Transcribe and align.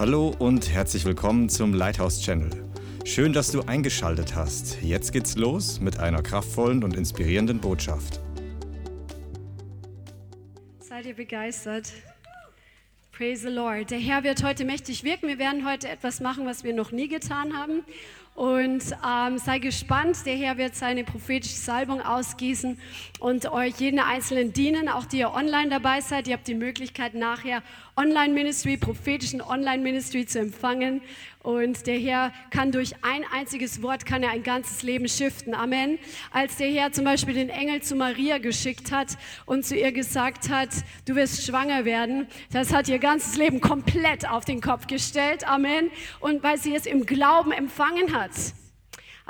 Hallo 0.00 0.34
und 0.38 0.72
herzlich 0.72 1.04
willkommen 1.04 1.50
zum 1.50 1.74
Lighthouse 1.74 2.22
Channel. 2.22 2.48
Schön, 3.04 3.34
dass 3.34 3.52
du 3.52 3.60
eingeschaltet 3.60 4.34
hast. 4.34 4.80
Jetzt 4.80 5.12
geht's 5.12 5.36
los 5.36 5.78
mit 5.78 5.98
einer 5.98 6.22
kraftvollen 6.22 6.82
und 6.82 6.96
inspirierenden 6.96 7.60
Botschaft. 7.60 8.18
Seid 10.78 11.04
ihr 11.04 11.12
begeistert? 11.12 11.92
Praise 13.12 13.42
the 13.42 13.54
Lord. 13.54 13.90
Der 13.90 13.98
Herr 13.98 14.24
wird 14.24 14.42
heute 14.42 14.64
mächtig 14.64 15.04
wirken. 15.04 15.28
Wir 15.28 15.38
werden 15.38 15.68
heute 15.68 15.90
etwas 15.90 16.20
machen, 16.20 16.46
was 16.46 16.64
wir 16.64 16.72
noch 16.72 16.92
nie 16.92 17.08
getan 17.08 17.52
haben. 17.54 17.84
Und 18.40 18.82
ähm, 19.06 19.36
sei 19.36 19.58
gespannt, 19.58 20.24
der 20.24 20.34
Herr 20.34 20.56
wird 20.56 20.74
seine 20.74 21.04
prophetische 21.04 21.56
Salbung 21.56 22.00
ausgießen 22.00 22.78
und 23.18 23.52
euch 23.52 23.74
jeden 23.80 23.98
Einzelnen 23.98 24.54
dienen, 24.54 24.88
auch 24.88 25.04
die 25.04 25.18
ihr 25.18 25.34
online 25.34 25.68
dabei 25.68 26.00
seid. 26.00 26.26
Ihr 26.26 26.36
habt 26.38 26.48
die 26.48 26.54
Möglichkeit, 26.54 27.12
nachher 27.12 27.62
Online-Ministry, 27.98 28.78
prophetischen 28.78 29.42
Online-Ministry 29.42 30.24
zu 30.24 30.38
empfangen. 30.38 31.02
Und 31.42 31.86
der 31.86 31.98
Herr 31.98 32.32
kann 32.50 32.70
durch 32.70 32.92
ein 33.02 33.24
einziges 33.32 33.82
Wort, 33.82 34.04
kann 34.04 34.22
er 34.22 34.30
ein 34.30 34.42
ganzes 34.42 34.82
Leben 34.82 35.08
shiften. 35.08 35.54
Amen. 35.54 35.98
Als 36.30 36.56
der 36.56 36.68
Herr 36.70 36.92
zum 36.92 37.04
Beispiel 37.04 37.32
den 37.32 37.48
Engel 37.48 37.82
zu 37.82 37.94
Maria 37.94 38.38
geschickt 38.38 38.92
hat 38.92 39.16
und 39.46 39.64
zu 39.64 39.74
ihr 39.74 39.92
gesagt 39.92 40.50
hat, 40.50 40.68
du 41.06 41.14
wirst 41.14 41.44
schwanger 41.44 41.86
werden, 41.86 42.26
das 42.52 42.74
hat 42.74 42.88
ihr 42.88 42.98
ganzes 42.98 43.36
Leben 43.36 43.60
komplett 43.60 44.28
auf 44.28 44.44
den 44.44 44.60
Kopf 44.60 44.86
gestellt. 44.86 45.48
Amen. 45.48 45.90
Und 46.20 46.42
weil 46.42 46.58
sie 46.58 46.74
es 46.74 46.84
im 46.84 47.06
Glauben 47.06 47.52
empfangen 47.52 48.14
hat. 48.14 48.29
gods. 48.30 48.69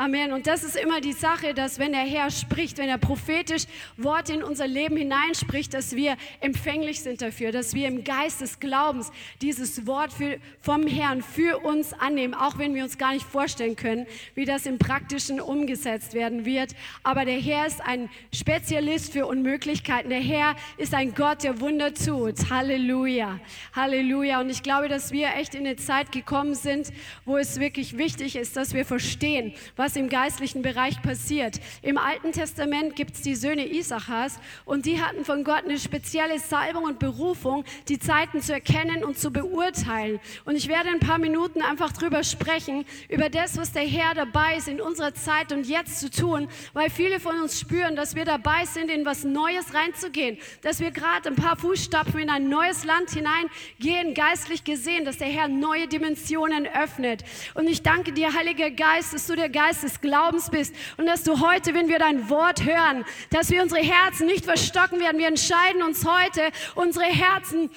Amen. 0.00 0.32
Und 0.32 0.46
das 0.46 0.64
ist 0.64 0.76
immer 0.76 1.02
die 1.02 1.12
Sache, 1.12 1.52
dass 1.52 1.78
wenn 1.78 1.92
der 1.92 2.00
Herr 2.00 2.30
spricht, 2.30 2.78
wenn 2.78 2.88
er 2.88 2.96
prophetisch 2.96 3.64
Worte 3.98 4.32
in 4.32 4.42
unser 4.42 4.66
Leben 4.66 4.96
hineinspricht, 4.96 5.74
dass 5.74 5.94
wir 5.94 6.16
empfänglich 6.40 7.02
sind 7.02 7.20
dafür, 7.20 7.52
dass 7.52 7.74
wir 7.74 7.86
im 7.86 8.02
Geist 8.02 8.40
des 8.40 8.60
Glaubens 8.60 9.12
dieses 9.42 9.86
Wort 9.86 10.10
für, 10.10 10.38
vom 10.62 10.86
Herrn 10.86 11.20
für 11.20 11.58
uns 11.58 11.92
annehmen, 11.92 12.32
auch 12.32 12.56
wenn 12.56 12.74
wir 12.74 12.82
uns 12.82 12.96
gar 12.96 13.12
nicht 13.12 13.26
vorstellen 13.26 13.76
können, 13.76 14.06
wie 14.34 14.46
das 14.46 14.64
im 14.64 14.78
Praktischen 14.78 15.38
umgesetzt 15.38 16.14
werden 16.14 16.46
wird. 16.46 16.74
Aber 17.02 17.26
der 17.26 17.38
Herr 17.38 17.66
ist 17.66 17.82
ein 17.82 18.08
Spezialist 18.32 19.12
für 19.12 19.26
Unmöglichkeiten. 19.26 20.08
Der 20.08 20.22
Herr 20.22 20.56
ist 20.78 20.94
ein 20.94 21.14
Gott, 21.14 21.44
der 21.44 21.60
Wunder 21.60 21.92
tut. 21.92 22.48
Halleluja. 22.48 23.38
Halleluja. 23.76 24.40
Und 24.40 24.48
ich 24.48 24.62
glaube, 24.62 24.88
dass 24.88 25.12
wir 25.12 25.34
echt 25.36 25.54
in 25.54 25.66
eine 25.66 25.76
Zeit 25.76 26.10
gekommen 26.10 26.54
sind, 26.54 26.90
wo 27.26 27.36
es 27.36 27.60
wirklich 27.60 27.98
wichtig 27.98 28.36
ist, 28.36 28.56
dass 28.56 28.72
wir 28.72 28.86
verstehen, 28.86 29.52
was 29.76 29.89
was 29.90 29.96
im 29.96 30.08
geistlichen 30.08 30.62
Bereich 30.62 31.02
passiert. 31.02 31.58
Im 31.82 31.98
Alten 31.98 32.30
Testament 32.30 32.94
gibt 32.94 33.16
es 33.16 33.22
die 33.22 33.34
Söhne 33.34 33.66
Isachas 33.66 34.38
und 34.64 34.86
die 34.86 35.02
hatten 35.02 35.24
von 35.24 35.42
Gott 35.42 35.64
eine 35.64 35.80
spezielle 35.80 36.38
Salbung 36.38 36.84
und 36.84 37.00
Berufung, 37.00 37.64
die 37.88 37.98
Zeiten 37.98 38.40
zu 38.40 38.52
erkennen 38.52 39.02
und 39.02 39.18
zu 39.18 39.32
beurteilen. 39.32 40.20
Und 40.44 40.54
ich 40.54 40.68
werde 40.68 40.90
ein 40.90 41.00
paar 41.00 41.18
Minuten 41.18 41.60
einfach 41.60 41.92
drüber 41.92 42.22
sprechen, 42.22 42.84
über 43.08 43.30
das, 43.30 43.56
was 43.56 43.72
der 43.72 43.82
Herr 43.82 44.14
dabei 44.14 44.58
ist, 44.58 44.68
in 44.68 44.80
unserer 44.80 45.12
Zeit 45.12 45.52
und 45.52 45.66
jetzt 45.66 45.98
zu 45.98 46.08
tun, 46.08 46.46
weil 46.72 46.88
viele 46.88 47.18
von 47.18 47.40
uns 47.40 47.58
spüren, 47.58 47.96
dass 47.96 48.14
wir 48.14 48.24
dabei 48.24 48.66
sind, 48.66 48.92
in 48.92 49.04
was 49.04 49.24
Neues 49.24 49.74
reinzugehen, 49.74 50.38
dass 50.62 50.78
wir 50.78 50.92
gerade 50.92 51.30
ein 51.30 51.34
paar 51.34 51.56
Fußstapfen 51.56 52.20
in 52.20 52.30
ein 52.30 52.48
neues 52.48 52.84
Land 52.84 53.10
hineingehen, 53.10 54.14
geistlich 54.14 54.62
gesehen, 54.62 55.04
dass 55.04 55.18
der 55.18 55.28
Herr 55.28 55.48
neue 55.48 55.88
Dimensionen 55.88 56.68
öffnet. 56.68 57.24
Und 57.54 57.68
ich 57.68 57.82
danke 57.82 58.12
dir, 58.12 58.32
Heiliger 58.32 58.70
Geist, 58.70 59.14
dass 59.14 59.26
du 59.26 59.34
der 59.34 59.48
Geist 59.48 59.79
Des 59.80 60.00
Glaubens 60.00 60.50
bist 60.50 60.74
und 60.96 61.06
dass 61.06 61.22
du 61.22 61.40
heute, 61.40 61.74
wenn 61.74 61.88
wir 61.88 61.98
dein 61.98 62.28
Wort 62.30 62.64
hören, 62.64 63.04
dass 63.30 63.50
wir 63.50 63.62
unsere 63.62 63.82
Herzen 63.82 64.26
nicht 64.26 64.44
verstocken 64.44 65.00
werden. 65.00 65.18
Wir 65.18 65.28
entscheiden 65.28 65.82
uns 65.82 66.06
heute, 66.06 66.50
unsere 66.74 67.06
Herzen 67.06 67.70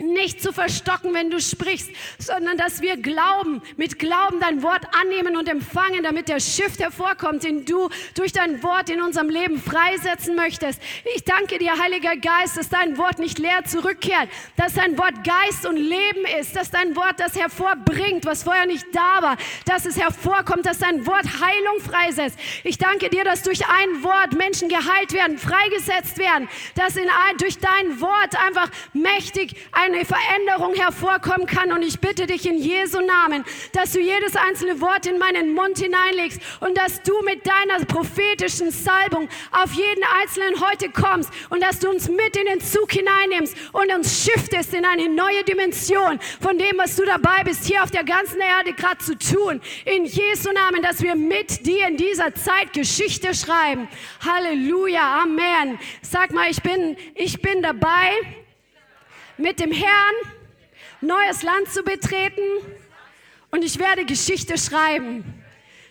nicht 0.00 0.42
zu 0.42 0.52
verstocken, 0.52 1.14
wenn 1.14 1.30
du 1.30 1.40
sprichst, 1.40 1.90
sondern 2.18 2.56
dass 2.56 2.80
wir 2.80 2.96
glauben, 2.96 3.62
mit 3.76 3.98
Glauben 3.98 4.40
dein 4.40 4.62
Wort 4.62 4.84
annehmen 4.94 5.36
und 5.36 5.48
empfangen, 5.48 6.02
damit 6.02 6.28
der 6.28 6.40
Shift 6.40 6.80
hervorkommt, 6.80 7.44
den 7.44 7.64
du 7.64 7.88
durch 8.14 8.32
dein 8.32 8.62
Wort 8.62 8.90
in 8.90 9.02
unserem 9.02 9.28
Leben 9.28 9.60
freisetzen 9.60 10.34
möchtest. 10.34 10.80
Ich 11.16 11.24
danke 11.24 11.58
dir, 11.58 11.78
Heiliger 11.78 12.16
Geist, 12.16 12.56
dass 12.56 12.68
dein 12.68 12.98
Wort 12.98 13.18
nicht 13.18 13.38
leer 13.38 13.64
zurückkehrt, 13.64 14.28
dass 14.56 14.74
dein 14.74 14.96
Wort 14.98 15.24
Geist 15.24 15.66
und 15.66 15.76
Leben 15.76 16.24
ist, 16.40 16.54
dass 16.56 16.70
dein 16.70 16.96
Wort 16.96 17.18
das 17.18 17.36
hervorbringt, 17.36 18.24
was 18.26 18.42
vorher 18.42 18.66
nicht 18.66 18.86
da 18.92 19.22
war, 19.22 19.36
dass 19.64 19.84
es 19.84 19.98
hervorkommt, 19.98 20.66
dass 20.66 20.78
dein 20.78 21.06
Wort 21.06 21.24
Heilung 21.24 21.80
freisetzt. 21.80 22.38
Ich 22.64 22.78
danke 22.78 23.10
dir, 23.10 23.24
dass 23.24 23.42
durch 23.42 23.66
ein 23.66 24.02
Wort 24.02 24.34
Menschen 24.34 24.68
geheilt 24.68 25.12
werden, 25.12 25.38
freigesetzt 25.38 26.18
werden, 26.18 26.48
dass 26.74 26.96
in 26.96 27.08
ein, 27.08 27.36
durch 27.38 27.58
dein 27.58 28.00
Wort 28.00 28.36
einfach 28.44 28.70
mächtig 28.92 29.54
ein 29.72 29.87
eine 29.94 30.04
Veränderung 30.04 30.74
hervorkommen 30.74 31.46
kann. 31.46 31.72
Und 31.72 31.82
ich 31.82 31.98
bitte 31.98 32.26
dich 32.26 32.46
in 32.46 32.58
Jesu 32.58 33.00
Namen, 33.00 33.44
dass 33.72 33.92
du 33.92 34.00
jedes 34.00 34.36
einzelne 34.36 34.80
Wort 34.80 35.06
in 35.06 35.18
meinen 35.18 35.54
Mund 35.54 35.78
hineinlegst 35.78 36.40
und 36.60 36.76
dass 36.76 37.02
du 37.02 37.20
mit 37.22 37.46
deiner 37.46 37.84
prophetischen 37.84 38.70
Salbung 38.70 39.28
auf 39.50 39.72
jeden 39.72 40.04
Einzelnen 40.20 40.60
heute 40.60 40.90
kommst 40.90 41.30
und 41.50 41.62
dass 41.62 41.80
du 41.80 41.88
uns 41.88 42.08
mit 42.08 42.36
in 42.36 42.46
den 42.46 42.60
Zug 42.60 42.92
hineinnimmst 42.92 43.56
und 43.72 43.92
uns 43.94 44.24
shiftest 44.24 44.74
in 44.74 44.84
eine 44.84 45.08
neue 45.08 45.42
Dimension 45.44 46.18
von 46.40 46.58
dem, 46.58 46.76
was 46.76 46.96
du 46.96 47.04
dabei 47.04 47.44
bist, 47.44 47.64
hier 47.64 47.82
auf 47.82 47.90
der 47.90 48.04
ganzen 48.04 48.40
Erde 48.40 48.72
gerade 48.72 48.98
zu 48.98 49.16
tun. 49.16 49.60
In 49.84 50.04
Jesu 50.04 50.52
Namen, 50.52 50.82
dass 50.82 51.02
wir 51.02 51.14
mit 51.14 51.66
dir 51.66 51.88
in 51.88 51.96
dieser 51.96 52.34
Zeit 52.34 52.72
Geschichte 52.72 53.34
schreiben. 53.34 53.88
Halleluja, 54.24 55.22
Amen. 55.22 55.78
Sag 56.02 56.32
mal, 56.32 56.50
ich 56.50 56.62
bin, 56.62 56.96
ich 57.14 57.40
bin 57.40 57.62
dabei 57.62 58.12
mit 59.38 59.60
dem 59.60 59.72
Herrn 59.72 60.14
neues 61.00 61.42
Land 61.42 61.68
zu 61.68 61.82
betreten 61.82 62.42
und 63.50 63.64
ich 63.64 63.78
werde 63.78 64.04
Geschichte 64.04 64.58
schreiben, 64.58 65.24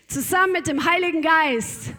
zusammen 0.07 0.53
mit 0.53 0.67
dem 0.67 0.89
Heiligen 0.89 1.21
Geist. 1.21 1.93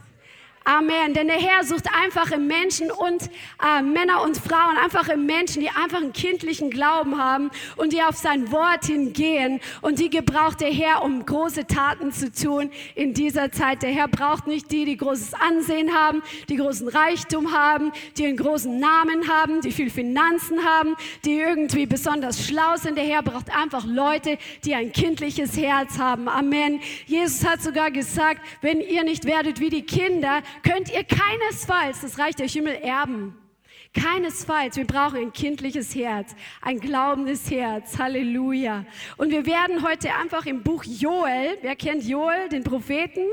Amen. 0.69 1.15
Denn 1.15 1.29
der 1.29 1.39
Herr 1.39 1.65
sucht 1.65 1.87
einfache 1.99 2.37
Menschen 2.37 2.91
und 2.91 3.23
äh, 3.65 3.81
Männer 3.81 4.23
und 4.23 4.37
Frauen, 4.37 4.77
einfache 4.77 5.17
Menschen, 5.17 5.63
die 5.63 5.71
einfach 5.71 6.03
einen 6.03 6.13
kindlichen 6.13 6.69
Glauben 6.69 7.17
haben 7.17 7.51
und 7.77 7.95
die 7.95 8.03
auf 8.03 8.17
sein 8.17 8.53
Wort 8.53 8.85
hingehen. 8.85 9.61
Und 9.81 9.99
die 9.99 10.11
gebraucht 10.11 10.61
der 10.61 10.71
Herr, 10.71 11.03
um 11.03 11.25
große 11.25 11.67
Taten 11.67 12.13
zu 12.13 12.31
tun 12.31 12.71
in 12.95 13.15
dieser 13.15 13.51
Zeit. 13.51 13.83
Der 13.83 13.93
Herr 13.93 14.09
braucht 14.09 14.47
nicht 14.47 14.71
die, 14.71 14.85
die 14.85 14.99
großes 14.99 15.33
Ansehen 15.33 15.95
haben, 15.95 16.23
die 16.51 16.57
großen 16.57 16.87
Reichtum 16.89 17.51
haben, 17.55 17.91
die 18.19 18.27
einen 18.27 18.37
großen 18.37 18.79
Namen 18.79 19.27
haben, 19.27 19.63
die 19.63 19.73
viel 19.73 19.89
Finanzen 19.89 20.63
haben, 20.67 20.97
die 21.25 21.39
irgendwie 21.39 21.87
besonders 21.87 22.47
schlau 22.47 22.77
sind. 22.77 22.99
Der 22.99 23.05
Herr 23.05 23.23
braucht 23.23 23.57
einfach 23.57 23.87
Leute, 23.87 24.37
die 24.67 24.75
ein 24.75 24.93
kindliches 24.93 25.57
Herz 25.57 25.99
haben. 25.99 26.29
Amen. 26.29 26.81
Jesus 27.07 27.49
hat 27.49 27.63
sogar 27.63 27.91
gesagt, 27.91 28.43
wenn 28.61 28.83
ihr 28.83 29.03
nicht 29.03 29.25
werdet 29.25 29.61
wie 29.61 29.71
die 29.71 29.87
Kinder, 29.87 30.43
könnt 30.63 30.93
ihr 30.93 31.05
keinesfalls 31.05 32.01
das 32.01 32.19
Reich 32.19 32.37
der 32.37 32.49
Himmel 32.49 32.75
erben. 32.75 33.35
Keinesfalls. 33.95 34.77
Wir 34.77 34.87
brauchen 34.87 35.17
ein 35.17 35.33
kindliches 35.33 35.95
Herz, 35.95 36.35
ein 36.61 36.79
glaubendes 36.79 37.51
Herz. 37.51 37.99
Halleluja. 37.99 38.85
Und 39.17 39.31
wir 39.31 39.47
werden 39.47 39.83
heute 39.83 40.15
einfach 40.15 40.47
im 40.47 40.63
Buch 40.63 40.85
Joel, 40.85 41.57
wer 41.63 41.75
kennt 41.75 42.05
Joel, 42.05 42.49
den 42.49 42.65
Propheten? 42.65 43.25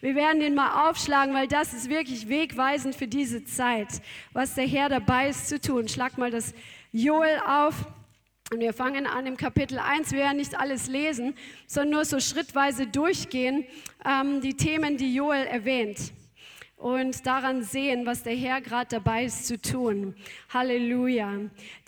Wir 0.00 0.14
werden 0.14 0.40
den 0.40 0.54
mal 0.54 0.88
aufschlagen, 0.88 1.34
weil 1.34 1.46
das 1.46 1.74
ist 1.74 1.90
wirklich 1.90 2.28
wegweisend 2.28 2.94
für 2.94 3.06
diese 3.06 3.44
Zeit, 3.44 3.88
was 4.32 4.54
der 4.54 4.66
Herr 4.66 4.88
dabei 4.88 5.28
ist 5.28 5.48
zu 5.48 5.60
tun. 5.60 5.88
Schlag 5.88 6.16
mal 6.16 6.30
das 6.30 6.54
Joel 6.90 7.40
auf. 7.46 7.74
Und 8.50 8.60
wir 8.60 8.72
fangen 8.72 9.06
an 9.06 9.26
im 9.26 9.36
Kapitel 9.36 9.78
1. 9.78 10.12
Wir 10.12 10.20
werden 10.20 10.38
nicht 10.38 10.58
alles 10.58 10.88
lesen, 10.88 11.34
sondern 11.66 11.90
nur 11.90 12.04
so 12.06 12.18
schrittweise 12.18 12.86
durchgehen, 12.86 13.66
ähm, 14.06 14.40
die 14.40 14.54
Themen, 14.54 14.96
die 14.96 15.14
Joel 15.14 15.46
erwähnt 15.46 16.12
und 16.78 17.26
daran 17.26 17.64
sehen, 17.64 18.06
was 18.06 18.22
der 18.22 18.36
Herr 18.36 18.60
gerade 18.60 18.86
dabei 18.88 19.24
ist 19.24 19.48
zu 19.48 19.60
tun. 19.60 20.14
Halleluja. 20.54 21.32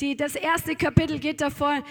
Die, 0.00 0.16
das 0.16 0.34
erste 0.34 0.74
Kapitel 0.74 1.20
geht 1.20 1.40
davor, 1.40 1.84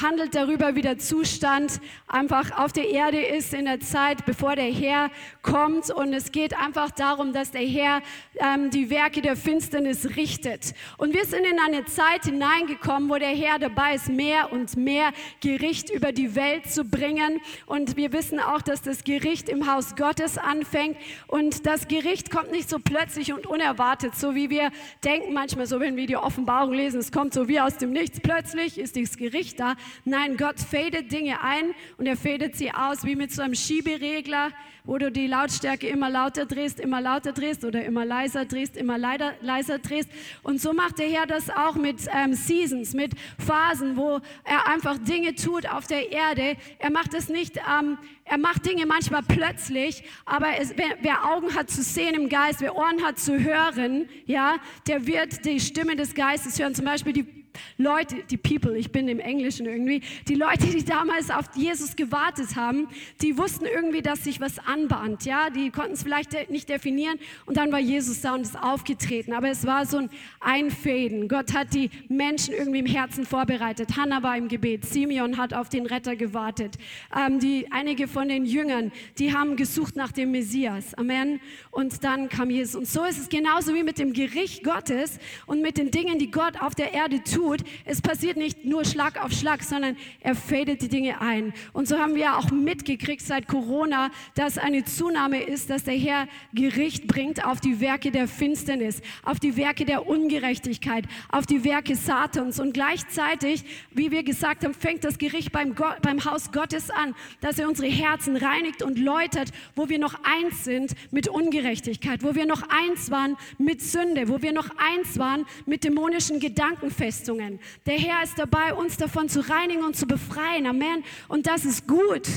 handelt 0.00 0.34
darüber, 0.34 0.74
wie 0.74 0.80
der 0.80 0.96
Zustand 0.96 1.80
einfach 2.08 2.58
auf 2.58 2.72
der 2.72 2.88
Erde 2.88 3.20
ist 3.20 3.52
in 3.52 3.66
der 3.66 3.80
Zeit, 3.80 4.24
bevor 4.24 4.56
der 4.56 4.72
Herr 4.72 5.10
kommt. 5.42 5.90
Und 5.90 6.14
es 6.14 6.32
geht 6.32 6.56
einfach 6.56 6.90
darum, 6.90 7.34
dass 7.34 7.50
der 7.50 7.66
Herr 7.66 8.00
ähm, 8.36 8.70
die 8.70 8.88
Werke 8.88 9.20
der 9.20 9.36
Finsternis 9.36 10.16
richtet. 10.16 10.72
Und 10.96 11.12
wir 11.12 11.26
sind 11.26 11.44
in 11.44 11.58
eine 11.60 11.84
Zeit 11.84 12.24
hineingekommen, 12.24 13.10
wo 13.10 13.18
der 13.18 13.34
Herr 13.36 13.58
dabei 13.58 13.96
ist, 13.96 14.08
mehr 14.08 14.50
und 14.50 14.78
mehr 14.78 15.12
Gericht 15.42 15.90
über 15.90 16.10
die 16.10 16.34
Welt 16.34 16.70
zu 16.70 16.84
bringen. 16.84 17.38
Und 17.66 17.98
wir 17.98 18.14
wissen 18.14 18.40
auch, 18.40 18.62
dass 18.62 18.80
das 18.80 19.04
Gericht 19.04 19.50
im 19.50 19.70
Haus 19.70 19.94
Gottes 19.94 20.38
anfängt. 20.38 20.96
Und 21.26 21.66
das 21.66 21.86
Gericht 21.86 22.30
kommt 22.30 22.45
kommt 22.46 22.56
nicht 22.56 22.70
so 22.70 22.78
plötzlich 22.78 23.32
und 23.32 23.44
unerwartet, 23.44 24.14
so 24.14 24.36
wie 24.36 24.50
wir 24.50 24.70
denken 25.02 25.32
manchmal 25.32 25.66
so, 25.66 25.80
wenn 25.80 25.96
wir 25.96 26.06
die 26.06 26.16
Offenbarung 26.16 26.72
lesen, 26.72 27.00
es 27.00 27.10
kommt 27.10 27.34
so 27.34 27.48
wie 27.48 27.60
aus 27.60 27.76
dem 27.76 27.90
Nichts, 27.90 28.20
plötzlich 28.20 28.78
ist 28.78 28.96
das 28.96 29.16
Gericht 29.16 29.58
da. 29.58 29.74
Nein, 30.04 30.36
Gott 30.36 30.60
fadet 30.60 31.10
Dinge 31.10 31.42
ein 31.42 31.74
und 31.98 32.06
er 32.06 32.16
fadet 32.16 32.54
sie 32.54 32.70
aus 32.70 33.04
wie 33.04 33.16
mit 33.16 33.32
so 33.32 33.42
einem 33.42 33.56
Schieberegler 33.56 34.52
wo 34.86 34.98
du 34.98 35.10
die 35.10 35.26
Lautstärke 35.26 35.88
immer 35.88 36.08
lauter 36.08 36.46
drehst, 36.46 36.78
immer 36.78 37.00
lauter 37.00 37.32
drehst 37.32 37.64
oder 37.64 37.84
immer 37.84 38.04
leiser 38.04 38.44
drehst, 38.44 38.76
immer 38.76 38.96
leider, 38.96 39.34
leiser 39.40 39.78
drehst. 39.80 40.08
Und 40.44 40.60
so 40.60 40.72
macht 40.72 40.98
der 40.98 41.08
Herr 41.08 41.26
das 41.26 41.50
auch 41.50 41.74
mit 41.74 42.06
ähm, 42.14 42.34
Seasons, 42.34 42.94
mit 42.94 43.12
Phasen, 43.36 43.96
wo 43.96 44.20
er 44.44 44.68
einfach 44.68 44.96
Dinge 44.98 45.34
tut 45.34 45.68
auf 45.68 45.86
der 45.86 46.12
Erde. 46.12 46.56
Er 46.78 46.90
macht 46.90 47.14
es 47.14 47.28
nicht, 47.28 47.56
ähm, 47.56 47.98
er 48.28 48.38
macht 48.38 48.66
Dinge 48.66 48.86
manchmal 48.86 49.22
plötzlich, 49.22 50.02
aber 50.24 50.58
es, 50.58 50.76
wer, 50.76 50.96
wer, 51.00 51.30
Augen 51.32 51.54
hat 51.54 51.70
zu 51.70 51.82
sehen 51.82 52.14
im 52.14 52.28
Geist, 52.28 52.60
wer 52.60 52.76
Ohren 52.76 53.02
hat 53.04 53.18
zu 53.20 53.38
hören, 53.38 54.08
ja, 54.26 54.56
der 54.88 55.06
wird 55.06 55.44
die 55.44 55.60
Stimme 55.60 55.94
des 55.94 56.12
Geistes 56.12 56.58
hören. 56.58 56.74
Zum 56.74 56.84
Beispiel 56.84 57.12
die 57.12 57.45
Leute, 57.78 58.16
die 58.30 58.36
People, 58.36 58.76
ich 58.76 58.92
bin 58.92 59.08
im 59.08 59.20
Englischen 59.20 59.66
irgendwie, 59.66 60.02
die 60.28 60.34
Leute, 60.34 60.66
die 60.66 60.84
damals 60.84 61.30
auf 61.30 61.46
Jesus 61.54 61.96
gewartet 61.96 62.56
haben, 62.56 62.88
die 63.22 63.38
wussten 63.38 63.66
irgendwie, 63.66 64.02
dass 64.02 64.24
sich 64.24 64.40
was 64.40 64.58
anbahnt, 64.58 65.24
ja, 65.24 65.50
die 65.50 65.70
konnten 65.70 65.92
es 65.92 66.02
vielleicht 66.02 66.50
nicht 66.50 66.68
definieren 66.68 67.18
und 67.46 67.56
dann 67.56 67.72
war 67.72 67.78
Jesus 67.78 68.20
da 68.20 68.34
und 68.34 68.42
ist 68.42 68.58
aufgetreten, 68.58 69.32
aber 69.32 69.48
es 69.48 69.66
war 69.66 69.86
so 69.86 69.98
ein 69.98 70.10
Einfäden. 70.40 71.28
Gott 71.28 71.54
hat 71.54 71.74
die 71.74 71.90
Menschen 72.08 72.54
irgendwie 72.54 72.80
im 72.80 72.86
Herzen 72.86 73.24
vorbereitet. 73.24 73.96
Hannah 73.96 74.22
war 74.22 74.36
im 74.36 74.48
Gebet, 74.48 74.84
Simeon 74.84 75.36
hat 75.38 75.54
auf 75.54 75.68
den 75.68 75.86
Retter 75.86 76.16
gewartet. 76.16 76.76
Ähm, 77.16 77.38
die, 77.38 77.66
einige 77.70 78.08
von 78.08 78.28
den 78.28 78.44
Jüngern, 78.44 78.92
die 79.18 79.32
haben 79.32 79.56
gesucht 79.56 79.96
nach 79.96 80.12
dem 80.12 80.30
Messias, 80.32 80.94
Amen. 80.94 81.40
Und 81.70 82.04
dann 82.04 82.28
kam 82.28 82.50
Jesus. 82.50 82.74
Und 82.74 82.88
so 82.88 83.04
ist 83.04 83.18
es 83.18 83.28
genauso 83.28 83.74
wie 83.74 83.82
mit 83.82 83.98
dem 83.98 84.12
Gericht 84.12 84.64
Gottes 84.64 85.18
und 85.46 85.62
mit 85.62 85.78
den 85.78 85.90
Dingen, 85.90 86.18
die 86.18 86.30
Gott 86.30 86.60
auf 86.60 86.74
der 86.74 86.92
Erde 86.92 87.22
tut 87.22 87.45
tut, 87.46 87.60
es 87.84 88.02
passiert 88.02 88.36
nicht 88.36 88.64
nur 88.64 88.84
Schlag 88.84 89.22
auf 89.22 89.32
Schlag, 89.32 89.62
sondern 89.62 89.96
er 90.20 90.34
fadet 90.34 90.82
die 90.82 90.88
Dinge 90.88 91.20
ein. 91.20 91.52
Und 91.72 91.86
so 91.86 91.98
haben 91.98 92.14
wir 92.14 92.36
auch 92.36 92.50
mitgekriegt 92.50 93.22
seit 93.22 93.46
Corona, 93.46 94.10
dass 94.34 94.58
eine 94.58 94.84
Zunahme 94.84 95.42
ist, 95.42 95.70
dass 95.70 95.84
der 95.84 95.94
Herr 95.94 96.26
Gericht 96.54 97.06
bringt 97.06 97.44
auf 97.44 97.60
die 97.60 97.80
Werke 97.80 98.10
der 98.10 98.26
Finsternis, 98.26 99.00
auf 99.22 99.38
die 99.38 99.56
Werke 99.56 99.84
der 99.84 100.08
Ungerechtigkeit, 100.08 101.04
auf 101.28 101.46
die 101.46 101.64
Werke 101.64 101.94
Satans. 101.94 102.58
Und 102.58 102.74
gleichzeitig, 102.74 103.64
wie 103.92 104.10
wir 104.10 104.24
gesagt 104.24 104.64
haben, 104.64 104.74
fängt 104.74 105.04
das 105.04 105.18
Gericht 105.18 105.52
beim, 105.52 105.74
Gott, 105.74 106.02
beim 106.02 106.24
Haus 106.24 106.50
Gottes 106.50 106.90
an, 106.90 107.14
dass 107.40 107.58
er 107.58 107.68
unsere 107.68 107.88
Herzen 107.88 108.36
reinigt 108.36 108.82
und 108.82 108.98
läutert, 108.98 109.50
wo 109.76 109.88
wir 109.88 109.98
noch 109.98 110.14
eins 110.24 110.64
sind 110.64 110.92
mit 111.12 111.28
Ungerechtigkeit, 111.28 112.22
wo 112.24 112.34
wir 112.34 112.46
noch 112.46 112.62
eins 112.68 113.10
waren 113.10 113.36
mit 113.58 113.82
Sünde, 113.82 114.28
wo 114.28 114.42
wir 114.42 114.52
noch 114.52 114.70
eins 114.76 115.18
waren 115.18 115.46
mit 115.64 115.84
dämonischen 115.84 116.40
Gedankenfestungen. 116.40 117.35
Verletzungen. 117.36 117.60
Der 117.86 117.98
Herr 117.98 118.22
ist 118.22 118.38
dabei, 118.38 118.74
uns 118.74 118.96
davon 118.96 119.28
zu 119.28 119.40
reinigen 119.48 119.84
und 119.84 119.96
zu 119.96 120.06
befreien. 120.06 120.66
Amen. 120.66 121.04
Und 121.28 121.46
das 121.46 121.64
ist 121.64 121.86
gut. 121.86 122.28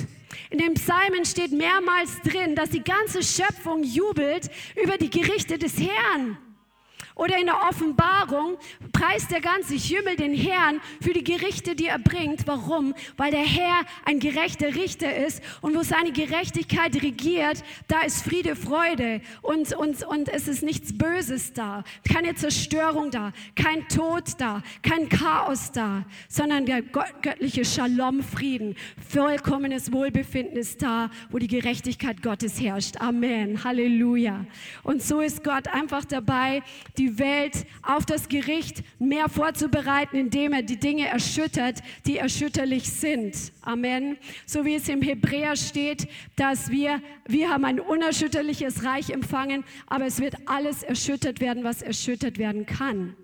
In 0.49 0.59
den 0.59 0.73
Psalmen 0.75 1.25
steht 1.25 1.51
mehrmals 1.51 2.21
drin, 2.21 2.55
dass 2.55 2.69
die 2.69 2.83
ganze 2.83 3.23
Schöpfung 3.23 3.83
jubelt 3.83 4.49
über 4.81 4.97
die 4.97 5.09
Gerichte 5.09 5.57
des 5.57 5.79
Herrn. 5.79 6.37
Oder 7.19 7.37
in 7.37 7.47
der 7.47 7.67
Offenbarung 7.69 8.57
preist 8.93 9.29
der 9.29 9.41
ganze 9.41 9.75
Himmel 9.75 10.15
den 10.15 10.33
Herrn 10.33 10.79
für 11.01 11.11
die 11.11 11.23
Gerichte, 11.23 11.75
die 11.75 11.87
er 11.87 11.99
bringt. 11.99 12.47
Warum? 12.47 12.95
Weil 13.17 13.31
der 13.31 13.43
Herr 13.45 13.81
ein 14.05 14.19
gerechter 14.19 14.73
Richter 14.73 15.13
ist 15.17 15.43
und 15.59 15.75
wo 15.75 15.83
seine 15.83 16.13
Gerechtigkeit 16.13 16.95
regiert, 17.03 17.61
da 17.89 18.03
ist 18.03 18.23
Friede, 18.23 18.55
Freude 18.55 19.19
und, 19.41 19.73
und, 19.75 20.01
und 20.03 20.29
es 20.29 20.47
ist 20.47 20.63
nichts 20.63 20.97
Böses 20.97 21.51
da, 21.51 21.83
keine 22.09 22.35
Zerstörung 22.35 23.11
da, 23.11 23.33
kein 23.53 23.85
Tod 23.89 24.23
da, 24.37 24.63
kein 24.81 25.09
Chaos 25.09 25.73
da, 25.73 26.05
sondern 26.29 26.65
der 26.65 26.81
göttliche 26.81 27.65
Shalom-Frieden, 27.65 28.77
vollkommenes 29.09 29.91
Wohlbefinden 29.91 30.55
ist 30.55 30.81
da, 30.81 31.11
wo 31.31 31.37
die 31.37 31.47
Gerechtigkeit 31.47 32.21
Gottes 32.21 32.61
herrscht. 32.61 32.95
Amen. 33.01 33.61
Halleluja. 33.65 34.45
Und 34.83 35.03
so 35.03 35.19
ist 35.19 35.43
Gott 35.43 35.67
einfach 35.67 36.05
dabei, 36.05 36.63
die 36.97 37.08
die 37.09 37.19
Welt 37.19 37.65
auf 37.81 38.05
das 38.05 38.29
Gericht 38.29 38.83
mehr 38.99 39.29
vorzubereiten, 39.29 40.17
indem 40.17 40.53
er 40.53 40.61
die 40.61 40.79
Dinge 40.79 41.07
erschüttert, 41.07 41.81
die 42.05 42.17
erschütterlich 42.17 42.89
sind. 42.89 43.51
Amen. 43.61 44.17
So 44.45 44.65
wie 44.65 44.75
es 44.75 44.89
im 44.89 45.01
Hebräer 45.01 45.55
steht, 45.55 46.07
dass 46.35 46.69
wir, 46.69 47.01
wir 47.27 47.49
haben 47.49 47.65
ein 47.65 47.79
unerschütterliches 47.79 48.83
Reich 48.83 49.09
empfangen, 49.09 49.63
aber 49.87 50.05
es 50.05 50.19
wird 50.19 50.35
alles 50.45 50.83
erschüttert 50.83 51.39
werden, 51.39 51.63
was 51.63 51.81
erschüttert 51.81 52.37
werden 52.37 52.65
kann 52.65 53.15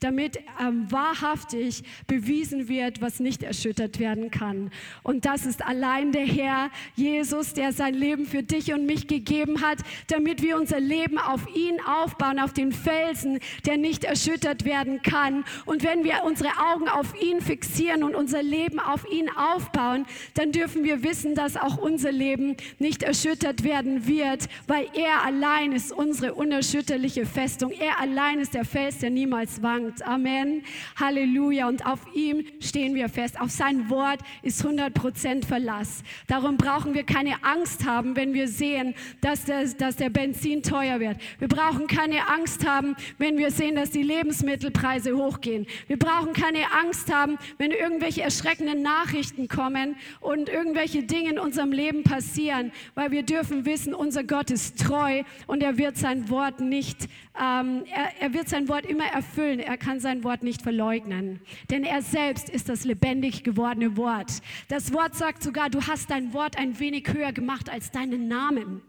damit 0.00 0.38
ähm, 0.60 0.90
wahrhaftig 0.90 1.82
bewiesen 2.06 2.68
wird, 2.68 3.00
was 3.00 3.20
nicht 3.20 3.42
erschüttert 3.42 3.98
werden 3.98 4.30
kann. 4.30 4.70
Und 5.02 5.24
das 5.24 5.46
ist 5.46 5.64
allein 5.64 6.12
der 6.12 6.26
Herr 6.26 6.70
Jesus, 6.94 7.54
der 7.54 7.72
sein 7.72 7.94
Leben 7.94 8.26
für 8.26 8.42
dich 8.42 8.72
und 8.72 8.84
mich 8.84 9.06
gegeben 9.06 9.62
hat, 9.62 9.78
damit 10.08 10.42
wir 10.42 10.58
unser 10.58 10.80
Leben 10.80 11.18
auf 11.18 11.46
ihn 11.54 11.80
aufbauen, 11.80 12.38
auf 12.38 12.52
den 12.52 12.72
Felsen, 12.72 13.38
der 13.64 13.78
nicht 13.78 14.04
erschüttert 14.04 14.64
werden 14.64 15.00
kann. 15.02 15.44
Und 15.64 15.82
wenn 15.84 16.04
wir 16.04 16.22
unsere 16.24 16.50
Augen 16.72 16.88
auf 16.88 17.14
ihn 17.22 17.40
fixieren 17.40 18.02
und 18.02 18.14
unser 18.14 18.42
Leben 18.42 18.80
auf 18.80 19.06
ihn 19.10 19.30
aufbauen, 19.30 20.04
dann 20.34 20.52
dürfen 20.52 20.84
wir 20.84 21.02
wissen, 21.02 21.34
dass 21.34 21.56
auch 21.56 21.78
unser 21.78 22.12
Leben 22.12 22.56
nicht 22.78 23.02
erschüttert 23.02 23.64
werden 23.64 24.06
wird, 24.06 24.48
weil 24.66 24.86
er 24.94 25.24
allein 25.24 25.72
ist 25.72 25.92
unsere 25.92 26.34
unerschütterliche 26.34 27.24
Festung. 27.24 27.70
Er 27.70 28.00
allein 28.00 28.40
ist 28.40 28.54
der 28.54 28.64
Fels, 28.64 28.98
der 28.98 29.10
niemals 29.10 29.62
wankt. 29.62 29.83
Gott. 29.84 30.02
Amen. 30.02 30.62
Halleluja. 30.96 31.68
Und 31.68 31.84
auf 31.86 32.00
ihm 32.14 32.44
stehen 32.60 32.94
wir 32.94 33.08
fest. 33.08 33.40
Auf 33.40 33.50
sein 33.50 33.90
Wort 33.90 34.20
ist 34.42 34.64
100% 34.64 35.44
Verlass. 35.44 36.02
Darum 36.26 36.56
brauchen 36.56 36.94
wir 36.94 37.04
keine 37.04 37.44
Angst 37.44 37.86
haben, 37.86 38.16
wenn 38.16 38.34
wir 38.34 38.48
sehen, 38.48 38.94
dass, 39.20 39.44
das, 39.44 39.76
dass 39.76 39.96
der 39.96 40.10
Benzin 40.10 40.62
teuer 40.62 41.00
wird. 41.00 41.18
Wir 41.38 41.48
brauchen 41.48 41.86
keine 41.86 42.28
Angst 42.28 42.66
haben, 42.66 42.96
wenn 43.18 43.36
wir 43.38 43.50
sehen, 43.50 43.76
dass 43.76 43.90
die 43.90 44.02
Lebensmittelpreise 44.02 45.16
hochgehen. 45.16 45.66
Wir 45.86 45.98
brauchen 45.98 46.32
keine 46.32 46.72
Angst 46.72 47.12
haben, 47.12 47.38
wenn 47.58 47.70
irgendwelche 47.70 48.22
erschreckenden 48.22 48.82
Nachrichten 48.82 49.48
kommen 49.48 49.96
und 50.20 50.48
irgendwelche 50.48 51.02
Dinge 51.02 51.30
in 51.30 51.38
unserem 51.38 51.72
Leben 51.72 52.04
passieren, 52.04 52.72
weil 52.94 53.10
wir 53.10 53.22
dürfen 53.22 53.64
wissen, 53.64 53.94
unser 53.94 54.24
Gott 54.24 54.50
ist 54.50 54.78
treu 54.78 55.22
und 55.46 55.62
er 55.62 55.78
wird 55.78 55.96
sein 55.96 56.28
Wort 56.30 56.60
nicht, 56.60 57.08
ähm, 57.40 57.84
er, 57.92 58.12
er 58.20 58.34
wird 58.34 58.48
sein 58.48 58.68
Wort 58.68 58.86
immer 58.86 59.06
erfüllen. 59.06 59.58
Er 59.58 59.76
kann 59.76 59.98
sein 59.98 60.22
Wort 60.22 60.42
nicht 60.42 60.62
verleugnen, 60.62 61.40
denn 61.70 61.84
er 61.84 62.02
selbst 62.02 62.48
ist 62.48 62.68
das 62.68 62.84
lebendig 62.84 63.42
gewordene 63.42 63.96
Wort. 63.96 64.40
Das 64.68 64.92
Wort 64.92 65.14
sagt 65.16 65.42
sogar, 65.42 65.68
du 65.68 65.86
hast 65.86 66.10
dein 66.10 66.32
Wort 66.32 66.56
ein 66.56 66.78
wenig 66.78 67.12
höher 67.12 67.32
gemacht 67.32 67.68
als 67.68 67.90
deinen 67.90 68.28
Namen. 68.28 68.82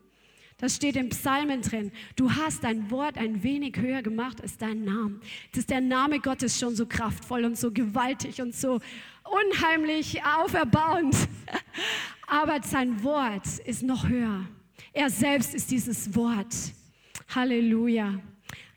Das 0.57 0.75
steht 0.75 0.95
im 0.95 1.09
Psalmen 1.09 1.61
drin. 1.61 1.91
Du 2.15 2.31
hast 2.31 2.63
dein 2.63 2.89
Wort 2.89 3.17
ein 3.17 3.43
wenig 3.43 3.75
höher 3.77 4.01
gemacht 4.01 4.41
als 4.41 4.57
deinen 4.57 4.85
Namen. 4.85 5.19
Das 5.51 5.59
ist 5.59 5.69
der 5.69 5.81
Name 5.81 6.19
Gottes 6.19 6.57
schon 6.57 6.75
so 6.75 6.85
kraftvoll 6.85 7.43
und 7.43 7.57
so 7.57 7.71
gewaltig 7.71 8.41
und 8.41 8.55
so 8.55 8.79
unheimlich 9.23 10.23
auferbauend. 10.23 11.15
Aber 12.27 12.61
sein 12.63 13.03
Wort 13.03 13.45
ist 13.65 13.83
noch 13.83 14.07
höher. 14.07 14.45
Er 14.93 15.09
selbst 15.09 15.53
ist 15.53 15.71
dieses 15.71 16.15
Wort. 16.15 16.55
Halleluja. 17.33 18.21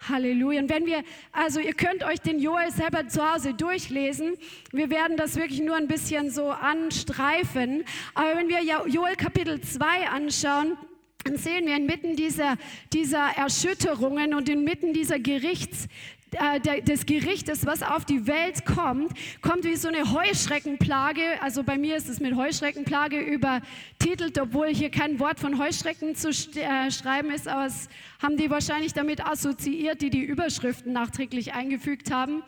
Halleluja. 0.09 0.61
Und 0.61 0.71
wenn 0.71 0.87
wir, 0.87 1.03
also 1.33 1.61
ihr 1.61 1.75
könnt 1.75 2.05
euch 2.05 2.21
den 2.21 2.39
Joel 2.39 2.71
selber 2.71 3.09
zu 3.09 3.29
Hause 3.29 3.55
durchlesen. 3.55 4.37
Wir 4.73 4.91
werden 4.91 5.17
das 5.17 5.37
wirklich 5.37 5.61
nur 5.61 5.77
ein 5.77 5.89
bisschen 5.89 6.31
so 6.31 6.51
anstreifen. 6.51 7.85
Aber 8.15 8.37
wenn 8.37 8.49
wir 8.49 8.63
Joel 8.63 9.17
Kapitel 9.17 9.61
2 9.61 10.09
anschauen, 10.09 10.77
dann 11.25 11.37
sehen 11.37 11.67
wir 11.67 11.77
inmitten 11.77 12.17
dieser, 12.17 12.57
dieser 12.93 13.31
Erschütterungen 13.37 14.35
und 14.35 14.49
inmitten 14.49 14.93
dieser 14.93 15.19
Gerichts, 15.19 15.89
äh, 16.33 16.83
des 16.83 17.07
Gerichtes, 17.07 17.67
was 17.67 17.83
auf 17.83 18.05
die 18.05 18.27
Welt 18.27 18.65
kommt, 18.65 19.13
kommt 19.41 19.65
wie 19.65 19.77
so 19.77 19.89
eine 19.89 20.13
Heuschreckenplage. 20.13 21.23
Also 21.41 21.63
bei 21.63 21.79
mir 21.79 21.97
ist 21.97 22.09
es 22.09 22.21
mit 22.21 22.37
Heuschreckenplage 22.37 23.21
übertitelt, 23.21 24.39
obwohl 24.39 24.69
hier 24.69 24.91
kein 24.91 25.19
Wort 25.19 25.41
von 25.41 25.59
Heuschrecken 25.59 26.15
zu 26.15 26.29
äh, 26.29 26.91
schreiben 26.91 27.31
ist, 27.31 27.49
aber 27.49 27.67
es 27.67 27.89
haben 28.23 28.37
die 28.37 28.51
wahrscheinlich 28.51 28.93
damit 28.93 29.25
assoziiert, 29.25 30.03
die 30.03 30.11
die 30.11 30.23
Überschriften 30.23 30.93
nachträglich 30.93 31.55
eingefügt 31.55 32.11
haben. 32.11 32.43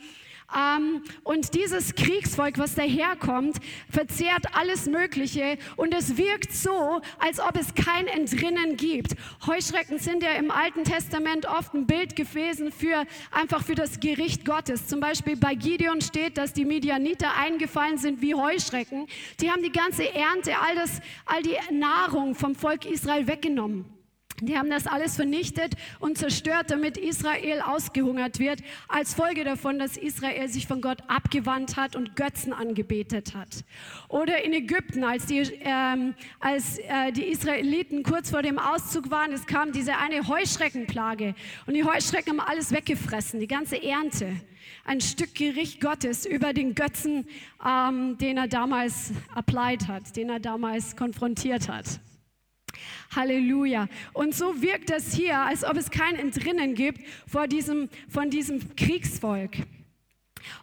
Ähm, 0.57 1.03
und 1.23 1.55
dieses 1.55 1.95
Kriegsvolk, 1.95 2.59
was 2.59 2.75
daherkommt, 2.75 3.59
verzehrt 3.89 4.55
alles 4.55 4.87
Mögliche 4.87 5.59
und 5.77 5.95
es 5.95 6.17
wirkt 6.17 6.53
so, 6.53 7.01
als 7.19 7.41
ob 7.41 7.57
es 7.57 7.75
kein 7.75 8.07
Entrinnen 8.07 8.77
gibt. 8.77 9.15
Heuschrecken 9.47 9.99
sind 9.99 10.23
ja 10.23 10.33
im 10.33 10.51
Alten 10.51 10.85
Testament 10.85 11.47
oft 11.47 11.75
ein 11.75 11.87
Bild 11.87 12.17
gewesen 12.17 12.73
für 12.73 13.05
einfach 13.31 13.63
für 13.65 13.75
das 13.75 14.01
Gericht 14.01 14.45
Gottes. 14.45 14.87
Zum 14.87 15.01
Beispiel 15.01 15.37
bei 15.37 15.55
Gideon 15.55 16.01
steht, 16.01 16.37
dass 16.39 16.53
die 16.53 16.65
Midianiter 16.65 17.37
eingefallen 17.37 17.99
sind 17.99 18.21
wie 18.21 18.35
Heuschrecken. 18.35 19.07
Die 19.41 19.51
haben 19.51 19.63
die 19.63 19.73
ganze 19.73 20.13
Ernte, 20.13 20.59
all, 20.59 20.75
das, 20.75 21.01
all 21.27 21.43
die 21.43 21.57
Nahrung 21.73 22.35
vom 22.35 22.55
Volk 22.55 22.87
Israel 22.87 23.27
weggenommen. 23.27 24.00
Die 24.41 24.57
haben 24.57 24.71
das 24.71 24.87
alles 24.87 25.17
vernichtet 25.17 25.75
und 25.99 26.17
zerstört, 26.17 26.71
damit 26.71 26.97
Israel 26.97 27.61
ausgehungert 27.61 28.39
wird, 28.39 28.61
als 28.89 29.15
Folge 29.15 29.45
davon, 29.45 29.79
dass 29.79 29.97
Israel 29.97 30.49
sich 30.49 30.67
von 30.67 30.81
Gott 30.81 30.99
abgewandt 31.09 31.77
hat 31.77 31.97
und 31.97 32.17
Götzen 32.17 32.53
angebetet 32.53 33.35
hat. 33.35 33.65
Oder 34.09 34.43
in 34.45 34.53
Ägypten, 34.53 35.05
als 35.05 35.27
die, 35.27 35.41
ähm, 35.61 36.15
als, 36.41 36.79
äh, 36.79 37.13
die 37.13 37.25
Israeliten 37.25 38.03
kurz 38.03 38.31
vor 38.31 38.43
dem 38.43 38.59
Auszug 38.59 39.11
waren, 39.11 39.33
es 39.33 39.47
kam 39.47 39.73
diese 39.73 39.97
eine 39.99 40.27
Heuschreckenplage 40.27 41.35
und 41.67 41.75
die 41.75 41.85
Heuschrecken 41.85 42.39
haben 42.39 42.49
alles 42.49 42.73
weggefressen, 42.73 43.41
die 43.41 43.49
ganze 43.49 43.83
Ernte. 43.83 44.37
Ein 44.85 45.01
Stück 45.01 45.35
Gericht 45.35 45.81
Gottes 45.81 46.25
über 46.25 46.53
den 46.53 46.75
Götzen, 46.75 47.27
ähm, 47.65 48.17
den 48.19 48.39
er 48.39 48.49
damals 48.49 49.13
applied 49.35 49.89
hat, 49.89 50.17
den 50.17 50.31
er 50.31 50.41
damals 50.41 50.97
konfrontiert 50.97 51.69
hat. 51.69 52.01
Halleluja. 53.15 53.89
Und 54.13 54.35
so 54.35 54.63
wirkt 54.63 54.91
es 54.91 55.15
hier, 55.15 55.39
als 55.39 55.65
ob 55.65 55.77
es 55.77 55.91
kein 55.91 56.17
Entrinnen 56.17 56.75
gibt 56.75 57.01
vor 57.27 57.47
diesem, 57.47 57.89
von 58.09 58.31
diesem 58.31 58.75
Kriegsvolk. 58.77 59.57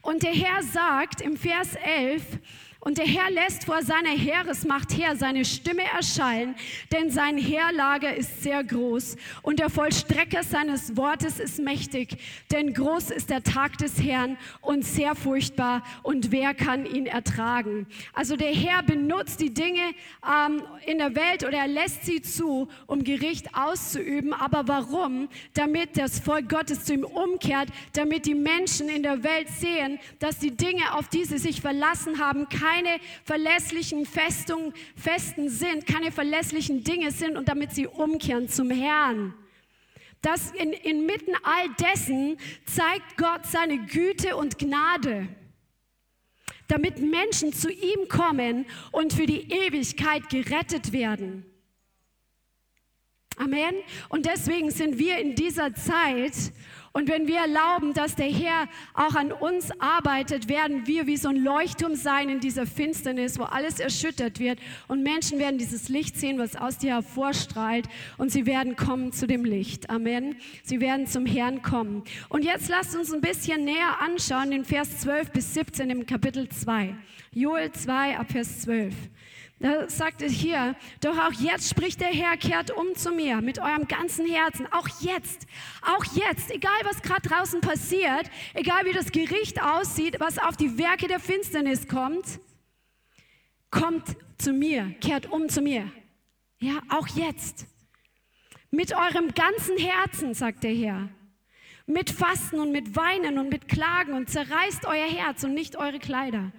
Und 0.01 0.23
der 0.23 0.33
Herr 0.33 0.63
sagt 0.63 1.21
im 1.21 1.37
Vers 1.37 1.75
11, 1.75 2.39
und 2.88 2.98
der 2.98 3.06
Herr 3.06 3.29
lässt 3.29 3.65
vor 3.65 3.84
seiner 3.84 4.12
Heeresmacht 4.12 4.98
her 4.98 5.17
seine 5.17 5.44
Stimme 5.44 5.84
erschallen, 5.84 6.56
denn 6.94 7.10
sein 7.10 7.38
Heerlager 7.38 8.15
ist 8.15 8.44
sehr 8.44 8.63
groß 8.63 9.17
und 9.41 9.60
der 9.60 9.70
Vollstrecker 9.70 10.41
seines 10.41 10.96
Wortes 10.96 11.38
ist 11.38 11.60
mächtig, 11.60 12.15
denn 12.50 12.74
groß 12.74 13.12
ist 13.12 13.29
der 13.29 13.44
Tag 13.44 13.77
des 13.77 14.01
Herrn 14.01 14.38
und 14.62 14.86
sehr 14.86 15.15
furchtbar 15.15 15.84
und 16.01 16.32
wer 16.32 16.53
kann 16.53 16.86
ihn 16.86 17.08
ertragen? 17.08 17.88
Also 18.13 18.38
der 18.38 18.53
Herr 18.56 18.84
benutzt 18.84 19.41
die 19.41 19.53
Dinge 19.53 19.82
ähm, 20.25 20.63
in 20.86 21.00
der 21.00 21.13
Welt 21.13 21.44
oder 21.44 21.58
er 21.58 21.67
lässt 21.67 22.06
sie 22.06 22.22
zu, 22.22 22.70
um 22.86 23.03
Gericht 23.03 23.53
auszuüben. 23.53 24.32
Aber 24.32 24.70
warum? 24.70 25.27
Damit 25.56 25.98
das 25.98 26.22
Volk 26.22 26.48
Gottes 26.48 26.86
zu 26.86 26.94
ihm 26.94 27.03
umkehrt, 27.03 27.67
damit 27.91 28.25
die 28.25 28.36
Menschen 28.36 28.88
in 28.88 29.03
der 29.03 29.25
Welt 29.25 29.50
sehen, 29.50 30.00
dass 30.20 30.39
die 30.39 30.56
Dinge, 30.56 30.94
auf 30.94 31.10
die 31.10 31.25
sie 31.25 31.38
sich 31.38 31.60
verlassen 31.60 32.20
haben, 32.20 32.48
kein 32.48 32.76
keine 32.77 33.00
verlässlichen 33.24 34.05
Festungen, 34.05 34.74
Festen 34.96 35.50
sind, 35.50 35.88
keine 35.88 36.12
verlässlichen 36.12 36.84
Dinge 36.84 37.12
sind 37.12 37.38
und 37.38 37.48
damit 37.50 37.72
sie 37.74 37.88
umkehren 37.88 38.50
zum 38.50 38.69
Herrn. 38.69 39.34
Das 40.22 40.51
in, 40.51 40.74
inmitten 40.74 41.34
all 41.43 41.69
dessen 41.79 42.38
zeigt 42.65 43.17
Gott 43.17 43.46
seine 43.46 43.86
Güte 43.86 44.36
und 44.36 44.57
Gnade, 44.60 45.27
damit 46.67 47.00
Menschen 47.00 47.53
zu 47.53 47.72
ihm 47.72 48.07
kommen 48.10 48.65
und 48.91 49.13
für 49.13 49.25
die 49.25 49.51
Ewigkeit 49.51 50.29
gerettet 50.29 50.91
werden. 50.91 51.46
Amen. 53.38 53.75
Und 54.10 54.25
deswegen 54.25 54.72
sind 54.72 54.98
wir 54.98 55.19
in 55.19 55.36
dieser 55.36 55.74
Zeit 55.75 56.34
und 56.98 57.10
wenn 57.10 57.27
wir 57.27 57.38
erlauben, 57.38 57.94
dass 57.94 58.16
der 58.16 58.25
Herr 58.25 58.68
auch 58.96 59.13
an 59.13 59.32
uns 59.32 59.70
arbeitet, 59.77 60.50
werden 60.50 60.88
wir 60.88 61.06
wie 61.06 61.16
so 61.16 61.30
ein 61.30 61.36
Leuchtturm 61.36 61.94
sein 61.94 62.27
in 62.27 62.39
dieser 62.39 62.66
Finsternis, 62.66 63.38
wo 63.38 63.44
alles 63.44 63.80
erschüttert 63.80 64.39
wird. 64.39 64.58
Und 64.88 65.04
Menschen 65.04 65.38
werden 65.38 65.60
dieses 65.60 65.89
Licht 65.89 66.18
sehen, 66.18 66.39
was 66.39 66.56
aus 66.56 66.80
dir 66.80 66.96
hervorstrahlt. 66.96 67.88
Und 68.18 68.32
sie 68.32 68.48
werden 68.48 68.75
kommen 68.75 69.13
zu 69.13 69.27
dem 69.27 69.46
Licht. 69.46 69.92
Amen. 69.92 70.38
Sie 70.63 70.82
werden 70.82 71.06
zum 71.06 71.27
Herrn 71.27 71.62
kommen. 71.62 72.01
Und 72.30 72.44
jetzt 72.44 72.68
lasst 72.68 72.96
uns 72.96 73.13
ein 73.13 73.22
bisschen 73.22 73.63
näher 73.63 74.01
anschauen, 74.01 74.50
den 74.50 74.66
Vers 74.66 74.98
12 75.01 75.30
bis 75.30 75.54
17 75.54 75.92
im 75.92 76.08
Kapitel 76.08 76.50
2. 76.50 76.96
Joel 77.32 77.74
2 77.74 78.18
ab 78.18 78.32
Vers 78.32 78.62
12. 78.62 78.96
Da 79.59 79.89
sagt 79.89 80.21
es 80.21 80.33
hier, 80.33 80.75
doch 81.01 81.17
auch 81.17 81.31
jetzt 81.33 81.67
spricht 81.67 81.99
der 81.99 82.09
Herr, 82.09 82.37
kehrt 82.37 82.69
um 82.69 82.93
zu 82.95 83.11
mir 83.11 83.41
mit 83.41 83.57
eurem 83.57 83.87
ganzen 83.87 84.27
Herzen. 84.27 84.67
Auch 84.71 84.87
jetzt, 85.01 85.47
auch 85.81 86.05
jetzt, 86.13 86.51
egal 86.51 86.79
was 86.83 87.01
gerade 87.01 87.27
draußen 87.27 87.61
passiert, 87.61 88.29
egal 88.53 88.85
wie 88.85 88.93
das 88.93 89.11
Gericht 89.11 89.59
aussieht, 89.61 90.19
was 90.19 90.37
auf 90.37 90.57
die 90.57 90.77
Werke 90.77 91.07
der 91.07 91.19
Finsternis 91.19 91.87
kommt, 91.87 92.39
kommt 93.71 94.15
zu 94.37 94.53
mir, 94.53 94.95
kehrt 95.01 95.31
um 95.31 95.49
zu 95.49 95.61
mir. 95.61 95.91
Ja, 96.59 96.79
auch 96.89 97.07
jetzt. 97.07 97.65
Mit 98.69 98.93
eurem 98.95 99.33
ganzen 99.33 99.77
Herzen, 99.77 100.35
sagt 100.35 100.63
der 100.65 100.73
Herr. 100.73 101.09
Mit 101.87 102.11
Fasten 102.11 102.59
und 102.59 102.71
mit 102.71 102.95
Weinen 102.95 103.39
und 103.39 103.49
mit 103.49 103.67
Klagen 103.67 104.13
und 104.13 104.29
zerreißt 104.29 104.85
euer 104.85 105.07
Herz 105.07 105.43
und 105.43 105.55
nicht 105.55 105.77
eure 105.77 105.99
Kleider 105.99 106.51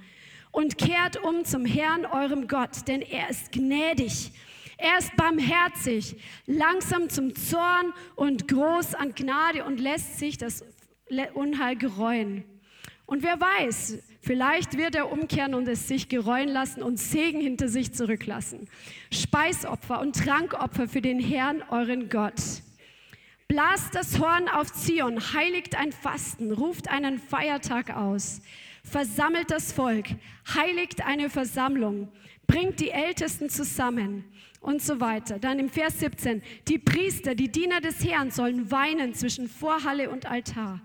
und 0.59 0.77
kehrt 0.77 1.23
um 1.23 1.45
zum 1.45 1.65
Herrn, 1.65 2.05
eurem 2.05 2.49
Gott, 2.49 2.89
denn 2.89 3.01
er 3.01 3.31
ist 3.31 3.53
gnädig. 3.53 4.33
Er 4.77 4.99
ist 4.99 5.15
barmherzig, 5.15 6.17
langsam 6.47 7.09
zum 7.11 7.37
Zorn 7.37 7.93
und 8.17 8.49
groß 8.49 8.97
an 8.97 9.15
Gnade 9.15 9.65
und 9.65 9.79
lässt 9.79 10.19
sich 10.19 10.37
das 10.37 10.65
Unheil 11.35 11.77
gereuen. 11.77 12.43
Und 13.07 13.23
wer 13.23 13.41
weiß, 13.41 13.99
vielleicht 14.21 14.77
wird 14.77 14.97
er 14.97 15.13
umkehren 15.13 15.55
und 15.55 15.69
es 15.69 15.87
sich 15.87 16.09
gereuen 16.09 16.49
lassen 16.49 16.83
und 16.83 16.99
Segen 16.99 17.41
hinter 17.41 17.69
sich 17.69 17.95
zurücklassen. 17.95 18.69
Speisopfer 19.13 20.01
und 20.01 20.17
Trankopfer 20.17 20.89
für 20.89 21.01
den 21.01 21.21
Herrn, 21.21 21.63
euren 21.71 22.09
Gott. 22.09 22.43
Blast 23.47 23.95
das 23.95 24.19
Horn 24.19 24.49
auf 24.49 24.73
Zion, 24.73 25.21
heiligt 25.35 25.77
ein 25.77 25.93
Fasten, 25.93 26.51
ruft 26.51 26.89
einen 26.89 27.21
Feiertag 27.21 27.97
aus 27.97 28.41
versammelt 28.89 29.51
das 29.51 29.73
Volk, 29.73 30.07
heiligt 30.55 31.05
eine 31.05 31.31
Versammlung, 31.31 32.09
bringt 32.47 32.81
die 32.81 32.91
Ältesten 32.91 33.51
zusammen 33.51 34.25
und 34.61 34.83
so 34.83 35.01
weiter. 35.01 35.39
Dann 35.39 35.59
im 35.59 35.69
Vers 35.69 36.01
17, 36.01 36.43
die 36.67 36.79
Priester, 36.79 37.35
die 37.35 37.51
Diener 37.51 37.81
des 37.81 38.05
Herrn 38.05 38.31
sollen 38.31 38.71
weinen 38.71 39.15
zwischen 39.15 39.49
Vorhalle 39.49 40.11
und 40.11 40.27
Altar 40.27 40.81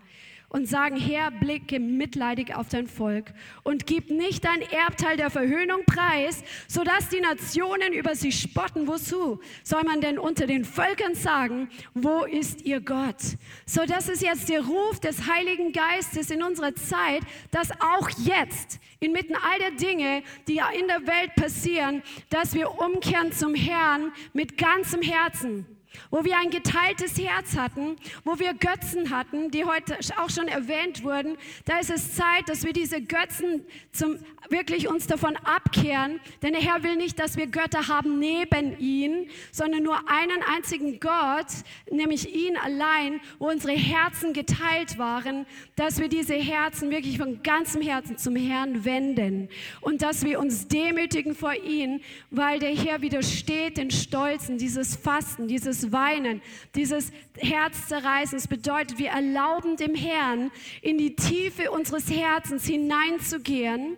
und 0.53 0.69
sagen, 0.69 0.95
Herr, 0.95 1.31
blicke 1.31 1.79
mitleidig 1.79 2.55
auf 2.55 2.69
dein 2.69 2.87
Volk 2.87 3.33
und 3.63 3.87
gib 3.87 4.11
nicht 4.11 4.45
dein 4.45 4.61
Erbteil 4.61 5.17
der 5.17 5.31
Verhöhnung 5.31 5.83
preis, 5.85 6.43
sodass 6.67 7.09
die 7.09 7.19
Nationen 7.21 7.91
über 7.91 8.15
sie 8.15 8.31
spotten. 8.31 8.87
Wozu 8.87 9.41
soll 9.63 9.83
man 9.83 9.99
denn 9.99 10.19
unter 10.19 10.45
den 10.45 10.63
Völkern 10.63 11.15
sagen, 11.15 11.69
wo 11.95 12.23
ist 12.23 12.61
ihr 12.65 12.81
Gott? 12.81 13.17
So, 13.65 13.81
das 13.87 14.07
ist 14.07 14.21
jetzt 14.21 14.47
der 14.47 14.61
Ruf 14.61 14.99
des 14.99 15.27
Heiligen 15.27 15.73
Geistes 15.73 16.29
in 16.29 16.43
unserer 16.43 16.75
Zeit, 16.75 17.23
dass 17.49 17.71
auch 17.71 18.09
jetzt, 18.23 18.79
inmitten 18.99 19.35
all 19.35 19.57
der 19.57 19.71
Dinge, 19.71 20.21
die 20.47 20.61
in 20.79 20.87
der 20.87 21.07
Welt 21.07 21.33
passieren, 21.35 22.03
dass 22.29 22.53
wir 22.53 22.79
umkehren 22.79 23.31
zum 23.31 23.55
Herrn 23.55 24.13
mit 24.33 24.57
ganzem 24.59 25.01
Herzen 25.01 25.65
wo 26.11 26.23
wir 26.23 26.37
ein 26.37 26.49
geteiltes 26.49 27.17
Herz 27.17 27.57
hatten, 27.57 27.95
wo 28.23 28.39
wir 28.39 28.53
Götzen 28.53 29.09
hatten, 29.09 29.51
die 29.51 29.65
heute 29.65 29.97
auch 30.17 30.29
schon 30.29 30.47
erwähnt 30.47 31.03
wurden, 31.03 31.37
da 31.65 31.79
ist 31.79 31.89
es 31.89 32.15
Zeit, 32.15 32.47
dass 32.47 32.63
wir 32.63 32.73
diese 32.73 33.01
Götzen 33.01 33.65
zum, 33.91 34.17
wirklich 34.49 34.87
uns 34.87 35.07
davon 35.07 35.35
abkehren, 35.37 36.19
denn 36.41 36.53
der 36.53 36.61
Herr 36.61 36.83
will 36.83 36.95
nicht, 36.95 37.19
dass 37.19 37.37
wir 37.37 37.47
Götter 37.47 37.87
haben 37.87 38.19
neben 38.19 38.77
ihn, 38.79 39.29
sondern 39.51 39.83
nur 39.83 40.09
einen 40.09 40.41
einzigen 40.43 40.99
Gott, 40.99 41.47
nämlich 41.89 42.33
ihn 42.33 42.57
allein, 42.57 43.19
wo 43.39 43.49
unsere 43.49 43.73
Herzen 43.73 44.33
geteilt 44.33 44.97
waren, 44.97 45.45
dass 45.75 45.99
wir 45.99 46.09
diese 46.09 46.35
Herzen 46.35 46.91
wirklich 46.91 47.17
von 47.17 47.41
ganzem 47.43 47.81
Herzen 47.81 48.17
zum 48.17 48.35
Herrn 48.35 48.85
wenden 48.85 49.49
und 49.81 50.01
dass 50.01 50.23
wir 50.23 50.39
uns 50.39 50.67
demütigen 50.67 51.35
vor 51.35 51.53
ihn, 51.53 52.01
weil 52.29 52.59
der 52.59 52.75
Herr 52.75 53.01
widersteht 53.01 53.77
den 53.77 53.91
Stolzen, 53.91 54.57
dieses 54.57 54.95
Fasten, 54.95 55.47
dieses 55.47 55.91
Weinen, 55.93 56.41
dieses 56.75 57.11
Herzzerreißen. 57.37 58.37
Es 58.37 58.47
bedeutet, 58.47 58.97
wir 58.97 59.11
erlauben 59.11 59.77
dem 59.77 59.95
Herrn, 59.95 60.51
in 60.81 60.97
die 60.97 61.15
Tiefe 61.15 61.71
unseres 61.71 62.09
Herzens 62.11 62.65
hineinzugehen 62.65 63.97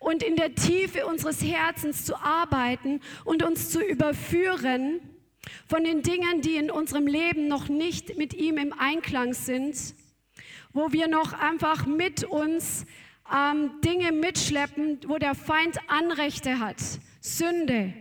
und 0.00 0.22
in 0.22 0.36
der 0.36 0.54
Tiefe 0.54 1.06
unseres 1.06 1.42
Herzens 1.42 2.04
zu 2.04 2.16
arbeiten 2.16 3.00
und 3.24 3.42
uns 3.42 3.70
zu 3.70 3.80
überführen 3.80 5.00
von 5.66 5.84
den 5.84 6.02
Dingen, 6.02 6.40
die 6.40 6.56
in 6.56 6.70
unserem 6.70 7.06
Leben 7.06 7.48
noch 7.48 7.68
nicht 7.68 8.16
mit 8.16 8.34
ihm 8.34 8.58
im 8.58 8.72
Einklang 8.72 9.34
sind, 9.34 9.94
wo 10.72 10.92
wir 10.92 11.08
noch 11.08 11.32
einfach 11.32 11.86
mit 11.86 12.24
uns 12.24 12.84
ähm, 13.34 13.80
Dinge 13.84 14.12
mitschleppen, 14.12 15.00
wo 15.06 15.18
der 15.18 15.34
Feind 15.34 15.78
Anrechte 15.88 16.58
hat. 16.60 16.76
Sünde, 17.20 17.92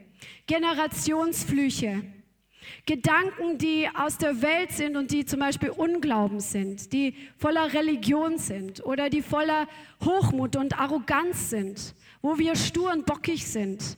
Generationsflüche. 0.45 2.03
Gedanken, 2.85 3.57
die 3.57 3.89
aus 3.93 4.17
der 4.17 4.41
Welt 4.41 4.71
sind 4.71 4.95
und 4.95 5.11
die 5.11 5.25
zum 5.25 5.39
Beispiel 5.39 5.69
Unglauben 5.69 6.39
sind, 6.39 6.93
die 6.93 7.15
voller 7.37 7.73
Religion 7.73 8.37
sind 8.37 8.85
oder 8.85 9.09
die 9.09 9.21
voller 9.21 9.67
Hochmut 10.03 10.55
und 10.55 10.79
Arroganz 10.79 11.49
sind, 11.49 11.95
wo 12.21 12.37
wir 12.37 12.55
stur 12.55 12.91
und 12.91 13.05
bockig 13.05 13.47
sind. 13.47 13.97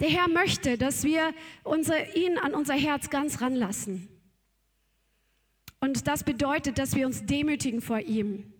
Der 0.00 0.08
Herr 0.08 0.28
möchte, 0.28 0.78
dass 0.78 1.04
wir 1.04 1.32
unser, 1.62 2.16
ihn 2.16 2.38
an 2.38 2.54
unser 2.54 2.74
Herz 2.74 3.10
ganz 3.10 3.40
ranlassen. 3.40 4.08
Und 5.80 6.06
das 6.08 6.24
bedeutet, 6.24 6.78
dass 6.78 6.96
wir 6.96 7.06
uns 7.06 7.26
demütigen 7.26 7.82
vor 7.82 8.00
ihm. 8.00 8.53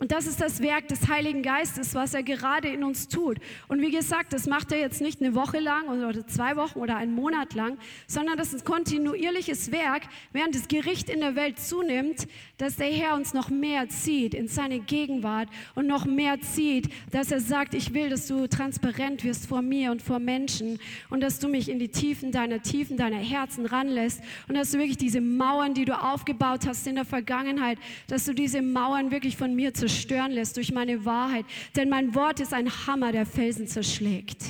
Und 0.00 0.12
das 0.12 0.28
ist 0.28 0.40
das 0.40 0.62
Werk 0.62 0.86
des 0.86 1.08
Heiligen 1.08 1.42
Geistes, 1.42 1.92
was 1.96 2.14
er 2.14 2.22
gerade 2.22 2.68
in 2.68 2.84
uns 2.84 3.08
tut. 3.08 3.38
Und 3.66 3.82
wie 3.82 3.90
gesagt, 3.90 4.32
das 4.32 4.46
macht 4.46 4.70
er 4.70 4.78
jetzt 4.78 5.00
nicht 5.00 5.20
eine 5.20 5.34
Woche 5.34 5.58
lang 5.58 5.88
oder 5.88 6.24
zwei 6.28 6.54
Wochen 6.54 6.78
oder 6.78 6.96
einen 6.96 7.16
Monat 7.16 7.52
lang, 7.54 7.78
sondern 8.06 8.36
das 8.36 8.54
ist 8.54 8.60
ein 8.60 8.72
kontinuierliches 8.72 9.72
Werk, 9.72 10.04
während 10.32 10.54
das 10.54 10.68
Gericht 10.68 11.10
in 11.10 11.18
der 11.18 11.34
Welt 11.34 11.58
zunimmt, 11.58 12.28
dass 12.58 12.76
der 12.76 12.86
Herr 12.86 13.16
uns 13.16 13.34
noch 13.34 13.50
mehr 13.50 13.88
zieht 13.88 14.34
in 14.34 14.46
seine 14.46 14.78
Gegenwart 14.78 15.48
und 15.74 15.88
noch 15.88 16.06
mehr 16.06 16.40
zieht, 16.42 16.88
dass 17.10 17.32
er 17.32 17.40
sagt, 17.40 17.74
ich 17.74 17.92
will, 17.92 18.08
dass 18.08 18.28
du 18.28 18.46
transparent 18.46 19.24
wirst 19.24 19.48
vor 19.48 19.62
mir 19.62 19.90
und 19.90 20.00
vor 20.00 20.20
Menschen 20.20 20.78
und 21.10 21.22
dass 21.22 21.40
du 21.40 21.48
mich 21.48 21.68
in 21.68 21.80
die 21.80 21.88
Tiefen 21.88 22.30
deiner 22.30 22.62
Tiefen, 22.62 22.98
deiner 22.98 23.16
Herzen 23.18 23.66
ranlässt 23.66 24.20
und 24.46 24.56
dass 24.56 24.70
du 24.70 24.78
wirklich 24.78 24.96
diese 24.96 25.20
Mauern, 25.20 25.74
die 25.74 25.86
du 25.86 26.00
aufgebaut 26.00 26.68
hast 26.68 26.86
in 26.86 26.94
der 26.94 27.04
Vergangenheit, 27.04 27.78
dass 28.06 28.26
du 28.26 28.32
diese 28.32 28.62
Mauern 28.62 29.10
wirklich 29.10 29.36
von 29.36 29.56
mir 29.56 29.74
zu 29.74 29.87
zerstören 29.88 30.32
lässt 30.32 30.56
durch 30.56 30.72
meine 30.72 31.04
Wahrheit. 31.04 31.46
Denn 31.74 31.88
mein 31.88 32.14
Wort 32.14 32.40
ist 32.40 32.52
ein 32.52 32.70
Hammer, 32.86 33.10
der 33.10 33.26
Felsen 33.26 33.66
zerschlägt. 33.66 34.44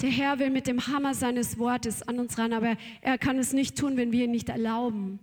Der 0.00 0.08
Herr 0.08 0.38
will 0.38 0.48
mit 0.48 0.66
dem 0.66 0.86
Hammer 0.86 1.12
seines 1.12 1.58
Wortes 1.58 2.02
an 2.02 2.18
uns 2.18 2.38
ran, 2.38 2.54
aber 2.54 2.76
er 3.02 3.18
kann 3.18 3.38
es 3.38 3.52
nicht 3.52 3.76
tun, 3.76 3.98
wenn 3.98 4.12
wir 4.12 4.24
ihn 4.24 4.30
nicht 4.30 4.48
erlauben, 4.48 5.18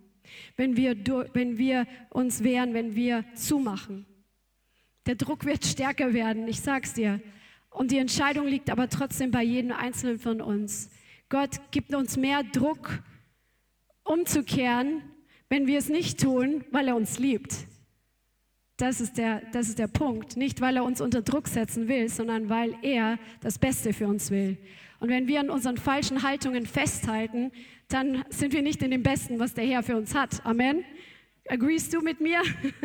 wenn 0.56 0.78
wir, 0.78 0.96
wenn 1.34 1.58
wir 1.58 1.88
uns 2.12 2.44
wehren, 2.44 2.76
wenn 2.76 2.96
wir 2.96 3.26
zumachen. 3.34 4.06
Der 5.08 5.16
Druck 5.16 5.46
wird 5.46 5.66
stärker 5.66 6.14
werden, 6.14 6.48
ich 6.48 6.62
sag's 6.62 6.94
dir. 6.94 7.20
Und 7.72 7.92
die 7.92 7.98
Entscheidung 7.98 8.46
liegt 8.46 8.70
aber 8.70 8.88
trotzdem 8.90 9.32
bei 9.32 9.42
jedem 9.42 9.72
Einzelnen 9.72 10.20
von 10.20 10.42
uns. 10.42 10.92
Gott 11.30 11.60
gibt 11.72 11.96
uns 11.96 12.16
mehr 12.16 12.44
Druck, 12.44 13.02
umzukehren, 14.04 15.02
wenn 15.50 15.66
wir 15.66 15.80
es 15.80 15.90
nicht 15.90 16.20
tun, 16.20 16.64
weil 16.72 16.88
er 16.90 16.96
uns 16.96 17.18
liebt. 17.18 17.68
Das 18.78 19.02
ist, 19.02 19.18
der, 19.18 19.42
das 19.54 19.70
ist 19.70 19.80
der 19.80 19.88
Punkt. 19.88 20.38
Nicht, 20.38 20.62
weil 20.62 20.78
er 20.78 20.84
uns 20.84 21.02
unter 21.02 21.24
Druck 21.24 21.48
setzen 21.48 21.88
will, 21.88 22.10
sondern 22.10 22.48
weil 22.50 22.76
er 22.84 23.18
das 23.42 23.58
Beste 23.58 23.92
für 23.92 24.08
uns 24.08 24.30
will. 24.30 24.58
Und 25.00 25.10
wenn 25.10 25.28
wir 25.28 25.40
an 25.40 25.50
unseren 25.50 25.78
falschen 25.78 26.22
Haltungen 26.22 26.66
festhalten, 26.68 27.52
dann 27.90 28.24
sind 28.30 28.54
wir 28.54 28.62
nicht 28.62 28.84
in 28.84 28.92
dem 28.92 29.02
Besten, 29.02 29.40
was 29.40 29.54
der 29.54 29.66
Herr 29.66 29.82
für 29.82 29.98
uns 29.98 30.14
hat. 30.14 30.46
Amen. 30.46 30.84
Agreest 31.50 31.94
du 31.94 32.02
mit 32.02 32.20
mir? 32.20 32.42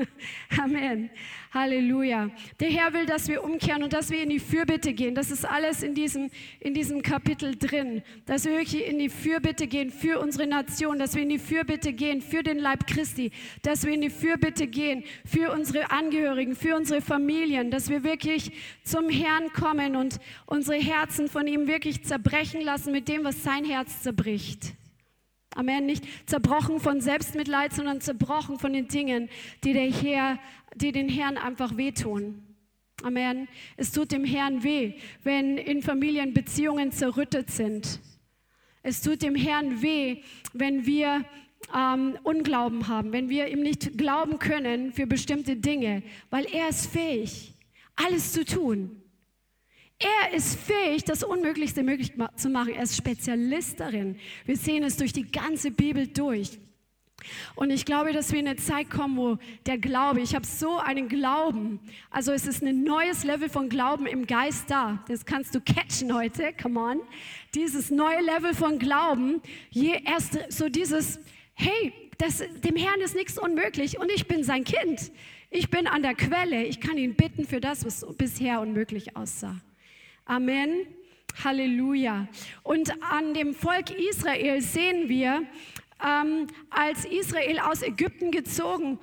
Amen. 0.62 1.10
Halleluja. 1.52 2.30
Der 2.60 2.70
Herr 2.70 2.92
will, 2.92 3.06
dass 3.06 3.28
wir 3.28 3.44
umkehren 3.44 3.82
und 3.82 3.92
dass 3.92 4.10
wir 4.10 4.22
in 4.22 4.30
die 4.30 4.38
Fürbitte 4.38 4.92
gehen. 4.92 5.14
Das 5.14 5.30
ist 5.30 5.44
alles 5.44 5.82
in 5.82 5.94
diesem, 5.94 6.30
in 6.60 6.72
diesem 6.72 7.02
Kapitel 7.02 7.56
drin. 7.56 8.02
Dass 8.24 8.44
wir 8.44 8.52
wirklich 8.52 8.86
in 8.86 8.98
die 8.98 9.08
Fürbitte 9.08 9.66
gehen 9.66 9.90
für 9.90 10.20
unsere 10.20 10.46
Nation, 10.46 10.98
dass 10.98 11.14
wir 11.14 11.22
in 11.22 11.28
die 11.28 11.38
Fürbitte 11.38 11.92
gehen 11.92 12.22
für 12.22 12.42
den 12.42 12.58
Leib 12.58 12.86
Christi, 12.86 13.32
dass 13.62 13.84
wir 13.84 13.92
in 13.92 14.00
die 14.00 14.10
Fürbitte 14.10 14.66
gehen 14.66 15.04
für 15.24 15.52
unsere 15.52 15.90
Angehörigen, 15.90 16.54
für 16.54 16.76
unsere 16.76 17.02
Familien, 17.02 17.70
dass 17.70 17.90
wir 17.90 18.04
wirklich 18.04 18.52
zum 18.84 19.08
Herrn 19.10 19.52
kommen 19.52 19.96
und 19.96 20.18
unsere 20.46 20.78
Herzen 20.78 21.28
von 21.28 21.46
ihm 21.46 21.66
wirklich 21.66 22.04
zerbrechen 22.04 22.62
lassen 22.62 22.92
mit 22.92 23.08
dem, 23.08 23.24
was 23.24 23.42
sein 23.42 23.64
Herz 23.64 24.02
zerbricht. 24.02 24.74
Amen. 25.54 25.86
Nicht 25.86 26.04
zerbrochen 26.26 26.80
von 26.80 27.00
Selbstmitleid, 27.00 27.72
sondern 27.72 28.00
zerbrochen 28.00 28.58
von 28.58 28.72
den 28.72 28.88
Dingen, 28.88 29.28
die, 29.64 29.72
der 29.72 29.90
Herr, 29.90 30.38
die 30.74 30.92
den 30.92 31.08
Herrn 31.08 31.36
einfach 31.36 31.76
wehtun. 31.76 32.42
Amen. 33.02 33.48
Es 33.76 33.92
tut 33.92 34.12
dem 34.12 34.24
Herrn 34.24 34.62
weh, 34.62 34.94
wenn 35.24 35.58
in 35.58 35.82
Familien 35.82 36.34
Beziehungen 36.34 36.92
zerrüttet 36.92 37.50
sind. 37.50 38.00
Es 38.82 39.02
tut 39.02 39.22
dem 39.22 39.34
Herrn 39.34 39.82
weh, 39.82 40.22
wenn 40.52 40.86
wir 40.86 41.24
ähm, 41.74 42.18
Unglauben 42.22 42.88
haben, 42.88 43.12
wenn 43.12 43.28
wir 43.28 43.48
ihm 43.48 43.62
nicht 43.62 43.98
glauben 43.98 44.38
können 44.38 44.92
für 44.92 45.06
bestimmte 45.06 45.56
Dinge, 45.56 46.02
weil 46.30 46.46
er 46.46 46.68
ist 46.68 46.86
fähig, 46.86 47.54
alles 47.96 48.32
zu 48.32 48.44
tun. 48.44 49.01
Er 50.02 50.34
ist 50.34 50.58
fähig, 50.58 51.04
das 51.04 51.22
Unmöglichste 51.22 51.82
möglich 51.82 52.12
zu 52.36 52.48
machen. 52.48 52.74
Er 52.74 52.82
ist 52.82 52.96
Spezialist 52.96 53.78
darin. 53.78 54.16
Wir 54.44 54.56
sehen 54.56 54.82
es 54.82 54.96
durch 54.96 55.12
die 55.12 55.30
ganze 55.30 55.70
Bibel 55.70 56.08
durch. 56.08 56.58
Und 57.54 57.70
ich 57.70 57.84
glaube, 57.84 58.12
dass 58.12 58.32
wir 58.32 58.40
in 58.40 58.48
eine 58.48 58.56
Zeit 58.56 58.90
kommen, 58.90 59.16
wo 59.16 59.38
der 59.66 59.78
Glaube, 59.78 60.20
ich 60.20 60.34
habe 60.34 60.46
so 60.46 60.78
einen 60.78 61.08
Glauben, 61.08 61.80
also 62.10 62.32
es 62.32 62.46
ist 62.46 62.62
ein 62.62 62.82
neues 62.82 63.24
Level 63.24 63.48
von 63.48 63.68
Glauben 63.68 64.06
im 64.06 64.26
Geist 64.26 64.70
da. 64.70 65.04
Das 65.08 65.24
kannst 65.24 65.54
du 65.54 65.60
catchen 65.60 66.12
heute, 66.14 66.52
come 66.60 66.80
on. 66.80 67.00
Dieses 67.54 67.90
neue 67.90 68.20
Level 68.22 68.54
von 68.54 68.78
Glauben, 68.78 69.40
je 69.70 70.00
erst 70.04 70.38
so 70.48 70.68
dieses, 70.68 71.20
hey, 71.54 71.92
das, 72.18 72.42
dem 72.64 72.76
Herrn 72.76 73.00
ist 73.00 73.14
nichts 73.14 73.38
unmöglich 73.38 73.98
und 73.98 74.10
ich 74.10 74.26
bin 74.26 74.44
sein 74.44 74.64
Kind. 74.64 75.12
Ich 75.50 75.70
bin 75.70 75.86
an 75.86 76.02
der 76.02 76.14
Quelle, 76.14 76.64
ich 76.64 76.80
kann 76.80 76.96
ihn 76.96 77.14
bitten 77.14 77.44
für 77.46 77.60
das, 77.60 77.84
was 77.84 78.06
bisher 78.16 78.60
unmöglich 78.60 79.16
aussah. 79.16 79.60
Amen. 80.24 80.86
Halleluja. 81.42 82.28
Und 82.62 82.92
an 83.02 83.34
dem 83.34 83.54
Volk 83.54 83.90
Israel 83.90 84.60
sehen 84.60 85.08
wir, 85.08 85.42
ähm, 86.04 86.46
als 86.70 87.04
Israel 87.04 87.58
aus 87.60 87.82
Ägypten 87.82 88.30
gezogen 88.30 88.98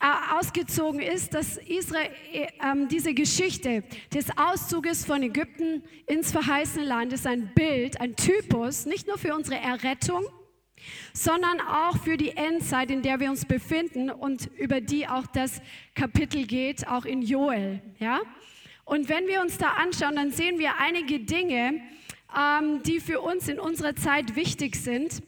äh, 0.00 0.36
ausgezogen 0.36 1.00
ist, 1.00 1.34
dass 1.34 1.56
Israel 1.56 2.10
äh, 2.32 2.48
diese 2.90 3.14
Geschichte 3.14 3.84
des 4.12 4.26
Auszuges 4.36 5.04
von 5.04 5.22
Ägypten 5.22 5.84
ins 6.06 6.32
verheißene 6.32 6.84
Land 6.84 7.12
ist 7.12 7.28
ein 7.28 7.52
Bild, 7.54 8.00
ein 8.00 8.16
Typus, 8.16 8.86
nicht 8.86 9.06
nur 9.06 9.18
für 9.18 9.36
unsere 9.36 9.60
Errettung, 9.60 10.24
sondern 11.12 11.60
auch 11.60 11.96
für 11.98 12.16
die 12.16 12.30
Endzeit, 12.30 12.90
in 12.90 13.02
der 13.02 13.20
wir 13.20 13.30
uns 13.30 13.44
befinden 13.44 14.10
und 14.10 14.50
über 14.58 14.80
die 14.80 15.06
auch 15.06 15.26
das 15.28 15.62
Kapitel 15.94 16.44
geht, 16.44 16.88
auch 16.88 17.04
in 17.04 17.22
Joel. 17.22 17.80
Ja? 18.00 18.20
Und 18.84 19.08
wenn 19.08 19.26
wir 19.26 19.40
uns 19.40 19.58
da 19.58 19.68
anschauen, 19.70 20.16
dann 20.16 20.30
sehen 20.30 20.58
wir 20.58 20.78
einige 20.78 21.20
Dinge, 21.20 21.80
ähm, 22.36 22.82
die 22.82 23.00
für 23.00 23.20
uns 23.20 23.48
in 23.48 23.58
unserer 23.58 23.96
Zeit 23.96 24.36
wichtig 24.36 24.76
sind. 24.76 25.22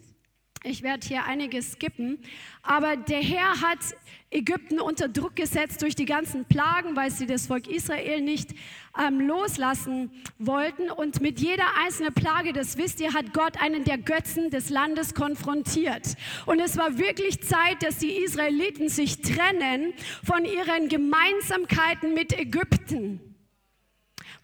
Ich 0.65 0.83
werde 0.83 1.07
hier 1.07 1.25
einiges 1.25 1.73
skippen. 1.73 2.19
Aber 2.63 2.97
der 2.97 3.21
Herr 3.21 3.61
hat 3.61 3.79
Ägypten 4.31 4.81
unter 4.81 5.07
Druck 5.07 5.37
gesetzt 5.37 5.81
durch 5.81 5.95
die 5.95 6.07
ganzen 6.07 6.45
Plagen, 6.45 6.97
weil 6.97 7.13
sie 7.13 7.27
das 7.27 7.47
Volk 7.47 7.69
Israel 7.69 8.21
nicht 8.21 8.51
ähm, 9.01 9.21
loslassen 9.21 10.11
wollten. 10.39 10.91
Und 10.91 11.21
mit 11.21 11.39
jeder 11.39 11.65
einzelnen 11.85 12.13
Plage, 12.13 12.53
das 12.53 12.77
wisst 12.77 13.01
ihr, 13.01 13.15
hat 13.15 13.33
Gott 13.33 13.63
einen 13.63 13.85
der 13.85 13.99
Götzen 13.99 14.51
des 14.51 14.69
Landes 14.69 15.15
konfrontiert. 15.15 16.17
Und 16.47 16.59
es 16.59 16.77
war 16.77 16.99
wirklich 16.99 17.41
Zeit, 17.43 17.85
dass 17.85 17.99
die 17.99 18.17
Israeliten 18.17 18.89
sich 18.89 19.21
trennen 19.21 19.95
von 20.25 20.45
ihren 20.45 20.89
Gemeinsamkeiten 20.89 22.13
mit 22.13 22.37
Ägypten. 22.37 23.36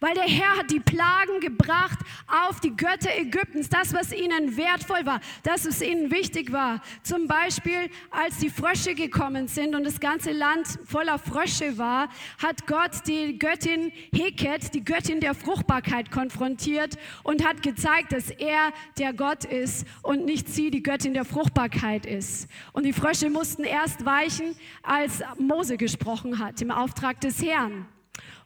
Weil 0.03 0.15
der 0.15 0.25
Herr 0.25 0.59
hat 0.59 0.71
die 0.73 0.81
Plagen 0.81 1.39
gebracht 1.39 2.01
auf 2.27 2.59
die 2.59 2.75
Götter 2.75 3.17
Ägyptens, 3.17 3.69
das, 3.69 3.95
was 3.95 4.13
ihnen 4.13 4.57
wertvoll 4.57 5.07
war, 5.07 5.21
das, 5.45 5.65
was 5.65 5.81
ihnen 5.81 6.11
wichtig 6.11 6.51
war. 6.51 6.83
Zum 7.05 7.29
Beispiel, 7.29 7.89
als 8.11 8.39
die 8.39 8.51
Frösche 8.51 8.97
gekommen 8.97 9.47
sind 9.47 9.77
und 9.77 9.85
das 9.85 10.01
ganze 10.01 10.33
Land 10.33 10.67
voller 10.85 11.21
Frösche 11.21 11.79
war, 11.79 12.09
hat 12.43 12.67
Gott 12.67 13.07
die 13.07 13.39
Göttin 13.39 13.93
Heket, 14.13 14.75
die 14.75 14.85
Göttin 14.85 15.21
der 15.21 15.35
Fruchtbarkeit, 15.35 16.11
konfrontiert 16.11 16.99
und 17.23 17.47
hat 17.47 17.63
gezeigt, 17.63 18.11
dass 18.11 18.31
er 18.31 18.73
der 18.99 19.13
Gott 19.13 19.45
ist 19.45 19.87
und 20.03 20.25
nicht 20.25 20.49
sie 20.49 20.73
die 20.73 20.83
Göttin 20.83 21.15
der 21.15 21.25
Fruchtbarkeit 21.25 22.07
ist. 22.07 22.49
Und 22.73 22.87
die 22.87 22.93
Frösche 22.93 23.31
mussten 23.31 23.63
erst 23.63 24.05
weichen, 24.05 24.57
als 24.83 25.23
Mose 25.39 25.77
gesprochen 25.77 26.41
hat, 26.41 26.61
im 26.61 26.73
Auftrag 26.73 27.21
des 27.21 27.41
Herrn. 27.41 27.87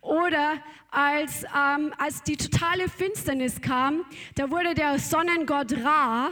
Oder 0.01 0.55
als, 0.91 1.45
ähm, 1.45 1.93
als 1.99 2.23
die 2.23 2.37
totale 2.37 2.89
Finsternis 2.89 3.61
kam, 3.61 4.05
da 4.35 4.51
wurde 4.51 4.75
der 4.75 4.99
Sonnengott 4.99 5.73
Ra, 5.85 6.31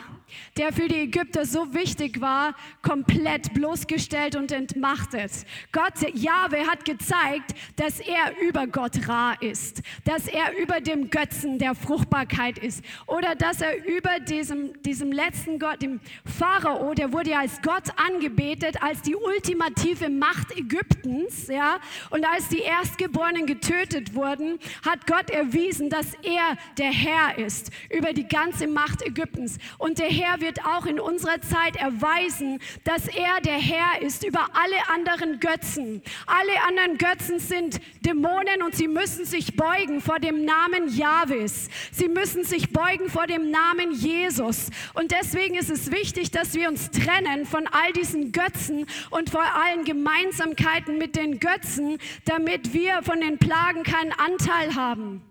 der 0.56 0.72
für 0.72 0.88
die 0.88 1.00
Ägypter 1.00 1.44
so 1.46 1.74
wichtig 1.74 2.20
war, 2.20 2.54
komplett 2.82 3.54
bloßgestellt 3.54 4.37
und 4.37 4.52
entmachtet. 4.52 5.30
Gott, 5.72 5.94
Jahwe 6.14 6.66
hat 6.66 6.84
gezeigt, 6.84 7.54
dass 7.76 8.00
er 8.00 8.38
über 8.40 8.66
Gott 8.66 9.08
Ra 9.08 9.34
ist, 9.40 9.82
dass 10.04 10.26
er 10.26 10.56
über 10.56 10.80
dem 10.80 11.10
Götzen 11.10 11.58
der 11.58 11.74
Fruchtbarkeit 11.74 12.58
ist 12.58 12.84
oder 13.06 13.34
dass 13.34 13.60
er 13.60 13.84
über 13.84 14.20
diesem, 14.20 14.80
diesem 14.82 15.12
letzten 15.12 15.58
Gott, 15.58 15.82
dem 15.82 16.00
Pharao, 16.24 16.94
der 16.94 17.12
wurde 17.12 17.30
ja 17.30 17.40
als 17.40 17.60
Gott 17.62 17.84
angebetet, 17.96 18.82
als 18.82 19.02
die 19.02 19.16
ultimative 19.16 20.08
Macht 20.08 20.56
Ägyptens, 20.56 21.48
ja, 21.48 21.78
und 22.10 22.24
als 22.24 22.48
die 22.48 22.60
Erstgeborenen 22.60 23.46
getötet 23.46 24.14
wurden, 24.14 24.58
hat 24.84 25.06
Gott 25.06 25.30
erwiesen, 25.30 25.90
dass 25.90 26.14
er 26.22 26.56
der 26.78 26.92
Herr 26.92 27.38
ist 27.38 27.70
über 27.90 28.12
die 28.12 28.26
ganze 28.26 28.66
Macht 28.66 29.02
Ägyptens. 29.02 29.58
Und 29.78 29.98
der 29.98 30.08
Herr 30.14 30.40
wird 30.40 30.64
auch 30.64 30.87
in 30.87 31.00
unserer 31.00 31.40
Zeit 31.40 31.77
erweisen, 31.77 32.61
dass 32.85 33.09
er 33.09 33.40
der 33.44 33.59
Herr 33.59 34.00
ist 34.00 34.24
über 34.24 34.48
alle 34.53 34.88
anderen 34.94 35.40
Götzen. 35.40 36.03
Alle 36.27 36.62
anderen 36.66 36.98
Götzen 36.98 37.38
sind 37.38 37.81
Dämonen 38.00 38.62
und 38.64 38.77
sie 38.77 38.88
müssen 38.88 39.24
sich 39.24 39.57
beugen 39.57 40.00
vor 40.00 40.20
dem 40.20 40.44
Namen 40.44 40.88
Jahwes. 40.88 41.68
Sie 41.90 42.09
müssen 42.09 42.44
sich 42.44 42.72
beugen 42.72 43.09
vor 43.09 43.27
dem 43.27 43.50
Namen 43.50 43.92
Jesus. 43.92 44.70
Und 44.94 45.11
deswegen 45.11 45.57
ist 45.57 45.70
es 45.70 45.90
wichtig, 45.90 46.31
dass 46.31 46.55
wir 46.55 46.68
uns 46.68 46.90
trennen 46.90 47.46
von 47.46 47.66
all 47.66 47.92
diesen 47.92 48.33
Götzen 48.33 48.87
und 49.11 49.31
vor 49.31 49.44
allen 49.44 49.85
Gemeinsamkeiten 49.85 50.98
mit 50.98 51.16
den 51.16 51.40
Götzen, 51.40 51.98
damit 52.24 52.72
wir 52.72 53.03
von 53.03 53.20
den 53.20 53.38
Plagen 53.38 53.83
keinen 53.83 54.12
Anteil 54.12 54.74
haben. 54.77 55.22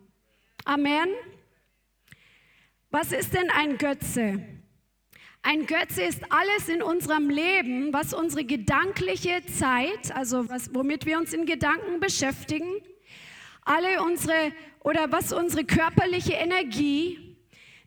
Amen. 0.66 1.10
Was 2.90 3.12
ist 3.12 3.34
denn 3.34 3.50
ein 3.50 3.78
Götze? 3.78 4.53
Ein 5.46 5.66
Götze 5.66 6.04
ist 6.04 6.22
alles 6.32 6.70
in 6.70 6.82
unserem 6.82 7.30
Leben, 7.30 7.92
was 7.92 8.14
unsere 8.14 8.46
gedankliche 8.46 9.46
Zeit, 9.46 10.16
also 10.16 10.50
was, 10.50 10.74
womit 10.74 11.06
wir 11.06 11.18
uns 11.18 11.34
in 11.34 11.46
Gedanken 11.46 12.00
beschäftigen, 12.00 12.66
alle 13.64 14.02
unsere 14.02 14.54
oder 14.80 15.12
was 15.12 15.34
unsere 15.34 15.66
körperliche 15.66 16.32
Energie 16.32 17.36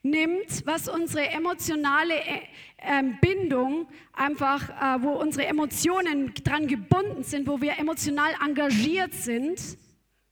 nimmt, 0.02 0.66
was 0.66 0.86
unsere 0.86 1.30
emotionale 1.30 2.14
äh, 2.14 2.42
ähm, 2.78 3.16
Bindung 3.22 3.88
einfach, 4.12 4.68
äh, 4.68 5.02
wo 5.02 5.12
unsere 5.12 5.46
Emotionen 5.46 6.34
dran 6.44 6.66
gebunden 6.66 7.22
sind, 7.22 7.48
wo 7.48 7.62
wir 7.62 7.78
emotional 7.78 8.32
engagiert 8.44 9.14
sind, 9.14 9.58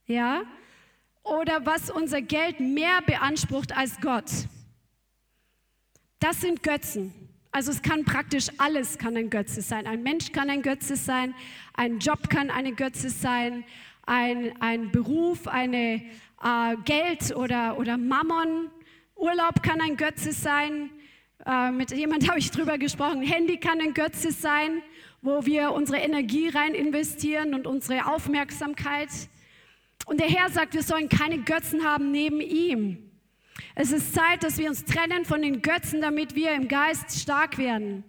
ja, 0.04 0.42
oder 1.22 1.64
was 1.64 1.90
unser 1.90 2.20
Geld 2.20 2.60
mehr 2.60 3.00
beansprucht 3.06 3.74
als 3.74 3.98
Gott. 4.02 4.30
Das 6.24 6.40
sind 6.40 6.62
Götzen. 6.62 7.12
Also 7.52 7.70
es 7.70 7.82
kann 7.82 8.02
praktisch 8.06 8.46
alles 8.56 8.96
kann 8.96 9.14
ein 9.14 9.28
Götze 9.28 9.60
sein. 9.60 9.86
Ein 9.86 10.02
Mensch 10.02 10.32
kann 10.32 10.48
ein 10.48 10.62
Götze 10.62 10.96
sein, 10.96 11.34
ein 11.74 11.98
Job 11.98 12.30
kann 12.30 12.48
eine 12.48 12.72
Götze 12.72 13.10
sein, 13.10 13.62
ein, 14.06 14.54
ein 14.58 14.90
Beruf, 14.90 15.46
eine 15.46 16.00
äh, 16.42 16.76
Geld 16.86 17.36
oder, 17.36 17.78
oder 17.78 17.98
Mammon. 17.98 18.70
Urlaub 19.16 19.62
kann 19.62 19.82
ein 19.82 19.98
Götze 19.98 20.32
sein. 20.32 20.88
Äh, 21.44 21.72
mit 21.72 21.90
jemand 21.90 22.26
habe 22.30 22.38
ich 22.38 22.50
drüber 22.50 22.78
gesprochen. 22.78 23.20
Handy 23.20 23.58
kann 23.58 23.78
ein 23.82 23.92
Götze 23.92 24.32
sein, 24.32 24.80
wo 25.20 25.44
wir 25.44 25.72
unsere 25.72 25.98
Energie 25.98 26.48
rein 26.48 26.72
investieren 26.72 27.52
und 27.52 27.66
unsere 27.66 28.06
Aufmerksamkeit. 28.06 29.10
Und 30.06 30.20
der 30.20 30.28
Herr 30.30 30.48
sagt, 30.48 30.72
wir 30.72 30.84
sollen 30.84 31.10
keine 31.10 31.40
Götzen 31.40 31.84
haben 31.84 32.12
neben 32.12 32.40
ihm. 32.40 33.10
Es 33.74 33.92
ist 33.92 34.14
Zeit, 34.14 34.42
dass 34.42 34.58
wir 34.58 34.68
uns 34.68 34.84
trennen 34.84 35.24
von 35.24 35.42
den 35.42 35.62
Götzen, 35.62 36.00
damit 36.00 36.34
wir 36.34 36.52
im 36.52 36.68
Geist 36.68 37.20
stark 37.20 37.58
werden. 37.58 38.04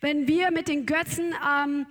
Wenn 0.00 0.28
wir 0.28 0.50
mit 0.50 0.68
den 0.68 0.86
Götzen, 0.86 1.34
ähm, 1.48 1.86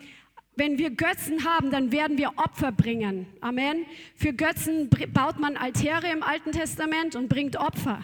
wenn 0.56 0.78
wir 0.78 0.92
Götzen 0.92 1.46
haben, 1.46 1.72
dann 1.72 1.92
werden 1.92 2.18
wir 2.18 2.38
Opfer 2.38 2.72
bringen. 2.72 3.26
Amen. 3.42 3.86
Für 4.16 4.34
Götzen 4.34 4.89
baut 5.12 5.39
man 5.39 5.58
Altäre 5.58 6.12
im 6.12 6.22
Alten 6.22 6.52
Testament 6.52 7.16
und 7.16 7.28
bringt 7.28 7.56
Opfer. 7.56 8.04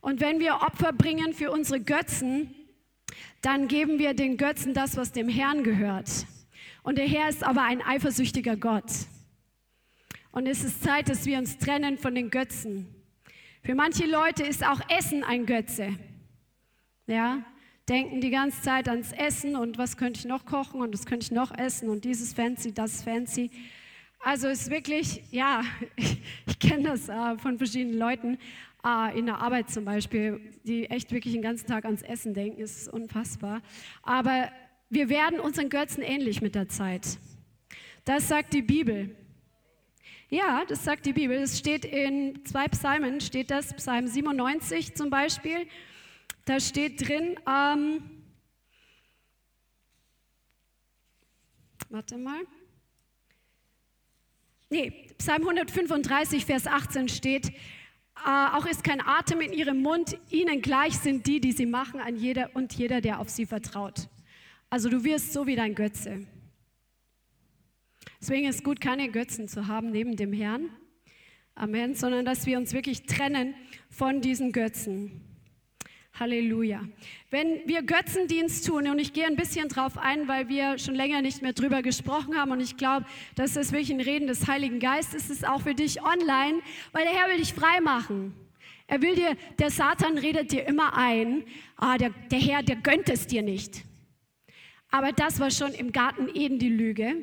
Und 0.00 0.20
wenn 0.20 0.40
wir 0.40 0.56
Opfer 0.56 0.92
bringen 0.92 1.32
für 1.32 1.50
unsere 1.50 1.80
Götzen, 1.80 2.54
dann 3.40 3.68
geben 3.68 3.98
wir 3.98 4.14
den 4.14 4.36
Götzen 4.36 4.74
das, 4.74 4.96
was 4.96 5.12
dem 5.12 5.28
Herrn 5.28 5.64
gehört. 5.64 6.26
Und 6.82 6.98
der 6.98 7.06
Herr 7.06 7.28
ist 7.28 7.44
aber 7.44 7.62
ein 7.62 7.82
eifersüchtiger 7.82 8.56
Gott. 8.56 8.90
Und 10.32 10.46
es 10.46 10.62
ist 10.62 10.82
Zeit, 10.82 11.08
dass 11.08 11.26
wir 11.26 11.38
uns 11.38 11.58
trennen 11.58 11.98
von 11.98 12.14
den 12.14 12.30
Götzen. 12.30 12.99
Für 13.62 13.74
manche 13.74 14.06
Leute 14.06 14.42
ist 14.42 14.66
auch 14.66 14.80
Essen 14.88 15.22
ein 15.22 15.44
Götze. 15.44 15.94
Ja, 17.06 17.44
denken 17.88 18.20
die 18.20 18.30
ganze 18.30 18.62
Zeit 18.62 18.88
ans 18.88 19.12
Essen 19.12 19.54
und 19.54 19.76
was 19.76 19.96
könnte 19.96 20.18
ich 20.20 20.24
noch 20.24 20.46
kochen 20.46 20.80
und 20.80 20.94
was 20.94 21.04
könnte 21.04 21.24
ich 21.24 21.32
noch 21.32 21.56
essen 21.56 21.90
und 21.90 22.04
dieses 22.04 22.32
fancy, 22.32 22.72
das 22.72 23.02
fancy. 23.02 23.50
Also 24.20 24.48
es 24.48 24.62
ist 24.62 24.70
wirklich, 24.70 25.22
ja, 25.30 25.62
ich, 25.96 26.22
ich 26.46 26.58
kenne 26.58 26.84
das 26.84 27.08
äh, 27.08 27.36
von 27.38 27.58
verschiedenen 27.58 27.98
Leuten 27.98 28.38
äh, 28.84 29.18
in 29.18 29.26
der 29.26 29.38
Arbeit 29.38 29.70
zum 29.70 29.84
Beispiel, 29.84 30.40
die 30.64 30.86
echt 30.86 31.12
wirklich 31.12 31.34
den 31.34 31.42
ganzen 31.42 31.66
Tag 31.66 31.84
ans 31.84 32.02
Essen 32.02 32.32
denken, 32.32 32.60
ist 32.60 32.88
unfassbar. 32.88 33.60
Aber 34.02 34.50
wir 34.88 35.08
werden 35.08 35.38
unseren 35.38 35.68
Götzen 35.68 36.02
ähnlich 36.02 36.40
mit 36.40 36.54
der 36.54 36.68
Zeit. 36.68 37.18
Das 38.04 38.28
sagt 38.28 38.54
die 38.54 38.62
Bibel. 38.62 39.14
Ja, 40.32 40.64
das 40.64 40.84
sagt 40.84 41.06
die 41.06 41.12
Bibel. 41.12 41.36
Es 41.38 41.58
steht 41.58 41.84
in 41.84 42.44
zwei 42.44 42.68
Psalmen, 42.68 43.20
steht 43.20 43.50
das, 43.50 43.74
Psalm 43.74 44.06
97 44.06 44.94
zum 44.94 45.10
Beispiel. 45.10 45.66
Da 46.44 46.60
steht 46.60 47.06
drin, 47.06 47.36
ähm, 47.48 48.00
warte 51.88 52.16
mal. 52.16 52.42
Nee, 54.68 55.08
Psalm 55.18 55.42
135, 55.42 56.46
Vers 56.46 56.68
18 56.68 57.08
steht, 57.08 57.48
äh, 57.48 57.52
auch 58.24 58.66
ist 58.66 58.84
kein 58.84 59.00
Atem 59.00 59.40
in 59.40 59.52
ihrem 59.52 59.82
Mund, 59.82 60.16
ihnen 60.30 60.62
gleich 60.62 60.96
sind 60.96 61.26
die, 61.26 61.40
die 61.40 61.50
sie 61.50 61.66
machen, 61.66 61.98
an 61.98 62.14
jeder 62.14 62.54
und 62.54 62.72
jeder, 62.74 63.00
der 63.00 63.18
auf 63.18 63.28
sie 63.28 63.46
vertraut. 63.46 64.08
Also 64.68 64.88
du 64.88 65.02
wirst 65.02 65.32
so 65.32 65.48
wie 65.48 65.56
dein 65.56 65.74
Götze. 65.74 66.24
Deswegen 68.20 68.48
ist 68.48 68.64
gut, 68.64 68.80
keine 68.80 69.10
Götzen 69.10 69.48
zu 69.48 69.66
haben 69.66 69.90
neben 69.90 70.16
dem 70.16 70.32
Herrn. 70.32 70.70
Amen, 71.54 71.94
sondern 71.94 72.24
dass 72.24 72.46
wir 72.46 72.58
uns 72.58 72.72
wirklich 72.72 73.04
trennen 73.04 73.54
von 73.88 74.20
diesen 74.20 74.52
Götzen. 74.52 75.22
Halleluja. 76.18 76.82
Wenn 77.30 77.66
wir 77.66 77.82
Götzendienst 77.82 78.66
tun, 78.66 78.88
und 78.88 78.98
ich 78.98 79.12
gehe 79.12 79.26
ein 79.26 79.36
bisschen 79.36 79.68
drauf 79.68 79.96
ein, 79.96 80.28
weil 80.28 80.48
wir 80.48 80.78
schon 80.78 80.94
länger 80.94 81.22
nicht 81.22 81.40
mehr 81.40 81.52
drüber 81.52 81.82
gesprochen 81.82 82.36
haben, 82.36 82.50
und 82.50 82.60
ich 82.60 82.76
glaube, 82.76 83.06
dass 83.36 83.54
das 83.54 83.72
wirklich 83.72 83.90
ein 83.90 84.00
Reden 84.00 84.26
des 84.26 84.46
Heiligen 84.46 84.80
Geistes 84.80 85.30
ist, 85.30 85.46
auch 85.46 85.62
für 85.62 85.74
dich 85.74 86.02
online, 86.02 86.60
weil 86.92 87.04
der 87.04 87.14
Herr 87.14 87.28
will 87.30 87.38
dich 87.38 87.54
frei 87.54 87.80
machen. 87.80 88.34
Er 88.86 89.00
will 89.00 89.14
dir, 89.14 89.36
der 89.58 89.70
Satan 89.70 90.18
redet 90.18 90.52
dir 90.52 90.66
immer 90.66 90.96
ein, 90.96 91.44
ah, 91.76 91.96
der, 91.96 92.10
der 92.30 92.40
Herr, 92.40 92.62
der 92.62 92.76
gönnt 92.76 93.08
es 93.08 93.26
dir 93.26 93.42
nicht. 93.42 93.84
Aber 94.90 95.12
das 95.12 95.40
war 95.40 95.50
schon 95.50 95.72
im 95.72 95.92
Garten 95.92 96.28
Eden 96.34 96.58
die 96.58 96.68
Lüge. 96.68 97.22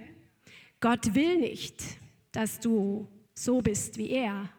Gott 0.79 1.15
will 1.15 1.37
nicht, 1.39 1.83
dass 2.31 2.59
du 2.59 3.07
so 3.33 3.61
bist 3.61 3.97
wie 3.97 4.11
er. 4.11 4.49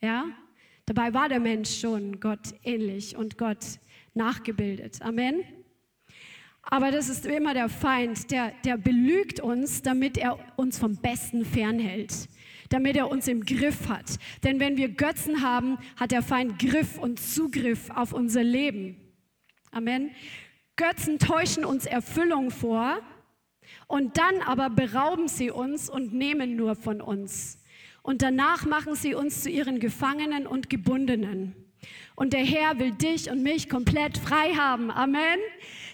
Ja? 0.00 0.24
Dabei 0.86 1.12
war 1.14 1.28
der 1.28 1.40
Mensch 1.40 1.80
schon 1.80 2.18
Gott 2.18 2.54
ähnlich 2.62 3.16
und 3.16 3.38
Gott 3.38 3.78
nachgebildet. 4.14 5.02
Amen. 5.02 5.44
Aber 6.62 6.90
das 6.90 7.08
ist 7.08 7.26
immer 7.26 7.54
der 7.54 7.68
Feind, 7.68 8.30
der, 8.30 8.52
der 8.64 8.76
belügt 8.76 9.40
uns, 9.40 9.82
damit 9.82 10.18
er 10.18 10.38
uns 10.56 10.78
vom 10.78 10.96
Besten 10.96 11.44
fernhält, 11.44 12.28
damit 12.68 12.96
er 12.96 13.10
uns 13.10 13.28
im 13.28 13.44
Griff 13.44 13.88
hat. 13.88 14.18
Denn 14.44 14.60
wenn 14.60 14.76
wir 14.76 14.88
Götzen 14.88 15.42
haben, 15.42 15.78
hat 15.96 16.10
der 16.10 16.22
Feind 16.22 16.58
Griff 16.58 16.98
und 16.98 17.20
Zugriff 17.20 17.90
auf 17.90 18.12
unser 18.12 18.42
Leben. 18.42 18.96
Amen. 19.72 20.10
Götzen 20.76 21.18
täuschen 21.18 21.64
uns 21.64 21.86
Erfüllung 21.86 22.50
vor 22.50 23.00
und 23.90 24.18
dann 24.18 24.40
aber 24.46 24.70
berauben 24.70 25.26
sie 25.26 25.50
uns 25.50 25.90
und 25.90 26.14
nehmen 26.14 26.54
nur 26.54 26.76
von 26.76 27.00
uns. 27.00 27.58
Und 28.02 28.22
danach 28.22 28.64
machen 28.64 28.94
sie 28.94 29.16
uns 29.16 29.42
zu 29.42 29.50
ihren 29.50 29.80
Gefangenen 29.80 30.46
und 30.46 30.70
Gebundenen. 30.70 31.56
Und 32.14 32.32
der 32.32 32.44
Herr 32.44 32.78
will 32.78 32.92
dich 32.92 33.28
und 33.32 33.42
mich 33.42 33.68
komplett 33.68 34.16
frei 34.16 34.54
haben. 34.54 34.92
Amen. 34.92 35.40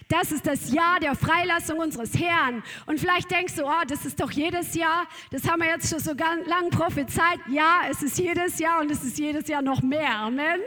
Das 0.09 0.31
ist 0.31 0.47
das 0.47 0.71
Jahr 0.71 0.99
der 1.01 1.15
Freilassung 1.15 1.79
unseres 1.79 2.17
Herrn. 2.17 2.63
Und 2.85 2.99
vielleicht 2.99 3.29
denkst 3.29 3.55
du, 3.55 3.65
oh, 3.65 3.83
das 3.87 4.05
ist 4.05 4.19
doch 4.19 4.31
jedes 4.31 4.73
Jahr, 4.73 5.05
das 5.31 5.47
haben 5.49 5.61
wir 5.61 5.69
jetzt 5.69 5.89
schon 5.89 5.99
so 5.99 6.13
lang 6.13 6.69
prophezeit. 6.69 7.39
Ja, 7.49 7.81
es 7.89 8.01
ist 8.01 8.17
jedes 8.17 8.57
Jahr 8.57 8.79
und 8.79 8.89
es 8.89 9.03
ist 9.03 9.17
jedes 9.17 9.47
Jahr 9.47 9.61
noch 9.61 9.81
mehr. 9.81 10.15
Amen. 10.15 10.61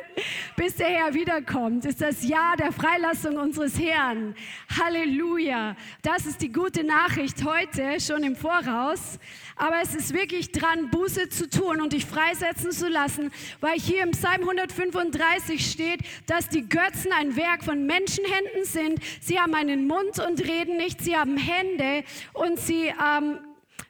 Bis 0.57 0.77
der 0.77 0.89
Herr 0.89 1.15
wiederkommt, 1.15 1.87
ist 1.87 2.03
das 2.03 2.23
Jahr 2.23 2.57
der 2.59 2.71
Freilassung 2.71 3.37
unseres 3.37 3.79
Herrn. 3.79 4.35
Halleluja. 4.79 5.75
Das 6.03 6.27
ist 6.27 6.43
die 6.43 6.53
gute 6.53 6.85
Nachricht 6.85 7.43
heute, 7.45 7.99
schon 8.01 8.23
im 8.23 8.37
Voraus. 8.37 9.19
Aber 9.57 9.77
es 9.83 9.95
ist 9.95 10.15
wirklich 10.15 10.53
dran, 10.53 10.89
Buße 10.91 11.29
zu 11.29 11.49
tun 11.49 11.83
und 11.83 11.93
dich 11.93 12.07
freisetzen 12.07 12.73
zu 12.73 12.89
lassen, 12.89 13.31
weil 13.61 13.79
hier 13.79 14.03
im 14.03 14.13
Psalm 14.13 14.41
135 14.41 15.71
steht, 15.71 16.01
dass 16.27 16.49
die 16.49 16.67
Götzen 16.67 17.13
ein 17.13 17.37
Werk 17.37 17.63
von 17.63 17.85
Menschenhänden 17.85 18.65
sind. 18.65 19.01
Sie 19.31 19.39
haben 19.39 19.55
einen 19.55 19.87
Mund 19.87 20.19
und 20.19 20.41
reden 20.41 20.77
nicht, 20.77 21.03
sie 21.03 21.17
haben 21.17 21.37
Hände 21.37 22.03
und 22.33 22.59
sie, 22.59 22.87
ähm, 22.89 23.39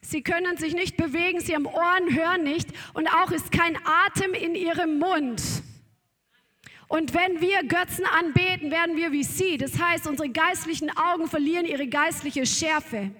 sie 0.02 0.22
können 0.22 0.58
sich 0.58 0.74
nicht 0.74 0.98
bewegen, 0.98 1.40
sie 1.40 1.54
haben 1.54 1.64
Ohren, 1.64 2.14
hören 2.14 2.42
nicht 2.42 2.68
und 2.92 3.08
auch 3.08 3.30
ist 3.30 3.50
kein 3.50 3.74
Atem 4.04 4.34
in 4.34 4.54
ihrem 4.54 4.98
Mund. 4.98 5.42
Und 6.88 7.14
wenn 7.14 7.40
wir 7.40 7.64
Götzen 7.64 8.04
anbeten, 8.04 8.70
werden 8.70 8.98
wir 8.98 9.12
wie 9.12 9.24
sie. 9.24 9.56
Das 9.56 9.80
heißt, 9.80 10.06
unsere 10.06 10.28
geistlichen 10.28 10.90
Augen 10.94 11.26
verlieren 11.26 11.64
ihre 11.64 11.86
geistliche 11.86 12.44
Schärfe. 12.44 13.10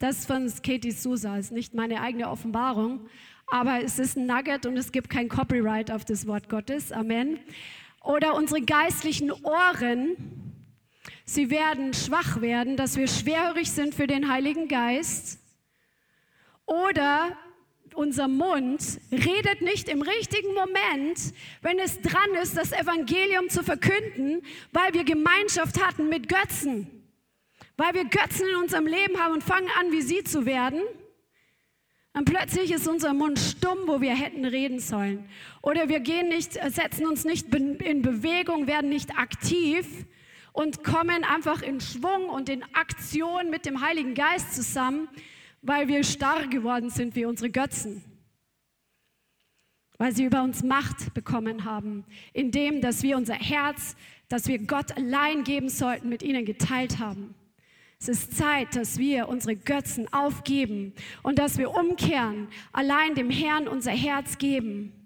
Das 0.00 0.18
ist 0.18 0.26
von 0.26 0.52
Katie 0.64 0.90
Sousa, 0.90 1.36
ist 1.36 1.52
nicht 1.52 1.74
meine 1.74 2.00
eigene 2.00 2.28
Offenbarung, 2.28 3.06
aber 3.46 3.84
es 3.84 4.00
ist 4.00 4.16
ein 4.16 4.26
Nugget 4.26 4.66
und 4.66 4.76
es 4.76 4.90
gibt 4.90 5.10
kein 5.10 5.28
Copyright 5.28 5.92
auf 5.92 6.04
das 6.04 6.26
Wort 6.26 6.48
Gottes. 6.48 6.90
Amen. 6.90 7.38
oder 8.02 8.34
unsere 8.34 8.62
geistlichen 8.62 9.30
Ohren, 9.30 10.16
sie 11.24 11.50
werden 11.50 11.94
schwach 11.94 12.40
werden, 12.40 12.76
dass 12.76 12.96
wir 12.96 13.08
schwerhörig 13.08 13.70
sind 13.70 13.94
für 13.94 14.06
den 14.06 14.28
Heiligen 14.28 14.68
Geist. 14.68 15.38
Oder 16.66 17.36
unser 17.94 18.28
Mund 18.28 19.00
redet 19.12 19.60
nicht 19.60 19.88
im 19.88 20.02
richtigen 20.02 20.54
Moment, 20.54 21.18
wenn 21.62 21.78
es 21.78 22.00
dran 22.00 22.34
ist, 22.42 22.56
das 22.56 22.72
Evangelium 22.72 23.48
zu 23.48 23.62
verkünden, 23.62 24.42
weil 24.72 24.92
wir 24.94 25.04
Gemeinschaft 25.04 25.84
hatten 25.84 26.08
mit 26.08 26.28
Götzen, 26.28 26.90
weil 27.76 27.94
wir 27.94 28.04
Götzen 28.04 28.48
in 28.48 28.56
unserem 28.56 28.86
Leben 28.86 29.18
haben 29.18 29.34
und 29.34 29.44
fangen 29.44 29.68
an, 29.78 29.92
wie 29.92 30.02
sie 30.02 30.24
zu 30.24 30.46
werden. 30.46 30.80
Und 32.16 32.26
plötzlich 32.26 32.70
ist 32.70 32.86
unser 32.86 33.12
Mund 33.12 33.40
stumm, 33.40 33.78
wo 33.86 34.00
wir 34.00 34.14
hätten 34.14 34.44
reden 34.44 34.78
sollen. 34.78 35.28
Oder 35.62 35.88
wir 35.88 35.98
gehen 35.98 36.28
nicht, 36.28 36.52
setzen 36.52 37.06
uns 37.06 37.24
nicht 37.24 37.52
in 37.52 38.02
Bewegung, 38.02 38.68
werden 38.68 38.88
nicht 38.88 39.18
aktiv 39.18 39.86
und 40.54 40.84
kommen 40.84 41.24
einfach 41.24 41.62
in 41.62 41.80
Schwung 41.80 42.28
und 42.28 42.48
in 42.48 42.62
Aktion 42.74 43.50
mit 43.50 43.66
dem 43.66 43.80
Heiligen 43.80 44.14
Geist 44.14 44.54
zusammen, 44.54 45.08
weil 45.62 45.88
wir 45.88 46.04
starr 46.04 46.46
geworden 46.46 46.90
sind 46.90 47.16
wie 47.16 47.24
unsere 47.24 47.50
Götzen. 47.50 48.04
Weil 49.98 50.14
sie 50.14 50.24
über 50.24 50.44
uns 50.44 50.62
Macht 50.62 51.12
bekommen 51.12 51.64
haben, 51.64 52.04
indem, 52.32 52.80
dass 52.80 53.02
wir 53.02 53.16
unser 53.16 53.34
Herz, 53.34 53.96
das 54.28 54.46
wir 54.46 54.60
Gott 54.60 54.96
allein 54.96 55.42
geben 55.42 55.68
sollten, 55.68 56.08
mit 56.08 56.22
ihnen 56.22 56.44
geteilt 56.44 57.00
haben. 57.00 57.34
Es 57.98 58.06
ist 58.06 58.36
Zeit, 58.36 58.76
dass 58.76 58.96
wir 58.98 59.28
unsere 59.28 59.56
Götzen 59.56 60.12
aufgeben 60.12 60.94
und 61.24 61.40
dass 61.40 61.58
wir 61.58 61.74
umkehren, 61.74 62.46
allein 62.72 63.16
dem 63.16 63.30
Herrn 63.30 63.66
unser 63.66 63.90
Herz 63.90 64.38
geben. 64.38 65.03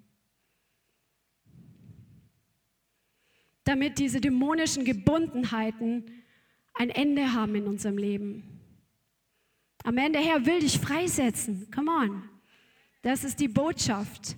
Damit 3.68 3.98
diese 3.98 4.18
dämonischen 4.18 4.86
Gebundenheiten 4.86 6.02
ein 6.72 6.88
Ende 6.88 7.34
haben 7.34 7.54
in 7.54 7.66
unserem 7.66 7.98
Leben. 7.98 8.42
Amen. 9.84 10.14
Der 10.14 10.22
Herr 10.22 10.46
will 10.46 10.60
dich 10.60 10.78
freisetzen. 10.78 11.70
Come 11.70 11.90
on. 11.90 12.22
Das 13.02 13.24
ist 13.24 13.40
die 13.40 13.46
Botschaft. 13.46 14.36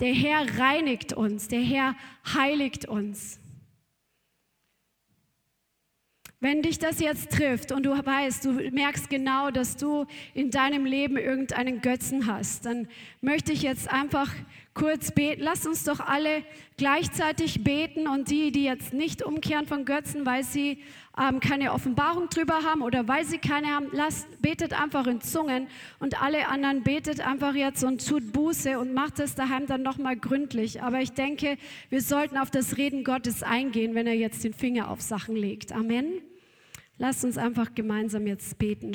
Der 0.00 0.12
Herr 0.12 0.58
reinigt 0.58 1.12
uns. 1.12 1.46
Der 1.46 1.60
Herr 1.60 1.94
heiligt 2.34 2.86
uns. 2.86 3.38
Wenn 6.40 6.62
dich 6.62 6.80
das 6.80 6.98
jetzt 6.98 7.30
trifft 7.30 7.70
und 7.70 7.86
du 7.86 7.92
weißt, 7.92 8.44
du 8.44 8.50
merkst 8.72 9.08
genau, 9.08 9.52
dass 9.52 9.76
du 9.76 10.06
in 10.34 10.50
deinem 10.50 10.86
Leben 10.86 11.16
irgendeinen 11.16 11.82
Götzen 11.82 12.26
hast, 12.26 12.66
dann 12.66 12.88
möchte 13.20 13.52
ich 13.52 13.62
jetzt 13.62 13.88
einfach 13.88 14.28
kurz 14.74 15.12
beten. 15.12 15.42
Lass 15.42 15.66
uns 15.66 15.84
doch 15.84 16.00
alle 16.00 16.44
gleichzeitig 16.76 17.62
beten 17.62 18.08
und 18.08 18.30
die, 18.30 18.52
die 18.52 18.64
jetzt 18.64 18.92
nicht 18.92 19.22
umkehren 19.22 19.66
von 19.66 19.84
Götzen, 19.84 20.24
weil 20.24 20.44
sie 20.44 20.78
ähm, 21.20 21.40
keine 21.40 21.72
Offenbarung 21.72 22.28
drüber 22.28 22.62
haben 22.64 22.82
oder 22.82 23.06
weil 23.06 23.24
sie 23.24 23.38
keine 23.38 23.68
haben, 23.68 23.88
lasst, 23.92 24.26
betet 24.40 24.72
einfach 24.80 25.06
in 25.06 25.20
Zungen 25.20 25.68
und 26.00 26.22
alle 26.22 26.48
anderen 26.48 26.82
betet 26.82 27.20
einfach 27.20 27.54
jetzt 27.54 27.84
und 27.84 28.06
tut 28.06 28.32
Buße 28.32 28.78
und 28.78 28.94
macht 28.94 29.18
es 29.20 29.34
daheim 29.34 29.66
dann 29.66 29.82
nochmal 29.82 30.16
gründlich. 30.16 30.82
Aber 30.82 31.00
ich 31.00 31.12
denke, 31.12 31.58
wir 31.90 32.00
sollten 32.00 32.38
auf 32.38 32.50
das 32.50 32.78
Reden 32.78 33.04
Gottes 33.04 33.42
eingehen, 33.42 33.94
wenn 33.94 34.06
er 34.06 34.14
jetzt 34.14 34.42
den 34.42 34.54
Finger 34.54 34.90
auf 34.90 35.00
Sachen 35.02 35.36
legt. 35.36 35.72
Amen. 35.72 36.22
Lasst 36.98 37.24
uns 37.24 37.36
einfach 37.36 37.74
gemeinsam 37.74 38.26
jetzt 38.26 38.58
beten. 38.58 38.92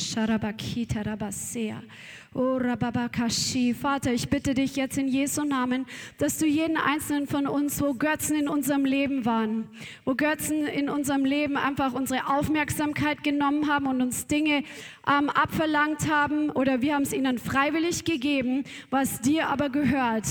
Oh, 2.34 2.60
Vater, 2.60 4.13
ich 4.13 4.30
bitte 4.30 4.54
dich 4.54 4.76
jetzt 4.76 4.98
in 4.98 5.08
Jesu 5.08 5.44
Namen, 5.44 5.86
dass 6.18 6.38
du 6.38 6.46
jeden 6.46 6.78
einzelnen 6.78 7.26
von 7.26 7.48
uns, 7.48 7.82
wo 7.82 7.94
Götzen 7.94 8.36
in 8.36 8.48
unserem 8.48 8.86
Leben 8.86 9.26
waren, 9.26 9.68
wo 10.06 10.13
Götzen 10.13 10.66
in 10.68 10.90
unserem 10.90 11.26
Leben 11.26 11.58
einfach 11.58 11.94
unsere 11.94 12.28
Aufmerksamkeit 12.28 13.24
genommen 13.24 13.68
haben 13.68 13.88
und 13.88 14.02
uns 14.02 14.28
Dinge 14.28 14.63
ähm, 15.10 15.30
abverlangt 15.30 16.10
haben 16.12 16.50
oder 16.50 16.82
wir 16.82 16.96
haben 16.96 17.04
es 17.04 17.13
ihnen 17.13 17.40
freiwillig 17.40 18.04
gegeben, 18.04 18.66
was 18.90 19.22
dir 19.22 19.48
aber 19.48 19.70
gehört. 19.70 20.28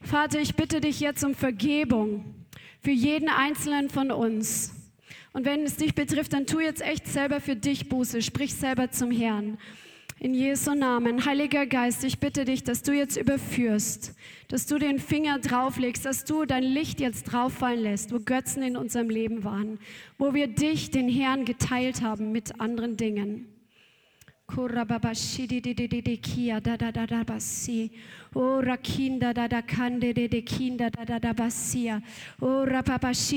Vater, 0.00 0.40
ich 0.40 0.54
bitte 0.56 0.80
dich 0.80 1.00
jetzt 1.00 1.24
um 1.24 1.34
Vergebung 1.34 2.34
für 2.82 2.90
jeden 2.90 3.28
einzelnen 3.28 3.90
von 3.90 4.10
uns. 4.10 4.72
Und 5.32 5.44
wenn 5.44 5.62
es 5.62 5.76
dich 5.76 5.94
betrifft, 5.94 6.32
dann 6.32 6.46
tu 6.46 6.60
jetzt 6.60 6.82
echt 6.82 7.06
selber 7.06 7.40
für 7.40 7.56
dich 7.56 7.88
Buße. 7.88 8.22
Sprich 8.22 8.54
selber 8.54 8.90
zum 8.90 9.10
Herrn. 9.10 9.58
In 10.18 10.32
Jesu 10.32 10.74
Namen. 10.74 11.26
Heiliger 11.26 11.66
Geist, 11.66 12.02
ich 12.02 12.18
bitte 12.18 12.46
dich, 12.46 12.64
dass 12.64 12.82
du 12.82 12.92
jetzt 12.92 13.18
überführst, 13.18 14.14
dass 14.48 14.64
du 14.64 14.78
den 14.78 14.98
Finger 14.98 15.38
drauflegst, 15.38 16.06
dass 16.06 16.24
du 16.24 16.46
dein 16.46 16.62
Licht 16.62 17.00
jetzt 17.00 17.24
drauffallen 17.24 17.80
lässt, 17.80 18.14
wo 18.14 18.18
Götzen 18.18 18.62
in 18.62 18.78
unserem 18.78 19.10
Leben 19.10 19.44
waren, 19.44 19.78
wo 20.16 20.32
wir 20.32 20.46
dich, 20.46 20.90
den 20.90 21.10
Herrn, 21.10 21.44
geteilt 21.44 22.00
haben 22.00 22.32
mit 22.32 22.60
anderen 22.60 22.96
Dingen. 22.96 23.46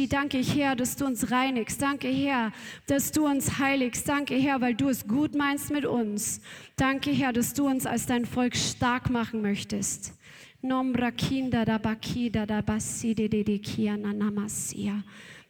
Danke 0.07 0.37
Herr, 0.43 0.75
dass 0.75 0.95
du 0.95 1.05
uns 1.05 1.31
reinigst. 1.31 1.81
Danke 1.81 2.07
Herr, 2.07 2.51
dass 2.85 3.11
du 3.11 3.25
uns 3.25 3.57
heiligst. 3.57 4.07
Danke 4.07 4.35
Herr, 4.35 4.61
weil 4.61 4.75
du 4.75 4.89
es 4.89 5.07
gut 5.07 5.35
meinst 5.35 5.71
mit 5.71 5.85
uns. 5.85 6.41
Danke 6.75 7.11
Herr, 7.11 7.33
dass 7.33 7.53
du 7.53 7.67
uns 7.67 7.85
als 7.85 8.05
dein 8.05 8.25
Volk 8.25 8.55
stark 8.55 9.09
machen 9.09 9.41
möchtest. 9.41 10.13
Nombra 10.61 11.11
kinda 11.11 11.63
da 11.63 11.77
bakida 11.77 12.45
da 12.45 12.61
basi 12.61 13.15
de 13.15 13.29
de 13.29 13.43
de 13.43 13.59
kia 13.59 13.95
na 13.95 14.13
namasia. 14.13 15.03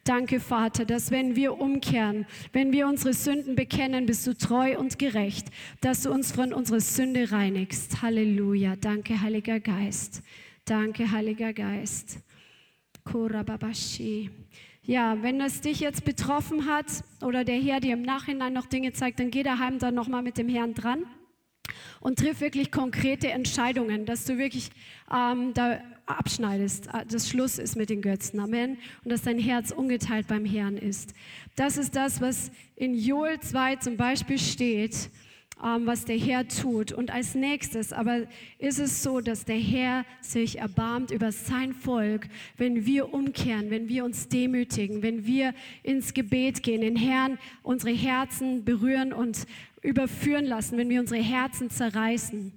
Danke, 0.10 0.40
Vater, 0.40 0.86
dass 0.86 1.12
wenn 1.12 1.36
wir 1.36 1.62
umkehren, 1.62 2.26
wenn 2.52 2.72
wir 2.72 2.88
unsere 2.88 3.14
Sünden 3.14 3.56
bekennen, 3.56 4.08
bist 4.08 4.26
du 4.26 4.36
treu 4.36 4.76
und 4.76 4.98
gerecht, 4.98 5.50
dass 5.82 6.02
du 6.02 6.10
uns 6.10 6.32
von 6.32 6.52
unserer 6.52 6.80
Sünde 6.80 7.32
reinigst. 7.32 8.02
Halleluja. 8.02 8.76
Danke, 8.76 9.22
Heiliger 9.22 9.60
Geist. 9.60 10.24
Danke, 10.66 11.12
Heiliger 11.12 11.54
Geist. 11.54 12.22
Korababashi. 13.04 14.32
Ja, 14.82 15.22
wenn 15.22 15.40
es 15.42 15.62
dich 15.62 15.80
jetzt 15.80 16.06
betroffen 16.06 16.66
hat 16.66 16.88
oder 17.22 17.44
der 17.44 17.62
Herr 17.62 17.80
dir 17.80 17.94
im 17.94 18.02
Nachhinein 18.02 18.54
noch 18.54 18.66
Dinge 18.66 18.94
zeigt, 18.94 19.20
dann 19.20 19.30
geh 19.30 19.44
daheim 19.44 19.78
dann 19.78 19.94
nochmal 19.94 20.24
mit 20.24 20.40
dem 20.40 20.50
Herrn 20.50 20.74
dran 20.74 21.06
und 22.00 22.18
triff 22.18 22.42
wirklich 22.42 22.72
konkrete 22.72 23.30
Entscheidungen, 23.30 24.08
dass 24.08 24.26
du 24.26 24.40
wirklich 24.40 24.72
ähm, 25.14 25.54
da 25.54 25.80
abschneidest, 26.10 26.88
äh, 26.88 27.06
das 27.08 27.30
Schluss 27.30 27.58
ist 27.58 27.76
mit 27.76 27.90
den 27.90 28.02
Götzen. 28.02 28.40
Amen. 28.40 28.78
Und 29.04 29.12
dass 29.12 29.22
dein 29.22 29.40
Herz 29.40 29.72
ungeteilt 29.72 30.28
beim 30.28 30.46
Herrn 30.46 30.78
ist. 30.78 31.14
Das 31.56 31.78
ist 31.78 31.96
das, 31.96 32.22
was 32.22 32.52
in 32.76 32.96
Joel 32.96 33.40
2 33.40 33.78
zum 33.78 33.98
Beispiel 33.98 34.40
steht, 34.40 35.10
ähm, 35.64 35.86
was 35.86 36.06
der 36.06 36.18
Herr 36.18 36.48
tut. 36.48 36.92
Und 36.92 37.12
als 37.12 37.36
nächstes 37.36 37.94
aber 37.94 38.28
ist 38.58 38.80
es 38.80 39.04
so, 39.04 39.22
dass 39.22 39.46
der 39.46 39.60
Herr 39.60 40.06
sich 40.22 40.60
erbarmt 40.60 41.12
über 41.12 41.32
sein 41.32 41.74
Volk, 41.74 42.28
wenn 42.58 42.86
wir 42.86 43.14
umkehren, 43.14 43.70
wenn 43.70 43.90
wir 43.90 44.06
uns 44.06 44.30
demütigen, 44.30 45.02
wenn 45.02 45.26
wir 45.26 45.54
ins 45.84 46.14
Gebet 46.14 46.64
gehen, 46.64 46.82
den 46.82 46.96
Herrn 46.96 47.38
unsere 47.62 47.92
Herzen 47.92 48.64
berühren 48.64 49.14
und 49.14 49.46
überführen 49.82 50.46
lassen, 50.46 50.78
wenn 50.78 50.90
wir 50.90 51.00
unsere 51.00 51.22
Herzen 51.22 51.70
zerreißen 51.70 52.52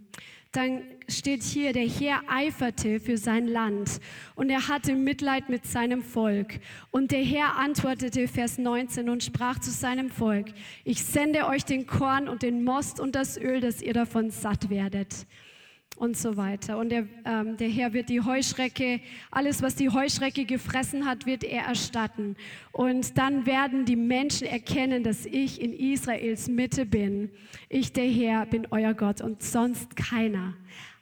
dann 0.53 0.83
steht 1.19 1.43
hier, 1.43 1.73
der 1.73 1.89
Herr 1.89 2.23
eiferte 2.29 3.01
für 3.01 3.17
sein 3.17 3.47
Land 3.47 4.01
und 4.35 4.51
er 4.51 4.69
hatte 4.69 4.95
Mitleid 4.95 5.49
mit 5.49 5.67
seinem 5.67 6.03
Volk. 6.03 6.61
Und 6.91 7.11
der 7.11 7.23
Herr 7.23 7.57
antwortete, 7.59 8.29
Vers 8.29 8.59
19, 8.59 9.09
und 9.09 9.23
sprach 9.23 9.59
zu 9.59 9.71
seinem 9.71 10.11
Volk, 10.11 10.47
ich 10.85 11.05
sende 11.05 11.47
euch 11.47 11.65
den 11.65 11.87
Korn 11.87 12.29
und 12.29 12.43
den 12.43 12.65
Most 12.65 13.01
und 13.01 13.15
das 13.15 13.37
Öl, 13.37 13.61
dass 13.61 13.83
ihr 13.83 13.95
davon 13.95 14.31
satt 14.31 14.71
werdet 14.71 15.27
und 16.03 16.17
so 16.17 16.37
weiter. 16.37 16.79
Und 16.79 16.89
der, 16.89 17.07
ähm, 17.25 17.57
der 17.57 17.69
Herr 17.69 17.93
wird 17.93 18.09
die 18.09 18.21
Heuschrecke, 18.21 19.01
alles, 19.31 19.63
was 19.63 19.77
die 19.77 19.89
Heuschrecke 19.89 20.45
gefressen 20.45 21.07
hat, 21.07 21.27
wird 21.27 21.45
er 21.45 21.63
erstatten. 21.63 22.37
Und 22.73 23.17
dann 23.19 23.47
werden 23.47 23.85
die 23.85 23.97
Menschen 23.97 24.49
erkennen, 24.49 25.05
dass 25.05 25.27
ich 25.27 25.61
in 25.61 25.73
Israels 25.73 26.49
Mitte 26.49 26.87
bin. 26.87 27.31
Ich, 27.69 27.93
der 27.93 28.11
Herr, 28.11 28.47
bin 28.47 28.67
euer 28.71 28.95
Gott 28.95 29.21
und 29.21 29.43
sonst 29.43 29.95
keiner. 29.95 30.55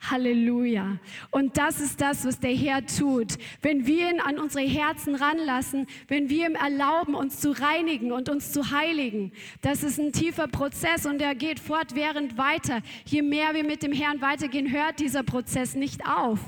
Halleluja. 0.09 0.97
Und 1.29 1.57
das 1.57 1.79
ist 1.79 2.01
das, 2.01 2.25
was 2.25 2.39
der 2.39 2.55
Herr 2.55 2.85
tut. 2.85 3.37
Wenn 3.61 3.85
wir 3.85 4.09
ihn 4.09 4.19
an 4.19 4.39
unsere 4.39 4.65
Herzen 4.65 5.15
ranlassen, 5.15 5.85
wenn 6.07 6.29
wir 6.29 6.47
ihm 6.47 6.55
erlauben, 6.55 7.13
uns 7.13 7.39
zu 7.39 7.51
reinigen 7.51 8.11
und 8.11 8.27
uns 8.27 8.51
zu 8.51 8.71
heiligen, 8.71 9.31
das 9.61 9.83
ist 9.83 9.99
ein 9.99 10.11
tiefer 10.11 10.47
Prozess 10.47 11.05
und 11.05 11.19
der 11.19 11.35
geht 11.35 11.59
fortwährend 11.59 12.37
weiter. 12.37 12.81
Je 13.05 13.21
mehr 13.21 13.53
wir 13.53 13.63
mit 13.63 13.83
dem 13.83 13.93
Herrn 13.93 14.21
weitergehen, 14.21 14.71
hört 14.71 14.99
dieser 14.99 15.23
Prozess 15.23 15.75
nicht 15.75 16.05
auf. 16.07 16.39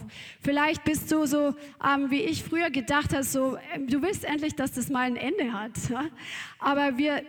Vielleicht 0.41 0.83
bist 0.83 1.11
du 1.11 1.25
so, 1.25 1.53
ähm, 1.83 2.09
wie 2.09 2.21
ich 2.21 2.43
früher 2.43 2.71
gedacht 2.71 3.13
habe, 3.13 3.23
so, 3.23 3.55
äh, 3.55 3.79
du 3.79 4.01
willst 4.01 4.25
endlich, 4.25 4.55
dass 4.55 4.71
das 4.71 4.89
mal 4.89 5.01
ein 5.01 5.15
Ende 5.15 5.53
hat. 5.53 5.71
Aber 6.59 6.97
wir 6.97 7.23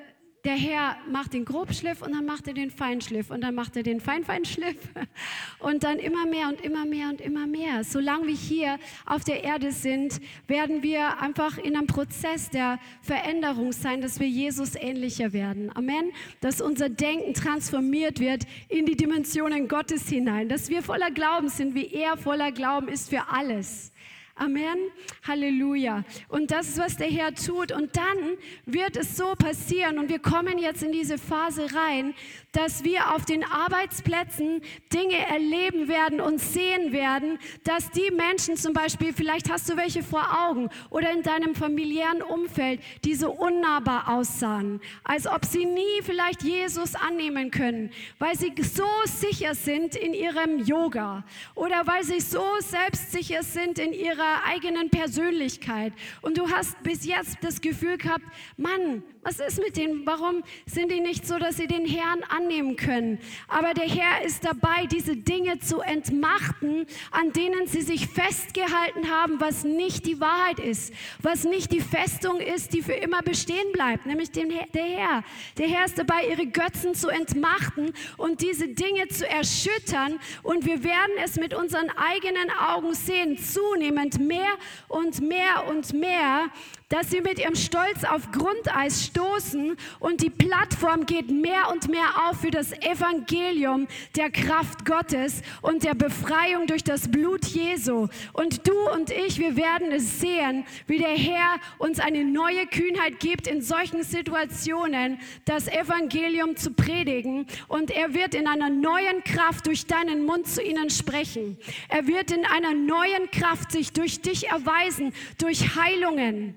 der 0.45 0.57
Herr 0.57 0.97
macht 1.11 1.33
den 1.33 1.47
Grobschliff 1.47 2.03
und 2.03 2.13
dann 2.13 2.27
macht 2.27 2.47
er 2.47 2.55
den 2.55 2.71
Feinschliff 2.71 3.31
und 3.31 3.41
dann 3.41 3.55
macht 3.55 3.77
er 3.77 3.83
den 3.83 4.01
Feinfeinschliff 4.01 4.77
und 5.59 5.85
dann 5.85 5.99
immer 5.99 6.27
mehr 6.27 6.49
und 6.49 6.61
immer 6.61 6.85
mehr 6.85 7.09
und 7.09 7.21
immer 7.23 7.47
mehr. 7.47 7.83
Solange 7.83 8.27
wir 8.27 8.35
hier 8.35 8.79
auf 9.07 9.25
der 9.25 9.43
Erde 9.43 9.73
sind, 9.73 10.21
werden 10.47 10.83
wir 10.83 11.19
einfach 11.21 11.57
in 11.57 11.77
einem 11.77 11.87
Prozess 11.87 12.51
der 12.51 12.79
Veränderung 13.01 13.73
sein, 13.73 14.03
dass 14.03 14.21
wir 14.21 14.29
Jesus 14.29 14.75
ähnlicher 14.75 15.33
werden. 15.33 15.75
Amen. 15.75 16.13
Dass 16.43 16.61
unser 16.61 16.91
Denken 16.91 17.33
transformiert 17.33 18.21
wird 18.21 18.45
in 18.69 18.85
die 18.85 18.97
Dimensionen 18.97 19.67
Gottes 19.67 20.09
hinein, 20.09 20.51
dass 20.51 20.69
wir 20.69 20.83
voller 20.83 21.11
Glauben 21.11 21.49
sind, 21.49 21.75
wie 21.75 21.87
er 21.87 22.19
voller 22.19 22.53
Glauben 22.53 22.89
ist 22.89 23.09
für 23.09 23.29
alles. 23.29 23.94
Amen. 24.37 24.91
Halleluja. 25.27 26.05
Und 26.29 26.51
das 26.51 26.71
ist, 26.71 26.79
was 26.79 26.97
der 26.97 27.09
Herr 27.09 27.35
tut. 27.35 27.71
Und 27.71 27.97
dann 27.97 28.37
wird 28.67 28.97
es 28.97 29.17
so 29.17 29.35
passieren, 29.37 29.99
und 29.99 30.09
wir 30.09 30.19
kommen 30.19 30.59
jetzt 30.59 30.83
in 30.83 30.91
diese 30.91 31.19
Phase 31.19 31.69
rein, 31.75 32.15
dass 32.55 32.85
wir 32.85 33.15
auf 33.15 33.25
den 33.25 33.45
Arbeitsplätzen 33.45 34.63
Dinge 34.93 35.19
erleben 35.27 35.89
werden 35.89 36.21
und 36.21 36.41
sehen 36.41 36.93
werden, 36.93 37.39
dass 37.65 37.91
die 37.91 38.11
Menschen 38.13 38.57
zum 38.57 38.73
Beispiel, 38.73 39.13
vielleicht 39.13 39.51
hast 39.51 39.69
du 39.69 39.77
welche 39.77 40.03
vor 40.03 40.47
Augen 40.47 40.71
oder 40.91 41.11
in 41.13 41.23
deinem 41.23 41.55
familiären 41.55 42.23
Umfeld, 42.23 42.81
die 43.05 43.15
so 43.15 43.33
unnahbar 43.33 44.09
aussahen, 44.09 44.81
als 45.03 45.27
ob 45.27 45.45
sie 45.45 45.65
nie 45.65 46.03
vielleicht 46.03 46.43
Jesus 46.43 46.95
annehmen 46.95 47.51
können, 47.51 47.91
weil 48.19 48.37
sie 48.37 48.55
so 48.63 48.87
sicher 49.05 49.55
sind 49.55 49.97
in 49.97 50.15
ihrem 50.15 50.61
Yoga 50.61 51.25
oder 51.55 51.87
weil 51.87 52.05
sie 52.05 52.21
so 52.21 52.45
selbstsicher 52.61 53.43
sind 53.43 53.79
in 53.79 53.93
ihrer 53.93 54.45
eigenen 54.47 54.91
Persönlichkeit. 54.91 55.93
Und 56.23 56.39
du 56.39 56.49
hast 56.49 56.81
bis 56.85 57.05
jetzt 57.05 57.39
das 57.43 57.61
Gefühl 57.61 57.99
gehabt, 57.99 58.25
Mann, 58.57 59.03
was 59.23 59.41
ist 59.41 59.59
mit 59.59 59.77
denen? 59.77 60.07
Warum 60.07 60.43
sind 60.67 60.93
die 60.93 61.01
nicht 61.01 61.27
so, 61.27 61.39
dass 61.39 61.57
sie 61.57 61.67
den 61.67 61.87
Herrn 61.87 62.23
annehmen 62.29 62.44
können? 62.77 63.19
Aber 63.49 63.75
der 63.75 63.89
Herr 63.89 64.25
ist 64.25 64.45
dabei, 64.45 64.87
diese 64.91 65.17
Dinge 65.17 65.59
zu 65.59 65.81
entmachten, 65.81 66.87
an 67.11 67.33
denen 67.33 67.67
sie 67.67 67.83
sich 67.83 68.07
festgehalten 68.07 69.11
haben, 69.11 69.41
was 69.41 69.65
nicht 69.65 70.07
die 70.07 70.21
Wahrheit 70.21 70.61
ist, 70.61 70.93
was 71.21 71.45
nicht 71.45 71.73
die 71.73 71.81
Festung 71.81 72.41
ist, 72.41 72.73
die 72.73 72.83
für 72.83 72.93
immer 72.93 73.23
bestehen 73.23 73.73
bleibt, 73.73 74.07
nämlich 74.07 74.31
den, 74.31 74.53
der 74.73 74.85
Herr. 74.85 75.25
Der 75.59 75.69
Herr 75.69 75.85
ist 75.85 75.99
dabei, 75.99 76.29
ihre 76.29 76.47
Götzen 76.47 76.95
zu 76.95 77.09
entmachten 77.09 77.93
und 78.17 78.43
diese 78.43 78.69
Dinge 78.69 79.09
zu 79.09 79.29
erschüttern. 79.29 80.19
Und 80.43 80.67
wir 80.67 80.85
werden 80.85 81.13
es 81.23 81.37
mit 81.37 81.55
unseren 81.55 81.91
eigenen 81.91 82.51
Augen 82.51 82.95
sehen, 82.95 83.39
zunehmend 83.39 84.19
mehr 84.21 84.55
und 84.89 85.21
mehr 85.21 85.67
und 85.69 85.93
mehr, 85.93 86.51
dass 86.95 87.11
sie 87.11 87.23
mit 87.23 87.41
ihrem 87.41 87.57
Stolz 87.57 88.05
auf 88.05 88.31
Grundeis 88.31 89.07
stoßen 89.07 89.77
und 89.99 90.23
die 90.23 90.31
Plattform 90.31 91.07
geht 91.07 91.29
mehr 91.29 91.69
und 91.73 91.89
mehr 91.89 92.29
auf 92.29 92.43
für 92.43 92.53
das 92.53 92.71
Evangelium 92.71 93.89
der 94.15 94.31
Kraft 94.31 94.85
Gottes 94.85 95.43
und 95.61 95.83
der 95.83 95.95
Befreiung 95.95 96.69
durch 96.69 96.85
das 96.85 97.11
Blut 97.11 97.47
Jesu. 97.47 98.07
Und 98.33 98.69
du 98.69 98.75
und 98.93 99.11
ich, 99.11 99.41
wir 99.41 99.57
werden 99.57 99.91
es 99.91 100.21
sehen, 100.21 100.65
wie 100.87 100.99
der 100.99 101.17
Herr 101.17 101.57
uns 101.79 101.99
eine 101.99 102.25
neue 102.25 102.65
Kühnheit 102.69 103.19
gibt, 103.19 103.49
in 103.49 103.61
solchen 103.61 104.05
Situationen 104.05 105.19
das 105.47 105.67
Evangelium 105.67 106.55
zu 106.55 106.71
predigen. 106.71 107.47
Und 107.67 107.91
er 107.91 108.15
wird 108.15 108.37
in 108.37 108.47
einer 108.47 108.71
neuen 108.71 109.25
Kraft 109.25 109.67
durch 109.67 109.87
deinen 109.89 110.25
Mund 110.25 110.47
zu 110.47 110.63
ihnen 110.63 110.91
sprechen. 110.91 111.59
Er 111.89 112.07
wird 112.07 112.31
in 112.31 112.45
einer 112.47 112.73
neuen 112.73 113.33
Kraft 113.33 113.73
sich 113.73 113.93
durch 113.93 114.21
dich 114.21 114.47
erweisen, 114.47 115.13
durch 115.39 115.75
Heilungen 115.75 116.55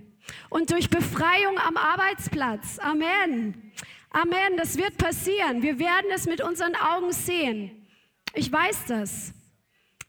und 0.49 0.71
durch 0.71 0.89
Befreiung 0.89 1.57
am 1.59 1.77
Arbeitsplatz. 1.77 2.79
Amen. 2.79 3.71
Amen. 4.11 4.57
Das 4.57 4.77
wird 4.77 4.97
passieren. 4.97 5.61
Wir 5.61 5.79
werden 5.79 6.09
es 6.13 6.25
mit 6.25 6.41
unseren 6.41 6.75
Augen 6.75 7.11
sehen. 7.11 7.87
Ich 8.33 8.51
weiß 8.51 8.85
das. 8.87 9.33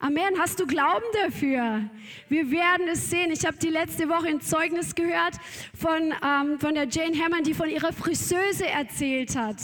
Amen. 0.00 0.38
Hast 0.38 0.60
du 0.60 0.66
Glauben 0.66 1.04
dafür? 1.24 1.90
Wir 2.28 2.50
werden 2.50 2.86
es 2.88 3.10
sehen. 3.10 3.32
Ich 3.32 3.44
habe 3.44 3.56
die 3.58 3.68
letzte 3.68 4.08
Woche 4.08 4.28
ein 4.28 4.40
Zeugnis 4.40 4.94
gehört 4.94 5.34
von, 5.74 6.14
ähm, 6.24 6.60
von 6.60 6.74
der 6.74 6.86
Jane 6.88 7.18
Hammond, 7.18 7.46
die 7.46 7.54
von 7.54 7.68
ihrer 7.68 7.92
Friseuse 7.92 8.66
erzählt 8.66 9.34
hat. 9.34 9.56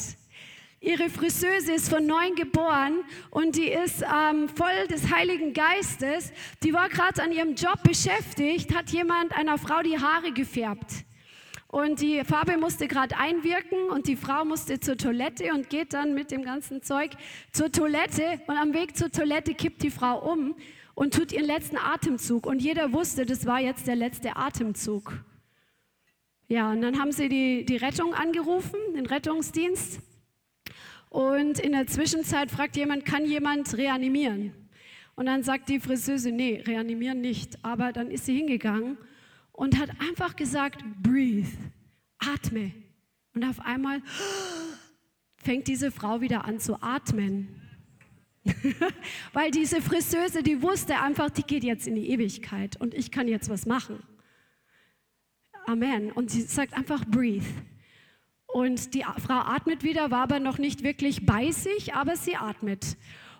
Ihre 0.84 1.08
Friseuse 1.08 1.72
ist 1.72 1.88
von 1.88 2.04
neun 2.04 2.34
geboren 2.34 3.04
und 3.30 3.56
die 3.56 3.68
ist 3.68 4.02
ähm, 4.02 4.50
voll 4.50 4.86
des 4.90 5.10
Heiligen 5.10 5.54
Geistes. 5.54 6.30
Die 6.62 6.74
war 6.74 6.90
gerade 6.90 7.22
an 7.22 7.32
ihrem 7.32 7.54
Job 7.54 7.82
beschäftigt, 7.82 8.74
hat 8.74 8.90
jemand 8.90 9.34
einer 9.34 9.56
Frau 9.56 9.80
die 9.80 9.98
Haare 9.98 10.32
gefärbt. 10.32 11.06
Und 11.68 12.02
die 12.02 12.22
Farbe 12.22 12.58
musste 12.58 12.86
gerade 12.86 13.16
einwirken 13.16 13.88
und 13.88 14.08
die 14.08 14.14
Frau 14.14 14.44
musste 14.44 14.78
zur 14.78 14.98
Toilette 14.98 15.54
und 15.54 15.70
geht 15.70 15.94
dann 15.94 16.12
mit 16.12 16.30
dem 16.30 16.44
ganzen 16.44 16.82
Zeug 16.82 17.12
zur 17.50 17.72
Toilette. 17.72 18.42
Und 18.46 18.58
am 18.58 18.74
Weg 18.74 18.94
zur 18.94 19.10
Toilette 19.10 19.54
kippt 19.54 19.82
die 19.82 19.90
Frau 19.90 20.30
um 20.30 20.54
und 20.94 21.14
tut 21.14 21.32
ihren 21.32 21.46
letzten 21.46 21.78
Atemzug. 21.78 22.46
Und 22.46 22.60
jeder 22.60 22.92
wusste, 22.92 23.24
das 23.24 23.46
war 23.46 23.58
jetzt 23.58 23.86
der 23.86 23.96
letzte 23.96 24.36
Atemzug. 24.36 25.14
Ja, 26.46 26.70
und 26.70 26.82
dann 26.82 27.00
haben 27.00 27.10
sie 27.10 27.30
die, 27.30 27.64
die 27.64 27.78
Rettung 27.78 28.12
angerufen, 28.12 28.78
den 28.94 29.06
Rettungsdienst. 29.06 30.02
Und 31.14 31.60
in 31.60 31.70
der 31.70 31.86
Zwischenzeit 31.86 32.50
fragt 32.50 32.76
jemand, 32.76 33.04
kann 33.04 33.24
jemand 33.24 33.76
reanimieren? 33.76 34.52
Und 35.14 35.26
dann 35.26 35.44
sagt 35.44 35.68
die 35.68 35.78
Friseuse, 35.78 36.32
nee, 36.32 36.60
reanimieren 36.66 37.20
nicht. 37.20 37.56
Aber 37.64 37.92
dann 37.92 38.10
ist 38.10 38.26
sie 38.26 38.36
hingegangen 38.36 38.98
und 39.52 39.78
hat 39.78 39.90
einfach 40.00 40.34
gesagt, 40.34 40.84
breathe, 41.04 41.46
atme. 42.18 42.72
Und 43.32 43.44
auf 43.44 43.60
einmal 43.60 44.02
fängt 45.36 45.68
diese 45.68 45.92
Frau 45.92 46.20
wieder 46.20 46.46
an 46.46 46.58
zu 46.58 46.82
atmen. 46.82 47.62
Weil 49.32 49.52
diese 49.52 49.80
Friseuse, 49.80 50.42
die 50.42 50.62
wusste 50.62 51.00
einfach, 51.00 51.30
die 51.30 51.44
geht 51.44 51.62
jetzt 51.62 51.86
in 51.86 51.94
die 51.94 52.10
Ewigkeit 52.10 52.74
und 52.80 52.92
ich 52.92 53.12
kann 53.12 53.28
jetzt 53.28 53.48
was 53.48 53.66
machen. 53.66 54.02
Amen. 55.64 56.10
Und 56.10 56.32
sie 56.32 56.42
sagt 56.42 56.74
einfach, 56.74 57.04
breathe. 57.04 57.46
Und 58.54 58.94
die 58.94 59.02
Frau 59.18 59.40
atmet 59.40 59.82
wieder, 59.82 60.12
war 60.12 60.20
aber 60.20 60.38
noch 60.38 60.58
nicht 60.58 60.84
wirklich 60.84 61.26
bei 61.26 61.50
sich, 61.50 61.92
aber 61.92 62.14
sie 62.14 62.36
atmet. 62.36 62.96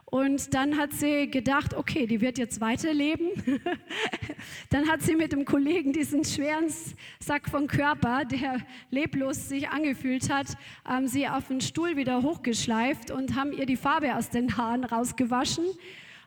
Und 0.06 0.54
dann 0.54 0.76
hat 0.76 0.92
sie 0.92 1.30
gedacht, 1.30 1.72
okay, 1.72 2.08
die 2.08 2.20
wird 2.20 2.36
jetzt 2.36 2.60
weiterleben. 2.60 3.28
dann 4.70 4.88
hat 4.88 5.02
sie 5.02 5.14
mit 5.14 5.30
dem 5.30 5.44
Kollegen 5.44 5.92
diesen 5.92 6.24
schweren 6.24 6.66
Sack 7.20 7.48
von 7.48 7.68
Körper, 7.68 8.24
der 8.24 8.56
leblos 8.90 9.48
sich 9.48 9.68
angefühlt 9.68 10.28
hat, 10.30 10.48
ähm, 10.90 11.06
sie 11.06 11.28
auf 11.28 11.46
den 11.46 11.60
Stuhl 11.60 11.96
wieder 11.96 12.20
hochgeschleift 12.20 13.12
und 13.12 13.36
haben 13.36 13.52
ihr 13.52 13.66
die 13.66 13.76
Farbe 13.76 14.16
aus 14.16 14.30
den 14.30 14.56
Haaren 14.56 14.82
rausgewaschen. 14.82 15.64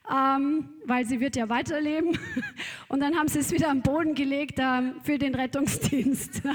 Ähm, 0.10 0.70
weil 0.86 1.06
sie 1.06 1.20
wird 1.20 1.36
ja 1.36 1.50
weiterleben. 1.50 2.18
Und 2.88 3.02
dann 3.02 3.18
haben 3.18 3.28
sie 3.28 3.40
es 3.40 3.52
wieder 3.52 3.68
am 3.68 3.82
Boden 3.82 4.16
gelegt 4.16 4.58
ähm, 4.58 4.94
für 5.04 5.18
den 5.18 5.36
Rettungsdienst. 5.36 6.44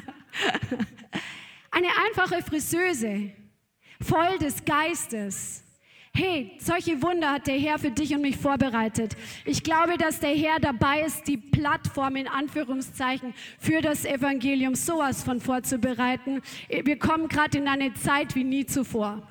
Eine 1.74 1.88
einfache 2.06 2.42
Friseuse, 2.42 3.30
voll 3.98 4.36
des 4.38 4.62
Geistes. 4.62 5.64
Hey, 6.14 6.52
solche 6.58 7.00
Wunder 7.00 7.32
hat 7.32 7.46
der 7.46 7.58
Herr 7.58 7.78
für 7.78 7.90
dich 7.90 8.14
und 8.14 8.20
mich 8.20 8.36
vorbereitet. 8.36 9.16
Ich 9.46 9.62
glaube, 9.62 9.96
dass 9.96 10.20
der 10.20 10.34
Herr 10.36 10.60
dabei 10.60 11.00
ist, 11.00 11.26
die 11.26 11.38
Plattform 11.38 12.16
in 12.16 12.28
Anführungszeichen 12.28 13.32
für 13.58 13.80
das 13.80 14.04
Evangelium 14.04 14.74
sowas 14.74 15.24
von 15.24 15.40
vorzubereiten. 15.40 16.42
Wir 16.68 16.98
kommen 16.98 17.28
gerade 17.28 17.56
in 17.56 17.66
eine 17.66 17.94
Zeit 17.94 18.34
wie 18.34 18.44
nie 18.44 18.66
zuvor. 18.66 19.26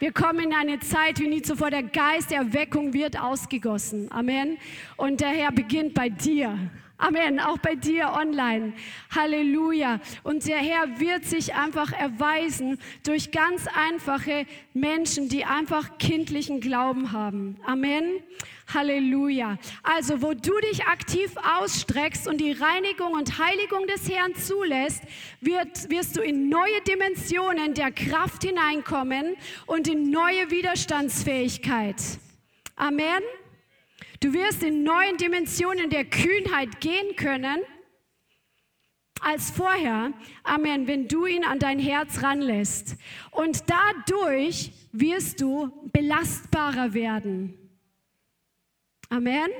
Wir 0.00 0.10
kommen 0.10 0.40
in 0.40 0.54
eine 0.54 0.80
Zeit 0.80 1.20
wie 1.20 1.28
nie 1.28 1.42
zuvor. 1.42 1.70
Der 1.70 1.84
Geist 1.84 2.32
der 2.32 2.38
Erweckung 2.38 2.92
wird 2.92 3.20
ausgegossen. 3.20 4.10
Amen. 4.10 4.58
Und 4.96 5.20
der 5.20 5.28
Herr 5.28 5.52
beginnt 5.52 5.94
bei 5.94 6.08
dir. 6.08 6.58
Amen. 7.02 7.40
Auch 7.40 7.58
bei 7.58 7.74
dir 7.74 8.12
online. 8.12 8.74
Halleluja. 9.12 9.98
Und 10.22 10.46
der 10.46 10.58
Herr 10.58 11.00
wird 11.00 11.24
sich 11.24 11.52
einfach 11.52 11.92
erweisen 11.92 12.78
durch 13.04 13.32
ganz 13.32 13.66
einfache 13.74 14.46
Menschen, 14.72 15.28
die 15.28 15.44
einfach 15.44 15.98
kindlichen 15.98 16.60
Glauben 16.60 17.10
haben. 17.10 17.56
Amen. 17.66 18.04
Halleluja. 18.72 19.58
Also, 19.82 20.22
wo 20.22 20.32
du 20.32 20.52
dich 20.70 20.86
aktiv 20.86 21.34
ausstreckst 21.58 22.28
und 22.28 22.40
die 22.40 22.52
Reinigung 22.52 23.14
und 23.14 23.36
Heiligung 23.36 23.88
des 23.88 24.08
Herrn 24.08 24.36
zulässt, 24.36 25.02
wird, 25.40 25.90
wirst 25.90 26.16
du 26.16 26.20
in 26.22 26.48
neue 26.48 26.80
Dimensionen 26.86 27.74
der 27.74 27.90
Kraft 27.90 28.44
hineinkommen 28.44 29.34
und 29.66 29.88
in 29.88 30.12
neue 30.12 30.52
Widerstandsfähigkeit. 30.52 31.96
Amen. 32.76 33.22
Du 34.22 34.32
wirst 34.32 34.62
in 34.62 34.84
neuen 34.84 35.16
Dimensionen 35.16 35.90
der 35.90 36.04
Kühnheit 36.04 36.80
gehen 36.80 37.16
können 37.16 37.58
als 39.20 39.50
vorher. 39.50 40.12
Amen, 40.44 40.86
wenn 40.86 41.08
du 41.08 41.26
ihn 41.26 41.42
an 41.42 41.58
dein 41.58 41.80
Herz 41.80 42.22
ranlässt. 42.22 42.94
Und 43.32 43.64
dadurch 43.68 44.70
wirst 44.92 45.40
du 45.40 45.72
belastbarer 45.92 46.94
werden. 46.94 47.58
Amen. 49.08 49.50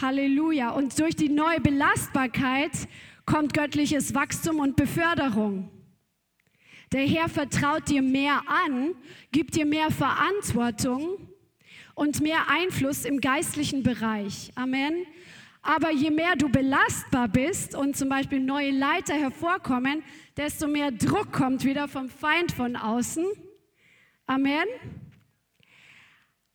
Halleluja. 0.00 0.70
Und 0.70 0.96
durch 1.00 1.16
die 1.16 1.28
neue 1.28 1.60
Belastbarkeit 1.60 2.70
kommt 3.26 3.54
göttliches 3.54 4.14
Wachstum 4.14 4.60
und 4.60 4.76
Beförderung. 4.76 5.68
Der 6.92 7.04
Herr 7.04 7.28
vertraut 7.28 7.88
dir 7.88 8.02
mehr 8.02 8.40
an, 8.46 8.94
gibt 9.32 9.56
dir 9.56 9.66
mehr 9.66 9.90
Verantwortung 9.90 11.27
und 11.98 12.20
mehr 12.20 12.48
Einfluss 12.48 13.04
im 13.04 13.20
geistlichen 13.20 13.82
Bereich. 13.82 14.52
Amen. 14.54 15.04
Aber 15.62 15.90
je 15.90 16.10
mehr 16.10 16.36
du 16.36 16.48
belastbar 16.48 17.26
bist 17.26 17.74
und 17.74 17.96
zum 17.96 18.08
Beispiel 18.08 18.38
neue 18.38 18.70
Leiter 18.70 19.14
hervorkommen, 19.14 20.04
desto 20.36 20.68
mehr 20.68 20.92
Druck 20.92 21.32
kommt 21.32 21.64
wieder 21.64 21.88
vom 21.88 22.08
Feind 22.08 22.52
von 22.52 22.76
außen. 22.76 23.26
Amen. 24.26 24.64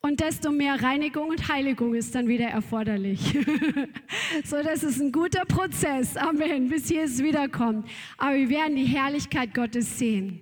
Und 0.00 0.20
desto 0.20 0.50
mehr 0.50 0.82
Reinigung 0.82 1.28
und 1.28 1.48
Heiligung 1.48 1.94
ist 1.94 2.14
dann 2.14 2.26
wieder 2.26 2.46
erforderlich. 2.46 3.20
so, 4.44 4.62
das 4.62 4.82
ist 4.82 4.98
ein 4.98 5.12
guter 5.12 5.44
Prozess. 5.44 6.16
Amen. 6.16 6.68
Bis 6.70 6.88
Jesus 6.88 7.22
wiederkommt. 7.22 7.86
Aber 8.16 8.34
wir 8.34 8.48
werden 8.48 8.76
die 8.76 8.84
Herrlichkeit 8.84 9.52
Gottes 9.52 9.98
sehen. 9.98 10.40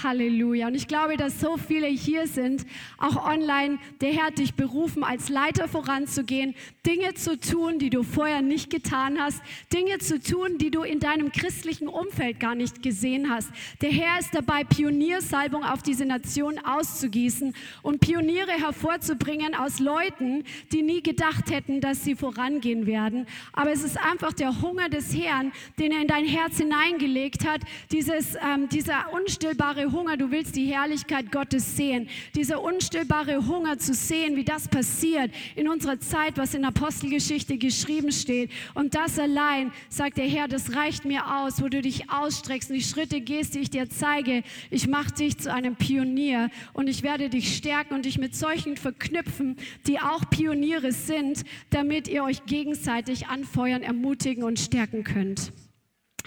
Halleluja. 0.00 0.68
Und 0.68 0.74
ich 0.74 0.88
glaube, 0.88 1.16
dass 1.16 1.38
so 1.38 1.56
viele 1.56 1.86
hier 1.86 2.26
sind, 2.26 2.66
auch 2.98 3.28
online. 3.28 3.78
Der 4.00 4.12
Herr 4.12 4.26
hat 4.26 4.38
dich 4.38 4.54
berufen, 4.54 5.04
als 5.04 5.28
Leiter 5.28 5.68
voranzugehen, 5.68 6.54
Dinge 6.86 7.14
zu 7.14 7.38
tun, 7.38 7.78
die 7.78 7.90
du 7.90 8.02
vorher 8.02 8.42
nicht 8.42 8.70
getan 8.70 9.20
hast, 9.20 9.42
Dinge 9.72 9.98
zu 9.98 10.20
tun, 10.20 10.58
die 10.58 10.70
du 10.70 10.82
in 10.82 10.98
deinem 10.98 11.30
christlichen 11.30 11.88
Umfeld 11.88 12.40
gar 12.40 12.54
nicht 12.54 12.82
gesehen 12.82 13.30
hast. 13.30 13.50
Der 13.80 13.90
Herr 13.90 14.18
ist 14.18 14.34
dabei, 14.34 14.64
Pioniersalbung 14.64 15.62
auf 15.64 15.82
diese 15.82 16.06
Nation 16.06 16.58
auszugießen 16.58 17.54
und 17.82 18.00
Pioniere 18.00 18.52
hervorzubringen 18.52 19.54
aus 19.54 19.78
Leuten, 19.78 20.44
die 20.72 20.82
nie 20.82 21.02
gedacht 21.02 21.50
hätten, 21.50 21.80
dass 21.80 22.02
sie 22.02 22.14
vorangehen 22.14 22.86
werden. 22.86 23.26
Aber 23.52 23.70
es 23.70 23.84
ist 23.84 23.98
einfach 23.98 24.32
der 24.32 24.62
Hunger 24.62 24.88
des 24.88 25.14
Herrn, 25.16 25.52
den 25.78 25.92
er 25.92 26.00
in 26.00 26.08
dein 26.08 26.24
Herz 26.24 26.56
hineingelegt 26.56 27.46
hat, 27.46 27.60
dieses, 27.90 28.34
ähm, 28.36 28.68
dieser 28.68 29.12
unstillbare 29.12 29.81
unstillbare 29.82 29.92
Hunger, 29.92 30.16
du 30.16 30.30
willst 30.30 30.56
die 30.56 30.66
Herrlichkeit 30.66 31.32
Gottes 31.32 31.76
sehen. 31.76 32.08
Dieser 32.34 32.62
unstillbare 32.62 33.46
Hunger 33.46 33.78
zu 33.78 33.94
sehen, 33.94 34.36
wie 34.36 34.44
das 34.44 34.68
passiert 34.68 35.30
in 35.56 35.68
unserer 35.68 35.98
Zeit, 35.98 36.36
was 36.36 36.54
in 36.54 36.64
Apostelgeschichte 36.64 37.58
geschrieben 37.58 38.12
steht. 38.12 38.50
Und 38.74 38.94
das 38.94 39.18
allein, 39.18 39.72
sagt 39.88 40.18
der 40.18 40.26
Herr, 40.26 40.48
das 40.48 40.74
reicht 40.74 41.04
mir 41.04 41.42
aus, 41.42 41.62
wo 41.62 41.68
du 41.68 41.82
dich 41.82 42.10
ausstreckst 42.10 42.70
und 42.70 42.76
die 42.76 42.82
Schritte 42.82 43.20
gehst, 43.20 43.54
die 43.54 43.60
ich 43.60 43.70
dir 43.70 43.88
zeige. 43.88 44.42
Ich 44.70 44.86
mache 44.86 45.12
dich 45.12 45.38
zu 45.38 45.52
einem 45.52 45.76
Pionier 45.76 46.50
und 46.72 46.88
ich 46.88 47.02
werde 47.02 47.28
dich 47.28 47.56
stärken 47.56 47.94
und 47.94 48.04
dich 48.04 48.18
mit 48.18 48.34
solchen 48.34 48.76
verknüpfen, 48.76 49.56
die 49.86 50.00
auch 50.00 50.28
Pioniere 50.30 50.92
sind, 50.92 51.42
damit 51.70 52.08
ihr 52.08 52.24
euch 52.24 52.44
gegenseitig 52.46 53.26
anfeuern, 53.28 53.82
ermutigen 53.82 54.44
und 54.44 54.58
stärken 54.58 55.04
könnt. 55.04 55.52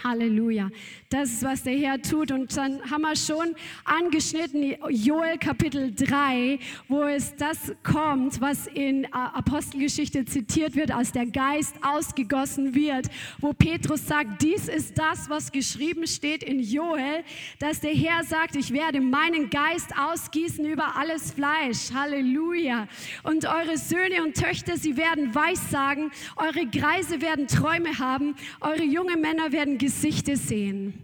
Halleluja. 0.03 0.69
Das 1.09 1.29
ist, 1.31 1.43
was 1.43 1.63
der 1.63 1.77
Herr 1.77 2.01
tut. 2.01 2.31
Und 2.31 2.55
dann 2.57 2.81
haben 2.89 3.01
wir 3.01 3.15
schon 3.15 3.55
angeschnitten, 3.83 4.75
Joel 4.89 5.37
Kapitel 5.37 5.93
3, 5.93 6.59
wo 6.87 7.03
es 7.03 7.35
das 7.35 7.73
kommt, 7.83 8.41
was 8.41 8.67
in 8.67 9.11
Apostelgeschichte 9.13 10.25
zitiert 10.25 10.75
wird, 10.75 10.91
als 10.91 11.11
der 11.11 11.25
Geist 11.25 11.75
ausgegossen 11.81 12.75
wird, 12.75 13.07
wo 13.39 13.53
Petrus 13.53 14.07
sagt, 14.07 14.41
dies 14.41 14.67
ist 14.67 14.97
das, 14.97 15.29
was 15.29 15.51
geschrieben 15.51 16.07
steht 16.07 16.43
in 16.43 16.59
Joel, 16.59 17.23
dass 17.59 17.79
der 17.79 17.93
Herr 17.93 18.23
sagt, 18.23 18.55
ich 18.55 18.73
werde 18.73 19.01
meinen 19.01 19.49
Geist 19.49 19.91
ausgießen 19.97 20.65
über 20.65 20.95
alles 20.95 21.31
Fleisch. 21.31 21.91
Halleluja. 21.93 22.87
Und 23.23 23.45
eure 23.45 23.77
Söhne 23.77 24.23
und 24.23 24.35
Töchter, 24.35 24.77
sie 24.77 24.97
werden 24.97 25.33
Weissagen, 25.33 26.11
eure 26.35 26.65
Greise 26.65 27.21
werden 27.21 27.47
Träume 27.47 27.99
haben, 27.99 28.35
eure 28.61 28.83
jungen 28.83 29.21
Männer 29.21 29.51
werden 29.51 29.77
Gesichter 29.85 30.35
sehen. 30.35 30.95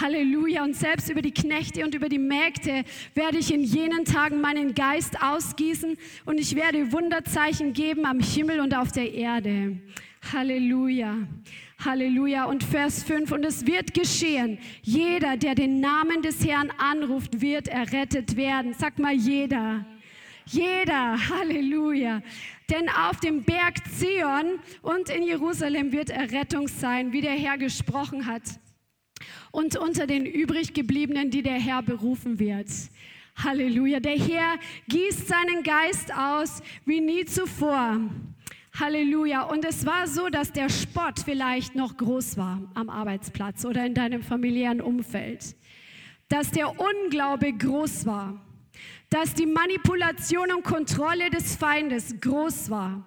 Halleluja. 0.00 0.64
Und 0.64 0.74
selbst 0.74 1.10
über 1.10 1.20
die 1.20 1.34
Knechte 1.34 1.84
und 1.84 1.94
über 1.94 2.08
die 2.08 2.18
Mägde 2.18 2.82
werde 3.14 3.36
ich 3.36 3.52
in 3.52 3.62
jenen 3.62 4.06
Tagen 4.06 4.40
meinen 4.40 4.72
Geist 4.72 5.22
ausgießen 5.22 5.98
und 6.24 6.40
ich 6.40 6.56
werde 6.56 6.92
Wunderzeichen 6.92 7.74
geben 7.74 8.06
am 8.06 8.20
Himmel 8.20 8.60
und 8.60 8.74
auf 8.74 8.90
der 8.90 9.12
Erde. 9.12 9.76
Halleluja. 10.32 11.18
Halleluja. 11.84 12.46
Und 12.46 12.64
Vers 12.64 13.02
5. 13.02 13.32
Und 13.32 13.44
es 13.44 13.66
wird 13.66 13.92
geschehen. 13.92 14.58
Jeder, 14.80 15.36
der 15.36 15.54
den 15.54 15.80
Namen 15.80 16.22
des 16.22 16.42
Herrn 16.46 16.70
anruft, 16.78 17.42
wird 17.42 17.68
errettet 17.68 18.36
werden. 18.36 18.72
Sag 18.72 18.98
mal 18.98 19.12
jeder. 19.12 19.84
Jeder. 20.46 21.18
Halleluja. 21.28 22.22
Denn 22.72 22.88
auf 22.88 23.20
dem 23.20 23.42
Berg 23.42 23.86
Zion 23.98 24.58
und 24.80 25.10
in 25.10 25.24
Jerusalem 25.24 25.92
wird 25.92 26.08
Errettung 26.08 26.68
sein, 26.68 27.12
wie 27.12 27.20
der 27.20 27.34
Herr 27.34 27.58
gesprochen 27.58 28.24
hat 28.24 28.42
und 29.50 29.76
unter 29.76 30.06
den 30.06 30.24
übriggebliebenen, 30.24 31.30
die 31.30 31.42
der 31.42 31.60
Herr 31.60 31.82
berufen 31.82 32.38
wird. 32.38 32.68
Halleluja. 33.36 34.00
Der 34.00 34.18
Herr 34.18 34.54
gießt 34.88 35.28
seinen 35.28 35.62
Geist 35.62 36.14
aus 36.14 36.62
wie 36.86 37.02
nie 37.02 37.26
zuvor. 37.26 38.00
Halleluja. 38.80 39.42
Und 39.42 39.66
es 39.66 39.84
war 39.84 40.06
so, 40.06 40.30
dass 40.30 40.50
der 40.50 40.70
Spott 40.70 41.20
vielleicht 41.22 41.74
noch 41.74 41.98
groß 41.98 42.38
war 42.38 42.58
am 42.72 42.88
Arbeitsplatz 42.88 43.66
oder 43.66 43.84
in 43.84 43.92
deinem 43.92 44.22
familiären 44.22 44.80
Umfeld. 44.80 45.56
Dass 46.30 46.50
der 46.50 46.72
Unglaube 46.80 47.52
groß 47.52 48.06
war. 48.06 48.40
Dass 49.12 49.34
die 49.34 49.44
Manipulation 49.44 50.50
und 50.52 50.64
Kontrolle 50.64 51.28
des 51.28 51.54
Feindes 51.54 52.18
groß 52.18 52.70
war 52.70 53.04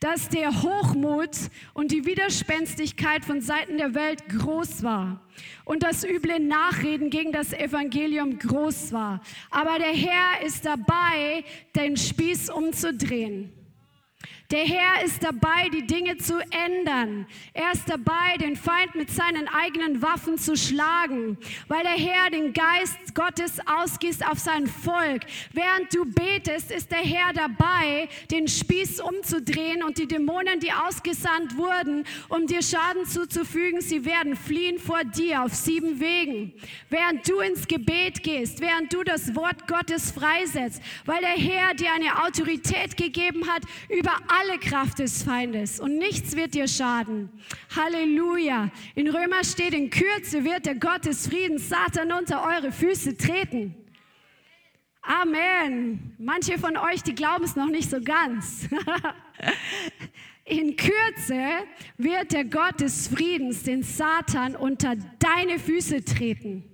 dass 0.00 0.28
der 0.28 0.64
Hochmut 0.64 1.30
und 1.74 1.92
die 1.92 2.04
Widerspenstigkeit 2.04 3.24
von 3.24 3.40
Seiten 3.40 3.78
der 3.78 3.94
Welt 3.94 4.28
groß 4.28 4.82
war 4.82 5.20
und 5.64 5.84
das 5.84 6.02
üble 6.02 6.40
Nachreden 6.40 7.08
gegen 7.08 7.30
das 7.30 7.52
Evangelium 7.52 8.36
groß 8.36 8.92
war. 8.92 9.20
Aber 9.52 9.78
der 9.78 9.92
Herr 9.92 10.44
ist 10.44 10.64
dabei, 10.66 11.44
den 11.76 11.96
Spieß 11.96 12.50
umzudrehen. 12.50 13.52
Der 14.52 14.66
Herr 14.66 15.02
ist 15.02 15.24
dabei, 15.24 15.70
die 15.72 15.86
Dinge 15.86 16.18
zu 16.18 16.38
ändern. 16.50 17.26
Er 17.54 17.72
ist 17.72 17.88
dabei, 17.88 18.36
den 18.38 18.54
Feind 18.54 18.94
mit 18.94 19.08
seinen 19.08 19.48
eigenen 19.48 20.02
Waffen 20.02 20.36
zu 20.36 20.58
schlagen, 20.58 21.38
weil 21.68 21.82
der 21.82 21.92
Herr 21.92 22.28
den 22.28 22.52
Geist 22.52 23.14
Gottes 23.14 23.60
ausgießt 23.66 24.26
auf 24.26 24.38
sein 24.38 24.66
Volk. 24.66 25.22
Während 25.54 25.94
du 25.94 26.04
betest, 26.04 26.70
ist 26.70 26.90
der 26.90 26.98
Herr 26.98 27.32
dabei, 27.32 28.10
den 28.30 28.46
Spieß 28.46 29.00
umzudrehen 29.00 29.82
und 29.82 29.96
die 29.96 30.06
Dämonen, 30.06 30.60
die 30.60 30.70
ausgesandt 30.70 31.56
wurden, 31.56 32.04
um 32.28 32.46
dir 32.46 32.60
Schaden 32.62 33.06
zuzufügen, 33.06 33.80
sie 33.80 34.04
werden 34.04 34.36
fliehen 34.36 34.78
vor 34.78 35.02
dir 35.02 35.44
auf 35.44 35.54
sieben 35.54 35.98
Wegen. 35.98 36.52
Während 36.90 37.26
du 37.26 37.40
ins 37.40 37.66
Gebet 37.66 38.22
gehst, 38.22 38.60
während 38.60 38.92
du 38.92 39.02
das 39.02 39.34
Wort 39.34 39.66
Gottes 39.66 40.10
freisetzt, 40.10 40.82
weil 41.06 41.20
der 41.20 41.30
Herr 41.30 41.72
dir 41.72 41.90
eine 41.94 42.22
Autorität 42.22 42.98
gegeben 42.98 43.50
hat 43.50 43.62
über 43.88 44.12
alle 44.28 44.41
alle 44.42 44.58
Kraft 44.58 44.98
des 44.98 45.22
Feindes 45.22 45.78
und 45.78 45.98
nichts 45.98 46.36
wird 46.36 46.54
dir 46.54 46.66
schaden. 46.66 47.30
Halleluja. 47.74 48.70
In 48.94 49.08
Römer 49.08 49.44
steht, 49.44 49.74
in 49.74 49.90
Kürze 49.90 50.44
wird 50.44 50.66
der 50.66 50.74
Gott 50.74 51.04
des 51.04 51.28
Friedens 51.28 51.68
Satan 51.68 52.12
unter 52.12 52.44
eure 52.44 52.72
Füße 52.72 53.16
treten. 53.16 53.74
Amen. 55.02 56.14
Manche 56.18 56.58
von 56.58 56.76
euch, 56.76 57.02
die 57.02 57.14
glauben 57.14 57.44
es 57.44 57.56
noch 57.56 57.68
nicht 57.68 57.90
so 57.90 58.00
ganz. 58.00 58.68
In 60.44 60.76
Kürze 60.76 61.40
wird 61.98 62.32
der 62.32 62.44
Gott 62.44 62.80
des 62.80 63.08
Friedens 63.08 63.62
den 63.62 63.82
Satan 63.82 64.56
unter 64.56 64.96
deine 65.18 65.58
Füße 65.58 66.04
treten. 66.04 66.71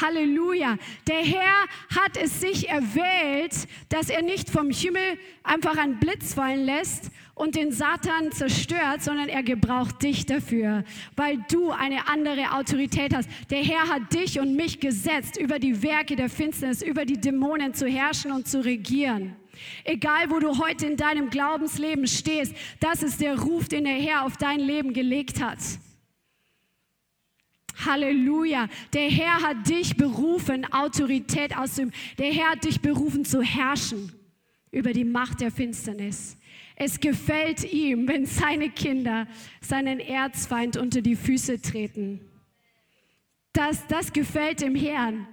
Halleluja. 0.00 0.78
Der 1.06 1.22
Herr 1.22 1.66
hat 1.94 2.16
es 2.16 2.40
sich 2.40 2.68
erwählt, 2.68 3.54
dass 3.88 4.08
er 4.10 4.22
nicht 4.22 4.50
vom 4.50 4.70
Himmel 4.70 5.18
einfach 5.42 5.76
einen 5.76 5.98
Blitz 5.98 6.34
fallen 6.34 6.64
lässt 6.64 7.10
und 7.34 7.56
den 7.56 7.72
Satan 7.72 8.32
zerstört, 8.32 9.02
sondern 9.02 9.28
er 9.28 9.42
gebraucht 9.42 10.02
dich 10.02 10.26
dafür, 10.26 10.84
weil 11.16 11.38
du 11.50 11.70
eine 11.70 12.08
andere 12.08 12.52
Autorität 12.52 13.14
hast. 13.14 13.28
Der 13.50 13.62
Herr 13.62 13.88
hat 13.88 14.12
dich 14.14 14.38
und 14.38 14.54
mich 14.54 14.80
gesetzt, 14.80 15.36
über 15.36 15.58
die 15.58 15.82
Werke 15.82 16.16
der 16.16 16.30
Finsternis, 16.30 16.82
über 16.82 17.04
die 17.04 17.20
Dämonen 17.20 17.74
zu 17.74 17.86
herrschen 17.86 18.32
und 18.32 18.46
zu 18.48 18.64
regieren. 18.64 19.36
Egal, 19.84 20.30
wo 20.30 20.38
du 20.38 20.58
heute 20.58 20.86
in 20.86 20.96
deinem 20.96 21.30
Glaubensleben 21.30 22.06
stehst, 22.06 22.54
das 22.80 23.02
ist 23.02 23.20
der 23.20 23.38
Ruf, 23.38 23.68
den 23.68 23.84
der 23.84 23.94
Herr 23.94 24.24
auf 24.24 24.36
dein 24.36 24.60
Leben 24.60 24.92
gelegt 24.92 25.42
hat. 25.42 25.58
Halleluja. 27.86 28.68
Der 28.92 29.10
Herr 29.10 29.42
hat 29.42 29.68
dich 29.68 29.96
berufen, 29.96 30.64
Autorität 30.72 31.56
auszuüben. 31.56 31.92
Der 32.18 32.32
Herr 32.32 32.50
hat 32.52 32.64
dich 32.64 32.80
berufen 32.80 33.24
zu 33.24 33.42
herrschen 33.42 34.12
über 34.70 34.92
die 34.92 35.04
Macht 35.04 35.40
der 35.40 35.50
Finsternis. 35.50 36.36
Es 36.76 36.98
gefällt 36.98 37.72
ihm, 37.72 38.08
wenn 38.08 38.26
seine 38.26 38.70
Kinder 38.70 39.28
seinen 39.60 40.00
Erzfeind 40.00 40.76
unter 40.76 41.00
die 41.00 41.16
Füße 41.16 41.62
treten. 41.62 42.20
Das, 43.52 43.86
das 43.86 44.12
gefällt 44.12 44.60
dem 44.60 44.74
Herrn. 44.74 45.28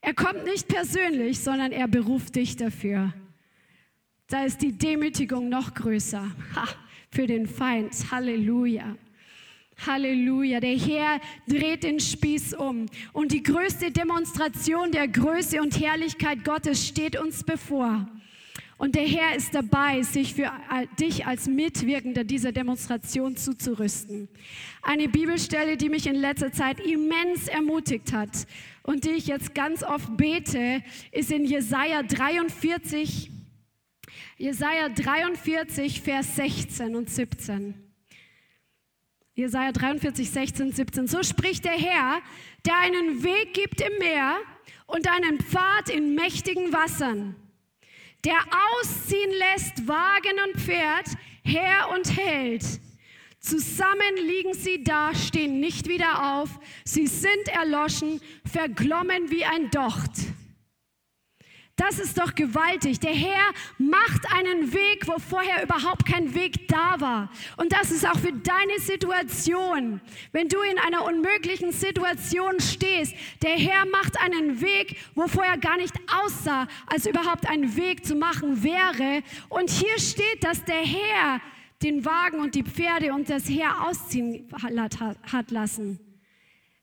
Er 0.00 0.14
kommt 0.14 0.44
nicht 0.44 0.66
persönlich, 0.66 1.38
sondern 1.38 1.72
er 1.72 1.86
beruft 1.86 2.34
dich 2.34 2.56
dafür. 2.56 3.12
Da 4.26 4.44
ist 4.44 4.62
die 4.62 4.72
Demütigung 4.72 5.48
noch 5.48 5.74
größer 5.74 6.30
ha, 6.56 6.68
für 7.10 7.26
den 7.26 7.46
Feind. 7.46 8.10
Halleluja. 8.10 8.96
Halleluja. 9.86 10.60
Der 10.60 10.78
Herr 10.78 11.20
dreht 11.46 11.84
den 11.84 12.00
Spieß 12.00 12.54
um. 12.54 12.86
Und 13.12 13.32
die 13.32 13.42
größte 13.42 13.90
Demonstration 13.90 14.92
der 14.92 15.08
Größe 15.08 15.60
und 15.60 15.80
Herrlichkeit 15.80 16.44
Gottes 16.44 16.86
steht 16.86 17.18
uns 17.18 17.44
bevor. 17.44 18.06
Und 18.80 18.94
der 18.94 19.06
Herr 19.06 19.36
ist 19.36 19.54
dabei, 19.54 20.00
sich 20.00 20.32
für 20.32 20.50
dich 20.98 21.26
als 21.26 21.46
Mitwirkender 21.46 22.24
dieser 22.24 22.50
Demonstration 22.50 23.36
zuzurüsten. 23.36 24.26
Eine 24.80 25.06
Bibelstelle, 25.06 25.76
die 25.76 25.90
mich 25.90 26.06
in 26.06 26.14
letzter 26.14 26.50
Zeit 26.50 26.80
immens 26.80 27.46
ermutigt 27.46 28.14
hat 28.14 28.46
und 28.82 29.04
die 29.04 29.10
ich 29.10 29.26
jetzt 29.26 29.54
ganz 29.54 29.82
oft 29.82 30.16
bete, 30.16 30.82
ist 31.12 31.30
in 31.30 31.44
Jesaja 31.44 32.02
43, 32.02 33.30
Jesaja 34.38 34.88
43, 34.88 36.00
Vers 36.00 36.36
16 36.36 36.96
und 36.96 37.10
17. 37.10 37.89
Jesaja 39.40 39.72
43, 39.72 40.30
16, 40.30 40.72
17. 40.72 41.06
So 41.06 41.22
spricht 41.22 41.64
der 41.64 41.72
Herr, 41.72 42.20
der 42.64 42.78
einen 42.78 43.22
Weg 43.24 43.54
gibt 43.54 43.80
im 43.80 43.98
Meer 43.98 44.36
und 44.86 45.08
einen 45.08 45.40
Pfad 45.40 45.88
in 45.88 46.14
mächtigen 46.14 46.72
Wassern 46.72 47.34
der 48.24 48.38
ausziehen 48.72 49.30
lässt 49.30 49.88
Wagen 49.88 50.38
und 50.46 50.60
Pferd, 50.60 51.06
Herr 51.44 51.90
und 51.90 52.16
Held. 52.16 52.64
Zusammen 53.38 54.16
liegen 54.16 54.52
sie 54.52 54.84
da, 54.84 55.14
stehen 55.14 55.60
nicht 55.60 55.88
wieder 55.88 56.34
auf, 56.34 56.50
sie 56.84 57.06
sind 57.06 57.48
erloschen, 57.48 58.20
verglommen 58.44 59.30
wie 59.30 59.44
ein 59.44 59.70
Docht. 59.70 60.10
Das 61.80 61.98
ist 61.98 62.18
doch 62.18 62.34
gewaltig. 62.34 63.00
Der 63.00 63.14
Herr 63.14 63.54
macht 63.78 64.30
einen 64.34 64.70
Weg, 64.74 65.08
wo 65.08 65.18
vorher 65.18 65.62
überhaupt 65.62 66.04
kein 66.04 66.34
Weg 66.34 66.68
da 66.68 67.00
war. 67.00 67.30
Und 67.56 67.72
das 67.72 67.90
ist 67.90 68.06
auch 68.06 68.18
für 68.18 68.34
deine 68.34 68.78
Situation. 68.80 70.02
Wenn 70.30 70.50
du 70.50 70.60
in 70.60 70.78
einer 70.78 71.06
unmöglichen 71.06 71.72
Situation 71.72 72.60
stehst, 72.60 73.14
der 73.42 73.56
Herr 73.56 73.86
macht 73.86 74.20
einen 74.20 74.60
Weg, 74.60 74.98
wo 75.14 75.26
vorher 75.26 75.56
gar 75.56 75.78
nicht 75.78 75.94
aussah, 76.22 76.68
als 76.86 77.06
überhaupt 77.06 77.48
ein 77.48 77.74
Weg 77.74 78.04
zu 78.04 78.14
machen 78.14 78.62
wäre. 78.62 79.22
Und 79.48 79.70
hier 79.70 79.98
steht, 79.98 80.44
dass 80.44 80.62
der 80.62 80.84
Herr 80.84 81.40
den 81.82 82.04
Wagen 82.04 82.40
und 82.40 82.56
die 82.56 82.62
Pferde 82.62 83.14
und 83.14 83.30
das 83.30 83.48
Heer 83.48 83.86
ausziehen 83.86 84.46
hat 85.32 85.50
lassen. 85.50 86.09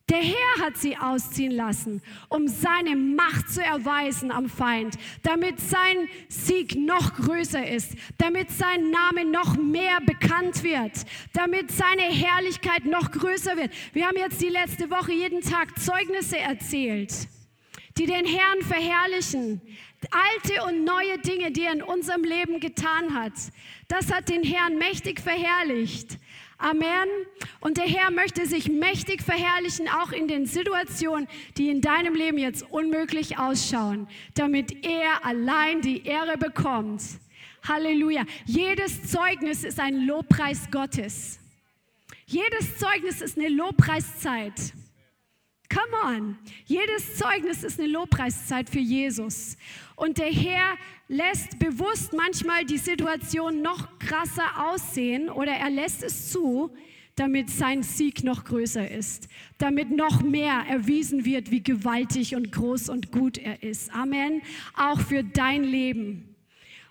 Der 0.10 0.20
Herr 0.20 0.66
hat 0.66 0.78
sie 0.78 0.96
ausziehen 0.96 1.52
lassen, 1.52 2.02
um 2.30 2.48
seine 2.48 2.96
Macht 2.96 3.50
zu 3.50 3.62
erweisen 3.62 4.32
am 4.32 4.48
Feind, 4.50 4.98
damit 5.22 5.60
sein 5.60 6.08
Sieg 6.30 6.76
noch 6.76 7.14
größer 7.16 7.68
ist, 7.68 7.92
damit 8.18 8.50
sein 8.50 8.90
Name 8.90 9.26
noch 9.26 9.58
mehr 9.58 10.00
bekannt 10.06 10.64
wird, 10.64 10.94
damit 11.34 11.72
seine 11.72 12.04
Herrlichkeit 12.04 12.86
noch 12.86 13.12
größer 13.12 13.58
wird. 13.58 13.74
Wir 13.92 14.08
haben 14.08 14.16
jetzt 14.16 14.42
die 14.42 14.48
letzte 14.48 14.90
Woche 14.90 15.12
jeden 15.12 15.42
Tag 15.42 15.78
Zeugnisse 15.78 16.38
erzählt, 16.38 17.14
die 17.98 18.06
den 18.06 18.26
Herrn 18.26 18.62
verherrlichen. 18.62 19.62
Alte 20.12 20.64
und 20.64 20.86
neue 20.86 21.18
Dinge, 21.18 21.52
die 21.52 21.64
er 21.64 21.74
in 21.74 21.82
unserem 21.82 22.24
Leben 22.24 22.60
getan 22.60 23.14
hat. 23.14 23.34
Das 23.88 24.14
hat 24.14 24.30
den 24.30 24.44
Herrn 24.44 24.78
mächtig 24.78 25.20
verherrlicht. 25.20 26.18
Amen. 26.58 27.08
Und 27.60 27.78
der 27.78 27.86
Herr 27.86 28.10
möchte 28.10 28.48
sich 28.48 28.70
mächtig 28.70 29.22
verherrlichen, 29.22 29.88
auch 29.88 30.12
in 30.12 30.28
den 30.28 30.46
Situationen, 30.46 31.28
die 31.58 31.70
in 31.70 31.82
deinem 31.82 32.16
Leben 32.16 32.38
jetzt 32.38 32.64
unmöglich 32.72 33.38
ausschauen, 33.38 34.08
damit 34.34 34.86
er 34.86 35.24
allein 35.24 35.82
die 35.82 36.06
Ehre 36.06 36.38
bekommt. 36.38 37.04
Halleluja. 37.68 38.26
Jedes 38.46 39.12
Zeugnis 39.12 39.64
ist 39.64 39.80
ein 39.80 40.06
Lobpreis 40.06 40.72
Gottes. 40.72 41.40
Jedes 42.26 42.78
Zeugnis 42.78 43.22
ist 43.22 43.38
eine 43.38 43.50
Lobpreiszeit. 43.50 44.74
Come 45.70 46.16
on. 46.16 46.38
Jedes 46.66 47.18
Zeugnis 47.18 47.64
ist 47.64 47.80
eine 47.80 47.90
Lobpreiszeit 47.90 48.70
für 48.70 48.80
Jesus. 48.80 49.58
Und 49.96 50.18
der 50.18 50.32
Herr 50.32 50.78
lässt 51.08 51.60
bewusst 51.60 52.14
manchmal 52.14 52.66
die 52.66 52.78
Situation 52.78 53.62
noch 53.62 54.00
krasser 54.00 54.70
aussehen 54.70 55.30
oder 55.30 55.52
er 55.52 55.70
lässt 55.70 56.04
es 56.04 56.32
zu, 56.32 56.72
damit 57.16 57.50
sein 57.50 57.82
Sieg 57.82 58.24
noch 58.24 58.44
größer 58.46 58.90
ist, 58.92 59.28
damit 59.58 59.90
noch 59.90 60.22
mehr 60.22 60.66
erwiesen 60.70 61.26
wird, 61.26 61.50
wie 61.50 61.64
gewaltig 61.64 62.36
und 62.36 62.52
groß 62.52 62.90
und 62.90 63.12
gut 63.12 63.38
er 63.38 63.64
ist. 63.64 63.92
Amen. 63.94 64.42
Auch 64.76 65.00
für 65.00 65.24
dein 65.24 65.64
Leben. 65.64 66.36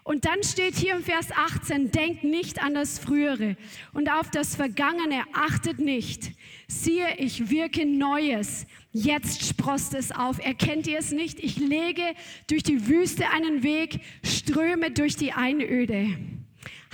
Und 0.03 0.25
dann 0.25 0.43
steht 0.43 0.77
hier 0.77 0.95
im 0.95 1.03
Vers 1.03 1.29
18, 1.33 1.91
denkt 1.91 2.25
nicht 2.25 2.63
an 2.63 2.75
das 2.75 2.99
Frühere 2.99 3.57
und 3.93 4.11
auf 4.11 4.31
das 4.31 4.55
Vergangene 4.55 5.25
achtet 5.33 5.79
nicht. 5.79 6.33
Siehe, 6.69 7.17
ich 7.19 7.49
wirke 7.49 7.87
Neues. 7.87 8.67
Jetzt 8.93 9.47
sprost 9.47 9.95
es 9.95 10.11
auf. 10.11 10.45
Erkennt 10.45 10.87
ihr 10.87 10.99
es 10.99 11.13
nicht? 11.13 11.39
Ich 11.39 11.59
lege 11.59 12.03
durch 12.49 12.65
die 12.65 12.89
Wüste 12.89 13.31
einen 13.31 13.63
Weg, 13.63 14.01
ströme 14.25 14.91
durch 14.91 15.17
die 15.17 15.33
Einöde. 15.33 16.17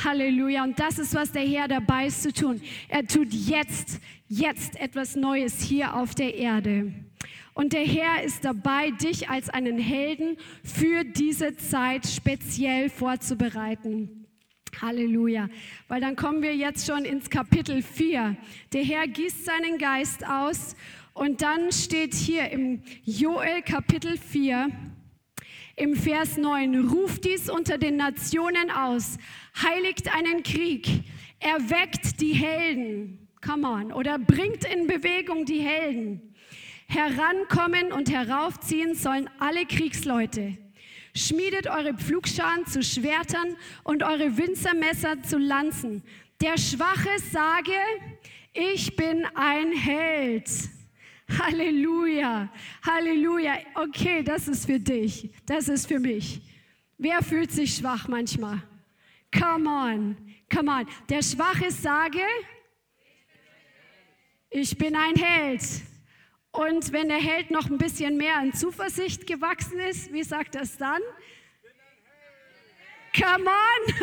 Halleluja. 0.05 0.65
Und 0.65 0.79
das 0.79 0.99
ist, 0.99 1.15
was 1.15 1.33
der 1.33 1.47
Herr 1.47 1.69
dabei 1.69 2.07
ist 2.07 2.23
zu 2.23 2.33
tun. 2.33 2.61
Er 2.89 3.07
tut 3.07 3.33
jetzt, 3.33 4.01
jetzt 4.29 4.79
etwas 4.79 5.17
Neues 5.17 5.63
hier 5.63 5.95
auf 5.95 6.15
der 6.15 6.35
Erde. 6.35 6.93
Und 7.55 7.73
der 7.73 7.87
Herr 7.87 8.23
ist 8.23 8.45
dabei, 8.45 8.91
dich 8.91 9.29
als 9.29 9.49
einen 9.49 9.79
Helden 9.79 10.37
für 10.65 11.05
diese 11.05 11.57
Zeit 11.57 12.07
speziell 12.07 12.89
vorzubereiten. 12.89 14.22
Halleluja. 14.81 15.49
Weil 15.89 16.01
dann 16.01 16.17
kommen 16.17 16.43
wir 16.43 16.55
jetzt 16.55 16.87
schon 16.87 17.05
ins 17.05 17.29
Kapitel 17.31 17.83
4. 17.83 18.37
Der 18.73 18.85
Herr 18.85 19.07
gießt 19.07 19.45
seinen 19.45 19.79
Geist 19.79 20.27
aus 20.27 20.75
und 21.15 21.43
dann 21.43 21.73
steht 21.73 22.15
hier 22.15 22.51
im 22.51 22.83
Joel 23.05 23.63
Kapitel 23.63 24.17
4, 24.17 24.71
im 25.77 25.95
Vers 25.95 26.37
9, 26.39 26.89
ruft 26.89 27.25
dies 27.25 27.51
unter 27.51 27.79
den 27.79 27.97
Nationen 27.97 28.71
aus, 28.71 29.19
heiligt 29.63 30.15
einen 30.15 30.43
Krieg, 30.43 31.03
erweckt 31.39 32.21
die 32.21 32.33
Helden, 32.33 33.29
come 33.45 33.69
on, 33.69 33.93
oder 33.93 34.19
bringt 34.19 34.65
in 34.65 34.87
Bewegung 34.87 35.45
die 35.45 35.61
Helden. 35.61 36.35
Herankommen 36.87 37.93
und 37.93 38.11
heraufziehen 38.11 38.95
sollen 38.95 39.29
alle 39.39 39.65
Kriegsleute. 39.65 40.59
Schmiedet 41.15 41.67
eure 41.67 41.95
Pflugscharen 41.95 42.67
zu 42.67 42.83
Schwertern 42.83 43.57
und 43.85 44.03
eure 44.03 44.37
Winzermesser 44.37 45.23
zu 45.23 45.37
Lanzen. 45.39 46.03
Der 46.41 46.57
Schwache 46.57 47.19
sage, 47.31 47.73
ich 48.55 48.97
bin 48.97 49.27
ein 49.35 49.73
Held. 49.73 50.49
Halleluja, 51.39 52.51
Halleluja. 52.83 53.59
Okay, 53.75 54.23
das 54.23 54.49
ist 54.49 54.67
für 54.67 54.81
dich, 54.81 55.31
das 55.47 55.69
ist 55.69 55.87
für 55.87 56.01
mich. 56.01 56.41
Wer 56.99 57.23
fühlt 57.23 57.51
sich 57.51 57.77
schwach 57.77 58.09
manchmal? 58.09 58.63
Come 59.33 59.69
on, 59.69 60.17
come 60.53 60.71
on. 60.71 60.87
Der 61.09 61.23
Schwache 61.23 61.71
sage, 61.71 62.21
ich 64.51 64.77
bin 64.77 64.95
ein 64.95 65.15
Held. 65.17 65.63
Und 66.53 66.93
wenn 66.93 67.09
der 67.09 67.19
Held 67.19 67.51
noch 67.51 67.71
ein 67.71 67.79
bisschen 67.79 68.19
mehr 68.19 68.37
an 68.37 68.53
Zuversicht 68.53 69.27
gewachsen 69.27 69.79
ist, 69.81 70.13
wie 70.13 70.23
sagt 70.23 70.55
das 70.55 70.77
dann? 70.77 71.01
Come 73.15 73.47
on! 73.47 73.95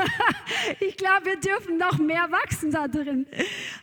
Ich 0.79 0.97
glaube, 0.97 1.25
wir 1.25 1.39
dürfen 1.39 1.77
noch 1.77 1.97
mehr 1.97 2.29
wachsen 2.31 2.71
da 2.71 2.87
drin. 2.87 3.25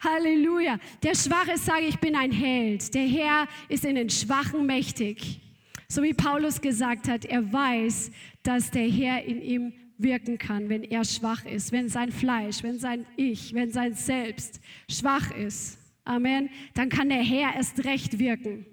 Halleluja. 0.02 0.78
Der 1.02 1.14
Schwache 1.14 1.56
sage, 1.56 1.86
ich 1.86 1.98
bin 1.98 2.14
ein 2.14 2.30
Held. 2.30 2.92
Der 2.94 3.06
Herr 3.06 3.48
ist 3.68 3.84
in 3.84 3.94
den 3.94 4.10
Schwachen 4.10 4.66
mächtig. 4.66 5.40
So 5.88 6.02
wie 6.02 6.14
Paulus 6.14 6.60
gesagt 6.60 7.08
hat, 7.08 7.24
er 7.24 7.52
weiß, 7.52 8.10
dass 8.42 8.70
der 8.70 8.88
Herr 8.88 9.24
in 9.24 9.40
ihm 9.40 9.72
wirken 9.98 10.38
kann, 10.38 10.68
wenn 10.68 10.84
er 10.84 11.04
schwach 11.04 11.44
ist, 11.44 11.72
wenn 11.72 11.88
sein 11.88 12.12
Fleisch, 12.12 12.62
wenn 12.62 12.78
sein 12.78 13.06
Ich, 13.16 13.54
wenn 13.54 13.70
sein 13.70 13.94
Selbst 13.94 14.60
schwach 14.88 15.30
ist. 15.34 15.78
Amen. 16.06 16.48
Dann 16.74 16.88
kann 16.88 17.10
der 17.10 17.22
Herr 17.22 17.54
erst 17.56 17.84
recht 17.84 18.18
wirken. 18.18 18.64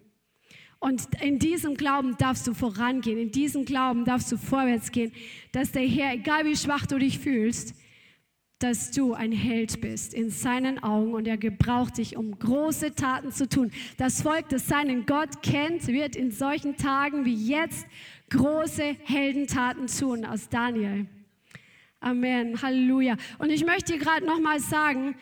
Und 0.80 1.08
in 1.22 1.40
diesem 1.40 1.76
Glauben 1.76 2.16
darfst 2.18 2.46
du 2.46 2.54
vorangehen, 2.54 3.18
in 3.18 3.32
diesem 3.32 3.66
Glauben 3.66 4.06
darfst 4.06 4.32
du 4.32 4.38
vorwärts 4.38 4.92
gehen, 4.92 5.12
dass 5.52 5.72
der 5.72 5.88
Herr, 5.88 6.14
egal 6.14 6.46
wie 6.46 6.56
schwach 6.58 6.86
du 6.86 7.00
dich 7.00 7.20
fühlst, 7.20 7.74
dass 8.60 8.92
du 8.92 9.14
ein 9.14 9.32
Held 9.32 9.82
bist 9.82 10.14
in 10.14 10.30
seinen 10.30 10.82
Augen 10.84 11.14
und 11.14 11.28
er 11.28 11.38
gebraucht 11.38 11.98
dich, 11.98 12.16
um 12.16 12.38
große 12.38 12.96
Taten 12.96 13.32
zu 13.32 13.48
tun. 13.48 13.72
Das 13.98 14.22
Volk, 14.22 14.50
das 14.50 14.68
seinen 14.68 15.06
Gott 15.06 15.42
kennt, 15.42 15.88
wird 15.88 16.16
in 16.16 16.32
solchen 16.32 16.78
Tagen 16.78 17.26
wie 17.26 17.34
jetzt 17.34 17.88
große 18.30 18.96
Heldentaten 19.04 19.88
tun 19.88 20.26
aus 20.26 20.50
Daniel. 20.50 21.08
Amen, 22.00 22.62
Halleluja. 22.62 23.18
Und 23.38 23.50
ich 23.50 23.66
möchte 23.66 23.94
dir 23.94 24.00
gerade 24.00 24.26
nochmal 24.26 24.60
sagen, 24.60 25.16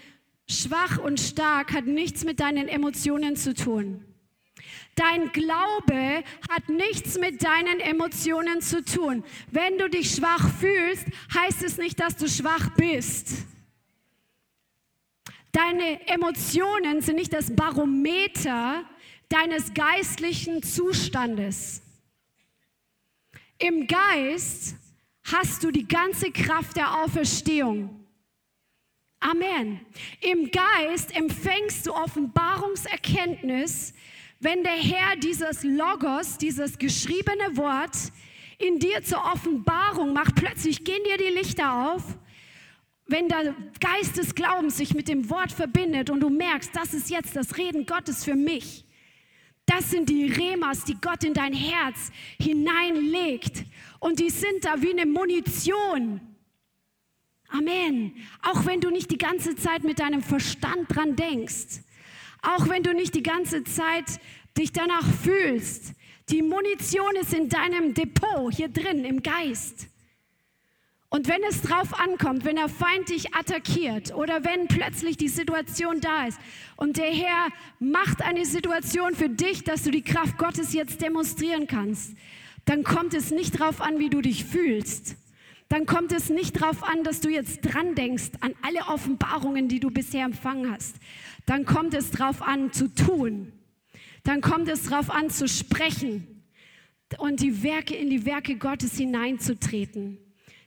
Schwach 0.51 0.97
und 0.97 1.19
stark 1.19 1.73
hat 1.73 1.85
nichts 1.85 2.23
mit 2.23 2.39
deinen 2.39 2.67
Emotionen 2.67 3.35
zu 3.35 3.53
tun. 3.53 4.05
Dein 4.95 5.31
Glaube 5.31 6.23
hat 6.49 6.67
nichts 6.67 7.17
mit 7.17 7.43
deinen 7.43 7.79
Emotionen 7.79 8.61
zu 8.61 8.83
tun. 8.83 9.23
Wenn 9.49 9.77
du 9.77 9.89
dich 9.89 10.11
schwach 10.11 10.49
fühlst, 10.59 11.05
heißt 11.33 11.63
es 11.63 11.77
nicht, 11.77 11.99
dass 11.99 12.17
du 12.17 12.27
schwach 12.27 12.69
bist. 12.75 13.45
Deine 15.53 16.07
Emotionen 16.07 17.01
sind 17.01 17.15
nicht 17.15 17.33
das 17.33 17.55
Barometer 17.55 18.83
deines 19.29 19.73
geistlichen 19.73 20.61
Zustandes. 20.61 21.81
Im 23.57 23.87
Geist 23.87 24.75
hast 25.23 25.63
du 25.63 25.71
die 25.71 25.87
ganze 25.87 26.31
Kraft 26.31 26.75
der 26.75 27.01
Auferstehung. 27.01 28.00
Amen. 29.21 29.79
Im 30.19 30.51
Geist 30.51 31.15
empfängst 31.15 31.87
du 31.87 31.93
Offenbarungserkenntnis, 31.93 33.93
wenn 34.39 34.63
der 34.63 34.73
Herr 34.73 35.15
dieses 35.15 35.63
Logos, 35.63 36.37
dieses 36.37 36.77
geschriebene 36.77 37.55
Wort 37.55 37.95
in 38.57 38.79
dir 38.79 39.01
zur 39.03 39.23
Offenbarung 39.23 40.13
macht. 40.13 40.35
Plötzlich 40.35 40.83
gehen 40.83 41.03
dir 41.05 41.17
die 41.17 41.33
Lichter 41.33 41.93
auf 41.93 42.03
wenn 43.11 43.27
der 43.27 43.53
Geist 43.79 44.17
des 44.17 44.33
Glaubens 44.33 44.77
sich 44.77 44.93
mit 44.93 45.09
dem 45.09 45.29
Wort 45.29 45.51
verbindet 45.51 46.09
und 46.09 46.21
du 46.21 46.29
merkst, 46.29 46.71
das 46.73 46.93
ist 46.93 47.09
jetzt 47.09 47.35
das 47.35 47.57
Reden 47.57 47.85
Gottes 47.85 48.23
für 48.23 48.35
mich. 48.35 48.85
Das 49.65 49.91
sind 49.91 50.09
die 50.09 50.25
Remas, 50.25 50.85
die 50.85 50.97
Gott 50.99 51.23
in 51.23 51.33
dein 51.33 51.53
Herz 51.53 52.11
hineinlegt. 52.41 53.65
Und 53.99 54.19
die 54.19 54.29
sind 54.29 54.63
da 54.63 54.81
wie 54.81 54.91
eine 54.91 55.05
Munition. 55.05 56.21
Amen. 57.51 58.15
Auch 58.41 58.65
wenn 58.65 58.81
du 58.81 58.89
nicht 58.89 59.11
die 59.11 59.17
ganze 59.17 59.55
Zeit 59.55 59.83
mit 59.83 59.99
deinem 59.99 60.23
Verstand 60.23 60.95
dran 60.95 61.15
denkst. 61.15 61.81
Auch 62.41 62.69
wenn 62.69 62.81
du 62.81 62.93
nicht 62.93 63.13
die 63.13 63.23
ganze 63.23 63.63
Zeit 63.63 64.05
dich 64.57 64.71
danach 64.71 65.05
fühlst. 65.05 65.93
Die 66.29 66.41
Munition 66.41 67.15
ist 67.19 67.33
in 67.33 67.49
deinem 67.49 67.93
Depot 67.93 68.53
hier 68.53 68.69
drin 68.69 69.03
im 69.03 69.21
Geist. 69.21 69.87
Und 71.09 71.27
wenn 71.27 71.43
es 71.43 71.61
drauf 71.61 71.99
ankommt, 71.99 72.45
wenn 72.45 72.55
der 72.55 72.69
Feind 72.69 73.09
dich 73.09 73.35
attackiert 73.35 74.15
oder 74.15 74.45
wenn 74.45 74.69
plötzlich 74.69 75.17
die 75.17 75.27
Situation 75.27 75.99
da 75.99 76.27
ist 76.27 76.39
und 76.77 76.95
der 76.95 77.11
Herr 77.11 77.49
macht 77.79 78.21
eine 78.21 78.45
Situation 78.45 79.13
für 79.13 79.27
dich, 79.27 79.65
dass 79.65 79.83
du 79.83 79.91
die 79.91 80.03
Kraft 80.03 80.37
Gottes 80.37 80.71
jetzt 80.71 81.01
demonstrieren 81.01 81.67
kannst, 81.67 82.15
dann 82.63 82.85
kommt 82.85 83.13
es 83.13 83.29
nicht 83.29 83.59
drauf 83.59 83.81
an, 83.81 83.99
wie 83.99 84.09
du 84.09 84.21
dich 84.21 84.45
fühlst. 84.45 85.17
Dann 85.71 85.85
kommt 85.85 86.11
es 86.11 86.29
nicht 86.29 86.51
drauf 86.53 86.83
an, 86.83 87.03
dass 87.03 87.21
du 87.21 87.29
jetzt 87.29 87.61
dran 87.61 87.95
denkst 87.95 88.31
an 88.41 88.53
alle 88.61 88.93
Offenbarungen, 88.93 89.69
die 89.69 89.79
du 89.79 89.89
bisher 89.89 90.25
empfangen 90.25 90.69
hast. 90.69 90.97
Dann 91.45 91.65
kommt 91.65 91.93
es 91.93 92.11
drauf 92.11 92.41
an 92.41 92.73
zu 92.73 92.93
tun. 92.93 93.53
Dann 94.23 94.41
kommt 94.41 94.67
es 94.67 94.83
drauf 94.83 95.09
an 95.09 95.29
zu 95.29 95.47
sprechen 95.47 96.43
und 97.17 97.39
die 97.39 97.63
Werke 97.63 97.95
in 97.95 98.09
die 98.09 98.25
Werke 98.25 98.57
Gottes 98.57 98.97
hineinzutreten 98.97 100.19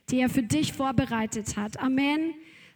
die 0.09 0.19
er 0.19 0.29
für 0.29 0.43
dich 0.43 0.73
vorbereitet 0.73 1.57
hat. 1.57 1.79
Amen. 1.79 2.33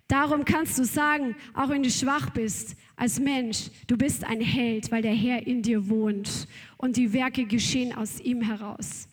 Darum 0.07 0.45
kannst 0.45 0.79
du 0.79 0.85
sagen, 0.85 1.35
auch 1.53 1.69
wenn 1.69 1.83
du 1.83 1.91
schwach 1.91 2.31
bist 2.31 2.75
als 2.95 3.19
Mensch, 3.19 3.69
du 3.85 3.95
bist 3.95 4.23
ein 4.23 4.41
Held, 4.41 4.91
weil 4.91 5.03
der 5.03 5.13
Herr 5.13 5.45
in 5.45 5.61
dir 5.61 5.87
wohnt 5.87 6.47
und 6.77 6.97
die 6.97 7.13
Werke 7.13 7.45
geschehen 7.45 7.93
aus 7.93 8.19
ihm 8.19 8.41
heraus. 8.41 9.07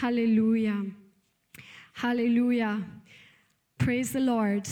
Halleluja. 0.00 0.84
Halleluja. 2.02 2.82
Praise 3.78 4.12
the 4.12 4.18
Lord. 4.18 4.68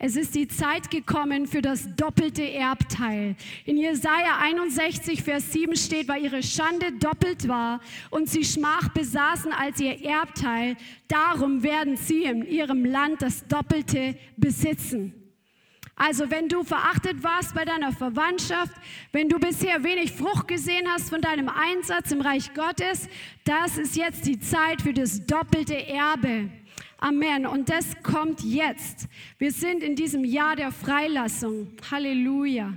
Es 0.00 0.16
ist 0.16 0.34
die 0.34 0.48
Zeit 0.48 0.90
gekommen 0.90 1.46
für 1.46 1.62
das 1.62 1.94
doppelte 1.94 2.42
Erbteil. 2.42 3.36
In 3.64 3.76
Jesaja 3.76 4.38
61, 4.40 5.22
Vers 5.22 5.52
7 5.52 5.76
steht, 5.76 6.08
weil 6.08 6.24
ihre 6.24 6.42
Schande 6.42 6.90
doppelt 6.98 7.46
war 7.46 7.80
und 8.10 8.28
sie 8.28 8.44
Schmach 8.44 8.88
besaßen 8.88 9.52
als 9.52 9.78
ihr 9.78 10.02
Erbteil, 10.04 10.76
darum 11.06 11.62
werden 11.62 11.96
sie 11.96 12.24
in 12.24 12.44
ihrem 12.44 12.84
Land 12.84 13.22
das 13.22 13.46
Doppelte 13.46 14.16
besitzen. 14.36 15.19
Also 16.00 16.30
wenn 16.30 16.48
du 16.48 16.64
verachtet 16.64 17.22
warst 17.22 17.54
bei 17.54 17.66
deiner 17.66 17.92
Verwandtschaft, 17.92 18.72
wenn 19.12 19.28
du 19.28 19.38
bisher 19.38 19.84
wenig 19.84 20.12
Frucht 20.12 20.48
gesehen 20.48 20.88
hast 20.88 21.10
von 21.10 21.20
deinem 21.20 21.50
Einsatz 21.50 22.10
im 22.10 22.22
Reich 22.22 22.54
Gottes, 22.54 23.06
das 23.44 23.76
ist 23.76 23.96
jetzt 23.96 24.26
die 24.26 24.40
Zeit 24.40 24.80
für 24.80 24.94
das 24.94 25.26
doppelte 25.26 25.86
Erbe. 25.86 26.48
Amen. 26.96 27.44
Und 27.44 27.68
das 27.68 28.02
kommt 28.02 28.40
jetzt. 28.40 29.08
Wir 29.36 29.52
sind 29.52 29.82
in 29.82 29.94
diesem 29.94 30.24
Jahr 30.24 30.56
der 30.56 30.72
Freilassung. 30.72 31.68
Halleluja. 31.90 32.72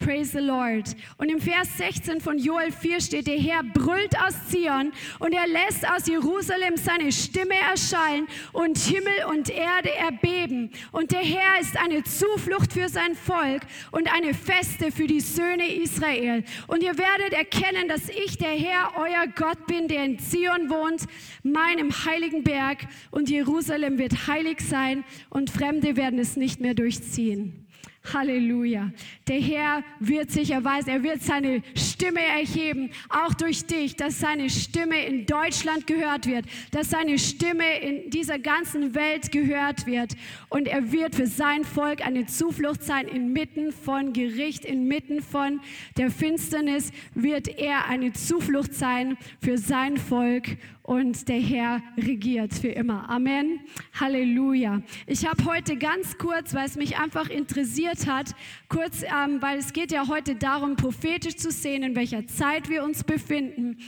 Praise 0.00 0.32
the 0.32 0.38
Lord. 0.38 0.96
Und 1.18 1.28
im 1.30 1.40
Vers 1.40 1.76
16 1.76 2.22
von 2.22 2.38
Joel 2.38 2.72
4 2.72 3.02
steht, 3.02 3.26
der 3.26 3.38
Herr 3.38 3.62
brüllt 3.62 4.18
aus 4.18 4.34
Zion 4.48 4.92
und 5.18 5.34
er 5.34 5.46
lässt 5.46 5.86
aus 5.86 6.06
Jerusalem 6.06 6.78
seine 6.78 7.12
Stimme 7.12 7.54
erschallen 7.70 8.26
und 8.54 8.78
Himmel 8.78 9.26
und 9.28 9.50
Erde 9.50 9.94
erbeben. 9.94 10.70
Und 10.90 11.12
der 11.12 11.20
Herr 11.20 11.60
ist 11.60 11.76
eine 11.76 12.02
Zuflucht 12.02 12.72
für 12.72 12.88
sein 12.88 13.14
Volk 13.14 13.60
und 13.90 14.10
eine 14.10 14.32
Feste 14.32 14.90
für 14.90 15.06
die 15.06 15.20
Söhne 15.20 15.70
Israel. 15.70 16.44
Und 16.66 16.82
ihr 16.82 16.96
werdet 16.96 17.34
erkennen, 17.34 17.86
dass 17.86 18.08
ich 18.08 18.38
der 18.38 18.52
Herr, 18.52 18.92
euer 18.96 19.26
Gott 19.36 19.66
bin, 19.66 19.86
der 19.86 20.06
in 20.06 20.18
Zion 20.18 20.70
wohnt, 20.70 21.02
meinem 21.42 21.90
heiligen 22.06 22.42
Berg. 22.42 22.86
Und 23.10 23.28
Jerusalem 23.28 23.98
wird 23.98 24.26
heilig 24.26 24.62
sein 24.62 25.04
und 25.28 25.50
Fremde 25.50 25.96
werden 25.96 26.18
es 26.18 26.36
nicht 26.36 26.58
mehr 26.58 26.72
durchziehen. 26.72 27.59
Halleluja. 28.02 28.90
Der 29.28 29.40
Herr 29.40 29.84
wird 29.98 30.30
sich 30.30 30.50
erweisen, 30.50 30.88
er 30.88 31.02
wird 31.02 31.22
seine 31.22 31.62
Stimme 31.74 32.20
erheben, 32.20 32.90
auch 33.10 33.34
durch 33.34 33.66
dich, 33.66 33.94
dass 33.94 34.18
seine 34.18 34.48
Stimme 34.48 35.04
in 35.04 35.26
Deutschland 35.26 35.86
gehört 35.86 36.26
wird, 36.26 36.46
dass 36.70 36.90
seine 36.90 37.18
Stimme 37.18 37.78
in 37.80 38.10
dieser 38.10 38.38
ganzen 38.38 38.94
Welt 38.94 39.30
gehört 39.30 39.86
wird. 39.86 40.16
Und 40.48 40.66
er 40.66 40.92
wird 40.92 41.14
für 41.14 41.26
sein 41.26 41.64
Volk 41.64 42.04
eine 42.04 42.26
Zuflucht 42.26 42.82
sein, 42.82 43.06
inmitten 43.06 43.70
von 43.70 44.12
Gericht, 44.12 44.64
inmitten 44.64 45.22
von 45.22 45.60
der 45.98 46.10
Finsternis 46.10 46.92
wird 47.14 47.48
er 47.48 47.86
eine 47.86 48.12
Zuflucht 48.12 48.74
sein 48.74 49.18
für 49.40 49.58
sein 49.58 49.98
Volk 49.98 50.56
und 50.90 51.28
der 51.28 51.38
Herr 51.38 51.80
regiert 51.96 52.52
für 52.52 52.70
immer. 52.70 53.08
Amen. 53.08 53.60
Halleluja. 54.00 54.82
Ich 55.06 55.24
habe 55.24 55.44
heute 55.44 55.76
ganz 55.76 56.18
kurz, 56.18 56.52
weil 56.52 56.66
es 56.66 56.74
mich 56.74 56.98
einfach 56.98 57.28
interessiert 57.30 58.08
hat, 58.08 58.34
kurz, 58.68 59.04
ähm, 59.04 59.40
weil 59.40 59.60
es 59.60 59.72
geht 59.72 59.92
ja 59.92 60.08
heute 60.08 60.34
darum, 60.34 60.74
prophetisch 60.74 61.36
zu 61.36 61.52
sehen, 61.52 61.84
in 61.84 61.94
welcher 61.94 62.26
Zeit 62.26 62.68
wir 62.68 62.82
uns 62.82 63.04
befinden 63.04 63.78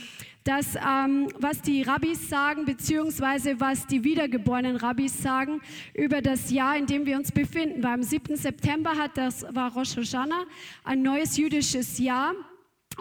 dass 0.45 0.75
ähm, 0.75 1.29
was 1.39 1.61
die 1.61 1.83
Rabbis 1.83 2.27
sagen, 2.27 2.65
beziehungsweise 2.65 3.61
was 3.61 3.87
die 3.87 4.03
wiedergeborenen 4.03 4.75
Rabbis 4.75 5.21
sagen 5.21 5.61
über 5.93 6.21
das 6.21 6.51
Jahr, 6.51 6.75
in 6.75 6.85
dem 6.85 7.05
wir 7.05 7.15
uns 7.15 7.31
befinden. 7.31 7.81
Weil 7.81 7.93
am 7.93 8.03
7. 8.03 8.35
September 8.35 8.97
hat 8.97 9.11
das 9.15 9.45
war 9.55 9.71
Rosh 9.71 9.95
Hashanah, 9.95 10.43
ein 10.83 11.01
neues 11.01 11.37
jüdisches 11.37 11.97
Jahr. 11.97 12.33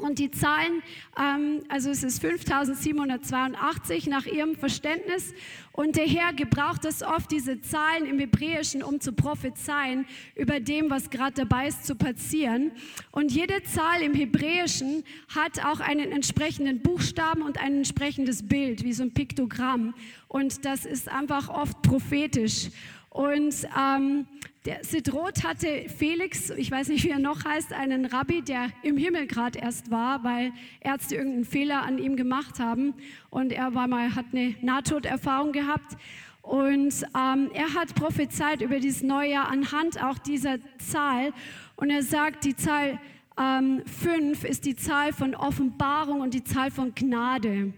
Und 0.01 0.19
die 0.19 0.31
Zahlen, 0.31 0.83
ähm, 1.19 1.63
also 1.69 1.91
es 1.91 2.03
ist 2.03 2.21
5782 2.21 4.07
nach 4.07 4.27
ihrem 4.27 4.57
Verständnis. 4.57 5.35
Und 5.73 5.97
der 5.97 6.07
Herr 6.07 6.33
gebraucht 6.33 6.85
es 6.85 7.03
oft, 7.03 7.31
diese 7.31 7.61
Zahlen 7.61 8.07
im 8.07 8.19
Hebräischen, 8.19 8.83
um 8.83 9.01
zu 9.01 9.13
prophezeien 9.13 10.07
über 10.35 10.61
dem, 10.61 10.91
was 10.91 11.11
gerade 11.11 11.35
dabei 11.35 11.69
ist 11.69 11.87
zu 11.87 11.95
passieren. 11.95 12.73
Und 13.11 13.33
jede 13.33 13.63
Zahl 13.63 14.03
im 14.03 14.15
Hebräischen 14.15 15.05
hat 15.35 15.65
auch 15.65 15.81
einen 15.81 16.13
entsprechenden 16.13 16.81
Buchstaben 16.83 17.43
und 17.43 17.59
ein 17.59 17.79
entsprechendes 17.79 18.47
Bild, 18.47 18.85
wie 18.85 18.93
so 18.93 19.03
ein 19.03 19.15
Piktogramm. 19.15 19.95
Und 20.29 20.65
das 20.65 20.85
ist 20.85 21.09
einfach 21.09 21.49
oft 21.49 21.81
prophetisch. 21.83 22.69
Und 23.11 23.55
ähm, 23.79 24.27
der 24.65 24.85
Sidroth 24.85 25.43
hatte 25.43 25.89
Felix, 25.89 26.51
ich 26.51 26.71
weiß 26.71 26.89
nicht, 26.89 27.05
wie 27.05 27.11
er 27.11 27.19
noch 27.19 27.45
heißt, 27.45 27.73
einen 27.73 28.07
Rabbi, 28.07 28.43
der 28.43 28.69
im 28.83 28.97
Himmel 28.97 29.27
gerade 29.27 29.59
erst 29.59 29.91
war, 29.91 30.23
weil 30.23 30.53
Ärzte 30.81 31.17
irgendeinen 31.17 31.45
Fehler 31.45 31.83
an 31.83 31.99
ihm 31.99 32.15
gemacht 32.15 32.61
haben. 32.61 32.95
Und 33.29 33.51
er 33.51 33.75
war 33.75 33.89
mal, 33.89 34.15
hat 34.15 34.27
eine 34.33 34.55
Nahtoderfahrung 34.63 35.51
gehabt. 35.51 35.97
Und 36.43 37.05
ähm, 37.17 37.51
er 37.55 37.75
hat 37.75 37.95
prophezeit 37.97 38.63
über 38.63 38.79
dieses 38.79 39.03
neue 39.03 39.33
Jahr 39.33 39.49
anhand 39.49 40.03
auch 40.03 40.19
dieser 40.19 40.59
Zahl. 40.79 41.33
Und 41.75 41.91
er 41.91 42.05
sagt, 42.05 42.45
die 42.45 42.55
Zahl 42.55 43.01
5 43.37 44.45
ähm, 44.45 44.51
ist 44.51 44.65
die 44.65 44.77
Zahl 44.77 45.13
von 45.13 45.35
Offenbarung 45.35 46.21
und 46.21 46.35
die 46.35 46.45
Zahl 46.45 46.71
von 46.71 46.95
Gnade. 46.95 47.73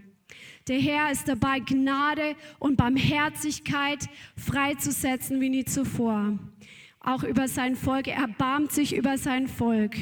Der 0.66 0.80
Herr 0.80 1.10
ist 1.10 1.28
dabei, 1.28 1.60
Gnade 1.60 2.36
und 2.58 2.76
Barmherzigkeit 2.76 4.08
freizusetzen 4.36 5.40
wie 5.40 5.50
nie 5.50 5.64
zuvor. 5.64 6.38
Auch 7.04 7.22
über 7.22 7.48
sein 7.48 7.76
Volk. 7.76 8.08
Er 8.08 8.16
erbarmt 8.16 8.72
sich 8.72 8.96
über 8.96 9.18
sein 9.18 9.46
Volk. 9.46 9.94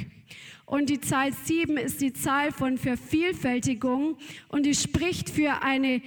Und 0.64 0.88
die 0.88 1.00
Zahl 1.00 1.32
7 1.32 1.76
ist 1.76 2.00
die 2.00 2.12
Zahl 2.12 2.53
von 2.53 2.78
Vervielfältigung 2.78 4.16
und 4.48 4.64
die 4.64 4.74
spricht 4.74 5.28
für 5.28 5.62
eine, 5.62 6.00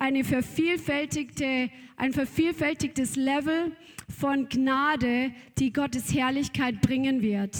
eine 0.00 0.24
vervielfältigte, 0.24 1.70
ein 1.96 2.12
vervielfältigtes 2.12 3.16
Level 3.16 3.72
von 4.08 4.48
Gnade, 4.48 5.32
die 5.58 5.72
Gottes 5.72 6.12
Herrlichkeit 6.12 6.82
bringen 6.82 7.22
wird. 7.22 7.56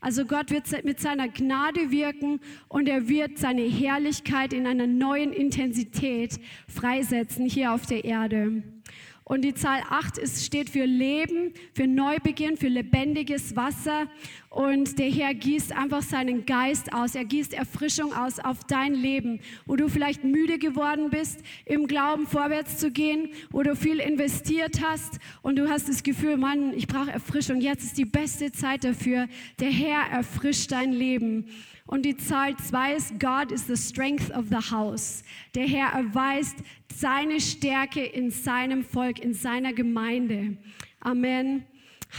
Also 0.00 0.24
Gott 0.24 0.50
wird 0.50 0.84
mit 0.84 1.00
seiner 1.00 1.28
Gnade 1.28 1.90
wirken 1.90 2.40
und 2.68 2.88
er 2.88 3.08
wird 3.08 3.38
seine 3.38 3.62
Herrlichkeit 3.62 4.52
in 4.52 4.66
einer 4.66 4.86
neuen 4.86 5.32
Intensität 5.32 6.38
freisetzen 6.68 7.46
hier 7.46 7.72
auf 7.72 7.84
der 7.84 8.04
Erde. 8.04 8.62
Und 9.32 9.40
die 9.40 9.54
Zahl 9.54 9.80
8 9.88 10.18
ist, 10.18 10.44
steht 10.44 10.68
für 10.68 10.84
Leben, 10.84 11.54
für 11.72 11.86
Neubeginn, 11.86 12.58
für 12.58 12.68
lebendiges 12.68 13.56
Wasser. 13.56 14.06
Und 14.50 14.98
der 14.98 15.10
Herr 15.10 15.32
gießt 15.32 15.72
einfach 15.72 16.02
seinen 16.02 16.44
Geist 16.44 16.92
aus. 16.92 17.14
Er 17.14 17.24
gießt 17.24 17.54
Erfrischung 17.54 18.12
aus 18.12 18.38
auf 18.38 18.64
dein 18.64 18.92
Leben, 18.92 19.40
wo 19.64 19.74
du 19.76 19.88
vielleicht 19.88 20.22
müde 20.22 20.58
geworden 20.58 21.08
bist, 21.08 21.40
im 21.64 21.86
Glauben 21.86 22.26
vorwärts 22.26 22.76
zu 22.76 22.90
gehen, 22.90 23.30
wo 23.50 23.62
du 23.62 23.74
viel 23.74 24.00
investiert 24.00 24.82
hast 24.82 25.18
und 25.40 25.56
du 25.56 25.66
hast 25.70 25.88
das 25.88 26.02
Gefühl, 26.02 26.36
Mann, 26.36 26.74
ich 26.76 26.86
brauche 26.86 27.10
Erfrischung. 27.10 27.62
Jetzt 27.62 27.84
ist 27.84 27.96
die 27.96 28.04
beste 28.04 28.52
Zeit 28.52 28.84
dafür. 28.84 29.28
Der 29.60 29.70
Herr 29.70 30.10
erfrischt 30.12 30.72
dein 30.72 30.92
Leben. 30.92 31.46
Und 31.86 32.04
die 32.04 32.16
Zahl 32.16 32.56
2 32.56 32.94
ist, 32.94 33.20
God 33.20 33.50
is 33.50 33.66
the 33.66 33.76
strength 33.76 34.30
of 34.30 34.46
the 34.48 34.70
house. 34.70 35.22
Der 35.54 35.66
Herr 35.66 35.92
erweist 35.92 36.56
seine 36.94 37.40
Stärke 37.40 38.04
in 38.04 38.30
seinem 38.30 38.84
Volk, 38.84 39.18
in 39.18 39.34
seiner 39.34 39.72
Gemeinde. 39.72 40.56
Amen. 41.00 41.64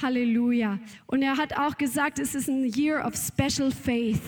Halleluja. 0.01 0.79
Und 1.05 1.21
er 1.21 1.37
hat 1.37 1.57
auch 1.57 1.77
gesagt, 1.77 2.19
es 2.19 2.35
ist 2.35 2.49
ein 2.49 2.65
Year 2.65 3.05
of 3.05 3.13
Special 3.15 3.71
Faith. 3.71 4.21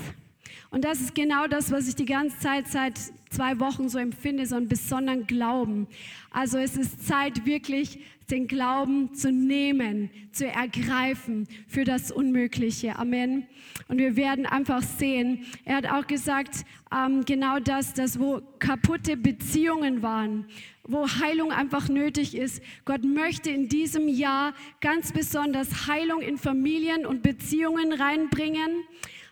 Und 0.69 0.83
das 0.83 0.99
ist 1.01 1.15
genau 1.15 1.47
das, 1.47 1.71
was 1.71 1.87
ich 1.87 1.95
die 1.95 2.05
ganze 2.05 2.37
Zeit 2.39 2.67
seit 2.67 2.99
zwei 3.29 3.59
Wochen 3.59 3.89
so 3.89 3.97
empfinde, 3.97 4.45
so 4.45 4.55
einen 4.55 4.67
besonderen 4.67 5.25
Glauben. 5.25 5.87
Also 6.31 6.57
es 6.57 6.75
ist 6.77 7.07
Zeit, 7.07 7.45
wirklich 7.45 7.99
den 8.31 8.47
Glauben 8.47 9.13
zu 9.13 9.31
nehmen, 9.31 10.09
zu 10.31 10.47
ergreifen 10.47 11.47
für 11.67 11.83
das 11.83 12.11
Unmögliche. 12.11 12.97
Amen. 12.97 13.47
Und 13.87 13.99
wir 13.99 14.15
werden 14.15 14.45
einfach 14.45 14.81
sehen, 14.81 15.45
er 15.63 15.77
hat 15.77 15.85
auch 15.91 16.07
gesagt, 16.07 16.65
ähm, 16.91 17.23
genau 17.25 17.59
das, 17.59 17.93
dass 17.93 18.19
wo 18.19 18.41
kaputte 18.59 19.17
Beziehungen 19.17 20.01
waren, 20.01 20.45
wo 20.83 21.07
Heilung 21.07 21.51
einfach 21.51 21.89
nötig 21.89 22.35
ist. 22.35 22.61
Gott 22.85 23.03
möchte 23.03 23.49
in 23.51 23.69
diesem 23.69 24.07
Jahr 24.07 24.53
ganz 24.81 25.11
besonders 25.11 25.87
Heilung 25.87 26.21
in 26.21 26.37
Familien 26.37 27.05
und 27.05 27.21
Beziehungen 27.21 27.93
reinbringen. 27.93 28.83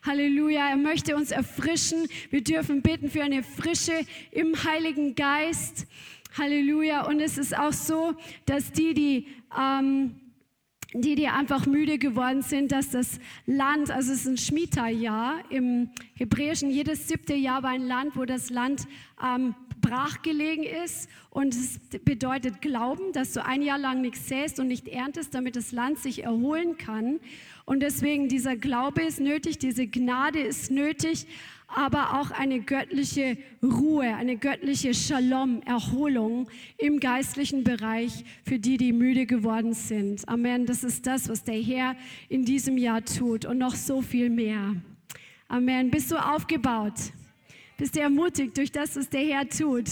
Halleluja. 0.04 0.70
Er 0.70 0.78
möchte 0.78 1.16
uns 1.16 1.32
erfrischen. 1.32 2.08
Wir 2.30 2.44
dürfen 2.44 2.82
beten 2.82 3.10
für 3.10 3.24
eine 3.24 3.42
Frische 3.42 4.06
im 4.32 4.64
Heiligen 4.64 5.16
Geist. 5.16 5.88
Halleluja. 6.38 7.06
Und 7.06 7.20
es 7.20 7.38
ist 7.38 7.58
auch 7.58 7.74
so, 7.74 8.14
dass 8.46 8.72
die, 8.72 8.94
die, 8.94 9.28
ähm, 9.58 10.16
die, 10.94 11.16
die 11.16 11.28
einfach 11.28 11.66
müde 11.66 11.98
geworden 11.98 12.42
sind, 12.42 12.72
dass 12.72 12.92
das 12.92 13.20
Land, 13.46 13.92
also 13.92 14.12
es 14.12 14.22
ist 14.22 14.28
ein 14.28 14.38
Schmita-Jahr 14.38 15.44
im 15.50 15.90
Hebräischen, 16.16 16.70
jedes 16.70 17.08
siebte 17.08 17.34
Jahr 17.34 17.64
war 17.64 17.72
ein 17.72 17.88
Land, 17.88 18.16
wo 18.16 18.26
das 18.26 18.50
Land 18.50 18.88
ähm, 19.24 19.56
brachgelegen 19.84 20.64
ist. 20.64 21.10
Und 21.30 21.54
es 21.54 21.80
bedeutet 22.04 22.62
Glauben, 22.62 23.12
dass 23.14 23.34
du 23.34 23.46
ein 23.46 23.62
Jahr 23.62 23.78
lang 23.78 24.02
nichts 24.02 24.28
säst 24.28 24.60
und 24.60 24.68
nicht 24.68 24.88
erntest, 24.88 25.36
damit 25.36 25.56
das 25.56 25.72
Land 25.72 26.00
sich 26.00 26.24
erholen 26.24 26.78
kann. 26.78 27.20
Und 27.66 27.82
deswegen 27.82 28.28
dieser 28.28 28.56
Glaube 28.56 29.04
ist 29.04 29.20
nötig, 29.20 29.60
diese 29.60 29.88
Gnade 29.88 30.40
ist 30.40 30.72
nötig, 30.72 31.28
aber 31.76 32.20
auch 32.20 32.32
eine 32.32 32.60
göttliche 32.62 33.38
Ruhe, 33.62 34.16
eine 34.16 34.38
göttliche 34.38 34.94
Shalom, 34.94 35.62
Erholung 35.64 36.50
im 36.78 37.00
geistlichen 37.00 37.64
Bereich 37.64 38.24
für 38.46 38.60
die, 38.60 38.78
die 38.78 38.94
müde 38.94 39.26
geworden 39.26 39.74
sind. 39.74 40.28
Amen. 40.28 40.66
Das 40.66 40.84
ist 40.84 41.06
das, 41.08 41.30
was 41.30 41.44
der 41.44 41.62
Herr 41.62 41.96
in 42.30 42.46
diesem 42.46 42.78
Jahr 42.78 43.04
tut 43.04 43.46
und 43.46 43.58
noch 43.58 43.76
so 43.76 44.02
viel 44.02 44.30
mehr. 44.30 44.76
Amen. 45.48 45.90
Bist 45.90 46.12
du 46.12 46.16
aufgebaut? 46.16 46.94
Bist 47.78 47.96
du 47.96 48.00
ermutigt 48.00 48.56
durch 48.58 48.72
das, 48.72 48.96
was 48.96 49.10
der 49.10 49.22
Herr 49.22 49.50
tut? 49.50 49.90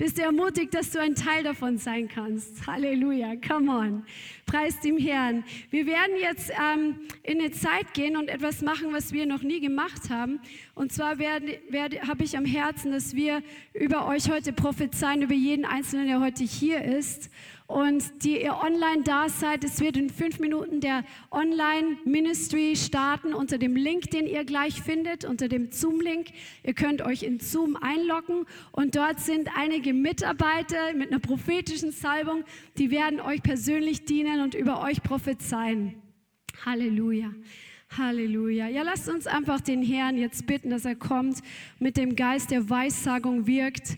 Bist 0.00 0.16
du 0.16 0.22
ermutigt, 0.22 0.72
dass 0.72 0.92
du 0.92 0.98
ein 0.98 1.14
Teil 1.14 1.44
davon 1.44 1.76
sein 1.76 2.08
kannst? 2.08 2.66
Halleluja, 2.66 3.34
come 3.46 3.70
on. 3.70 4.02
Preist 4.46 4.82
dem 4.82 4.96
Herrn. 4.96 5.44
Wir 5.68 5.84
werden 5.84 6.16
jetzt 6.18 6.50
ähm, 6.52 7.00
in 7.22 7.38
eine 7.38 7.50
Zeit 7.50 7.92
gehen 7.92 8.16
und 8.16 8.30
etwas 8.30 8.62
machen, 8.62 8.94
was 8.94 9.12
wir 9.12 9.26
noch 9.26 9.42
nie 9.42 9.60
gemacht 9.60 10.08
haben. 10.08 10.40
Und 10.74 10.90
zwar 10.90 11.18
habe 11.18 12.24
ich 12.24 12.34
am 12.34 12.46
Herzen, 12.46 12.92
dass 12.92 13.14
wir 13.14 13.42
über 13.74 14.08
euch 14.08 14.30
heute 14.30 14.54
prophezeien, 14.54 15.20
über 15.20 15.34
jeden 15.34 15.66
Einzelnen, 15.66 16.06
der 16.06 16.20
heute 16.20 16.44
hier 16.44 16.82
ist 16.82 17.30
und 17.70 18.24
die 18.24 18.42
ihr 18.42 18.56
online 18.56 19.02
da 19.04 19.28
seid. 19.28 19.62
Es 19.62 19.80
wird 19.80 19.96
in 19.96 20.10
fünf 20.10 20.40
Minuten 20.40 20.80
der 20.80 21.04
Online-Ministry 21.30 22.74
starten 22.74 23.32
unter 23.32 23.58
dem 23.58 23.76
Link, 23.76 24.10
den 24.10 24.26
ihr 24.26 24.44
gleich 24.44 24.82
findet, 24.82 25.24
unter 25.24 25.48
dem 25.48 25.70
Zoom-Link. 25.70 26.28
Ihr 26.64 26.74
könnt 26.74 27.00
euch 27.00 27.22
in 27.22 27.38
Zoom 27.38 27.76
einloggen 27.76 28.44
und 28.72 28.96
dort 28.96 29.20
sind 29.20 29.48
einige 29.56 29.94
Mitarbeiter 29.94 30.94
mit 30.94 31.10
einer 31.10 31.20
prophetischen 31.20 31.92
Salbung, 31.92 32.44
die 32.76 32.90
werden 32.90 33.20
euch 33.20 33.42
persönlich 33.42 34.04
dienen 34.04 34.40
und 34.40 34.54
über 34.54 34.82
euch 34.82 35.02
prophezeien. 35.02 35.94
Halleluja. 36.66 37.32
Halleluja. 37.96 38.68
Ja, 38.68 38.82
lasst 38.82 39.08
uns 39.08 39.26
einfach 39.26 39.60
den 39.60 39.82
Herrn 39.82 40.16
jetzt 40.16 40.46
bitten, 40.46 40.70
dass 40.70 40.84
er 40.84 40.96
kommt, 40.96 41.38
mit 41.78 41.96
dem 41.96 42.14
Geist 42.16 42.50
der 42.50 42.68
Weissagung 42.68 43.46
wirkt 43.46 43.96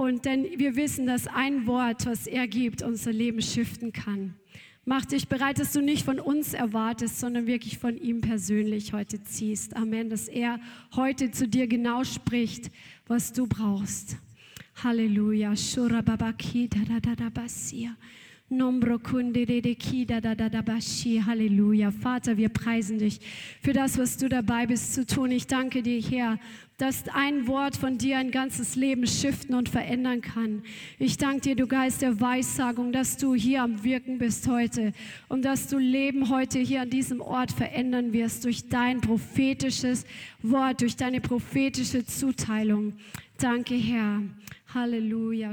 und 0.00 0.24
denn 0.24 0.46
wir 0.56 0.76
wissen, 0.76 1.04
dass 1.04 1.26
ein 1.26 1.66
Wort, 1.66 2.06
was 2.06 2.26
er 2.26 2.48
gibt, 2.48 2.80
unser 2.80 3.12
Leben 3.12 3.42
shiften 3.42 3.92
kann. 3.92 4.34
Mach 4.86 5.04
dich 5.04 5.28
bereit, 5.28 5.58
dass 5.58 5.74
du 5.74 5.82
nicht 5.82 6.06
von 6.06 6.18
uns 6.18 6.54
erwartest, 6.54 7.20
sondern 7.20 7.46
wirklich 7.46 7.76
von 7.76 7.98
ihm 7.98 8.22
persönlich 8.22 8.94
heute 8.94 9.22
ziehst. 9.22 9.76
Amen. 9.76 10.08
Dass 10.08 10.26
er 10.26 10.58
heute 10.96 11.32
zu 11.32 11.46
dir 11.46 11.66
genau 11.66 12.02
spricht, 12.04 12.70
was 13.08 13.34
du 13.34 13.46
brauchst. 13.46 14.16
Halleluja. 14.82 15.54
Shura 15.54 16.00
babaki 16.00 16.66
da 16.66 16.80
da 16.88 16.98
da 16.98 17.14
da 17.14 17.28
basia. 17.28 17.94
Halleluja. 21.24 21.92
Vater, 21.92 22.36
wir 22.36 22.48
preisen 22.48 22.98
dich 22.98 23.20
für 23.62 23.72
das, 23.72 23.96
was 23.96 24.16
du 24.16 24.28
dabei 24.28 24.66
bist 24.66 24.92
zu 24.92 25.06
tun. 25.06 25.30
Ich 25.30 25.46
danke 25.46 25.82
dir, 25.82 26.02
Herr, 26.02 26.40
dass 26.76 27.04
ein 27.14 27.46
Wort 27.46 27.76
von 27.76 27.96
dir 27.96 28.18
ein 28.18 28.32
ganzes 28.32 28.74
Leben 28.74 29.06
shiften 29.06 29.54
und 29.54 29.68
verändern 29.68 30.20
kann. 30.20 30.62
Ich 30.98 31.16
danke 31.16 31.40
dir, 31.42 31.54
du 31.54 31.68
Geist 31.68 32.02
der 32.02 32.20
Weissagung, 32.20 32.90
dass 32.90 33.16
du 33.18 33.36
hier 33.36 33.62
am 33.62 33.84
Wirken 33.84 34.18
bist 34.18 34.48
heute 34.48 34.94
und 35.28 35.44
dass 35.44 35.68
du 35.68 35.78
Leben 35.78 36.28
heute 36.28 36.58
hier 36.58 36.82
an 36.82 36.90
diesem 36.90 37.20
Ort 37.20 37.52
verändern 37.52 38.12
wirst 38.12 38.44
durch 38.44 38.68
dein 38.68 39.00
prophetisches 39.00 40.04
Wort, 40.42 40.80
durch 40.80 40.96
deine 40.96 41.20
prophetische 41.20 42.04
Zuteilung. 42.04 42.94
Danke, 43.38 43.76
Herr. 43.76 44.22
Halleluja. 44.74 45.52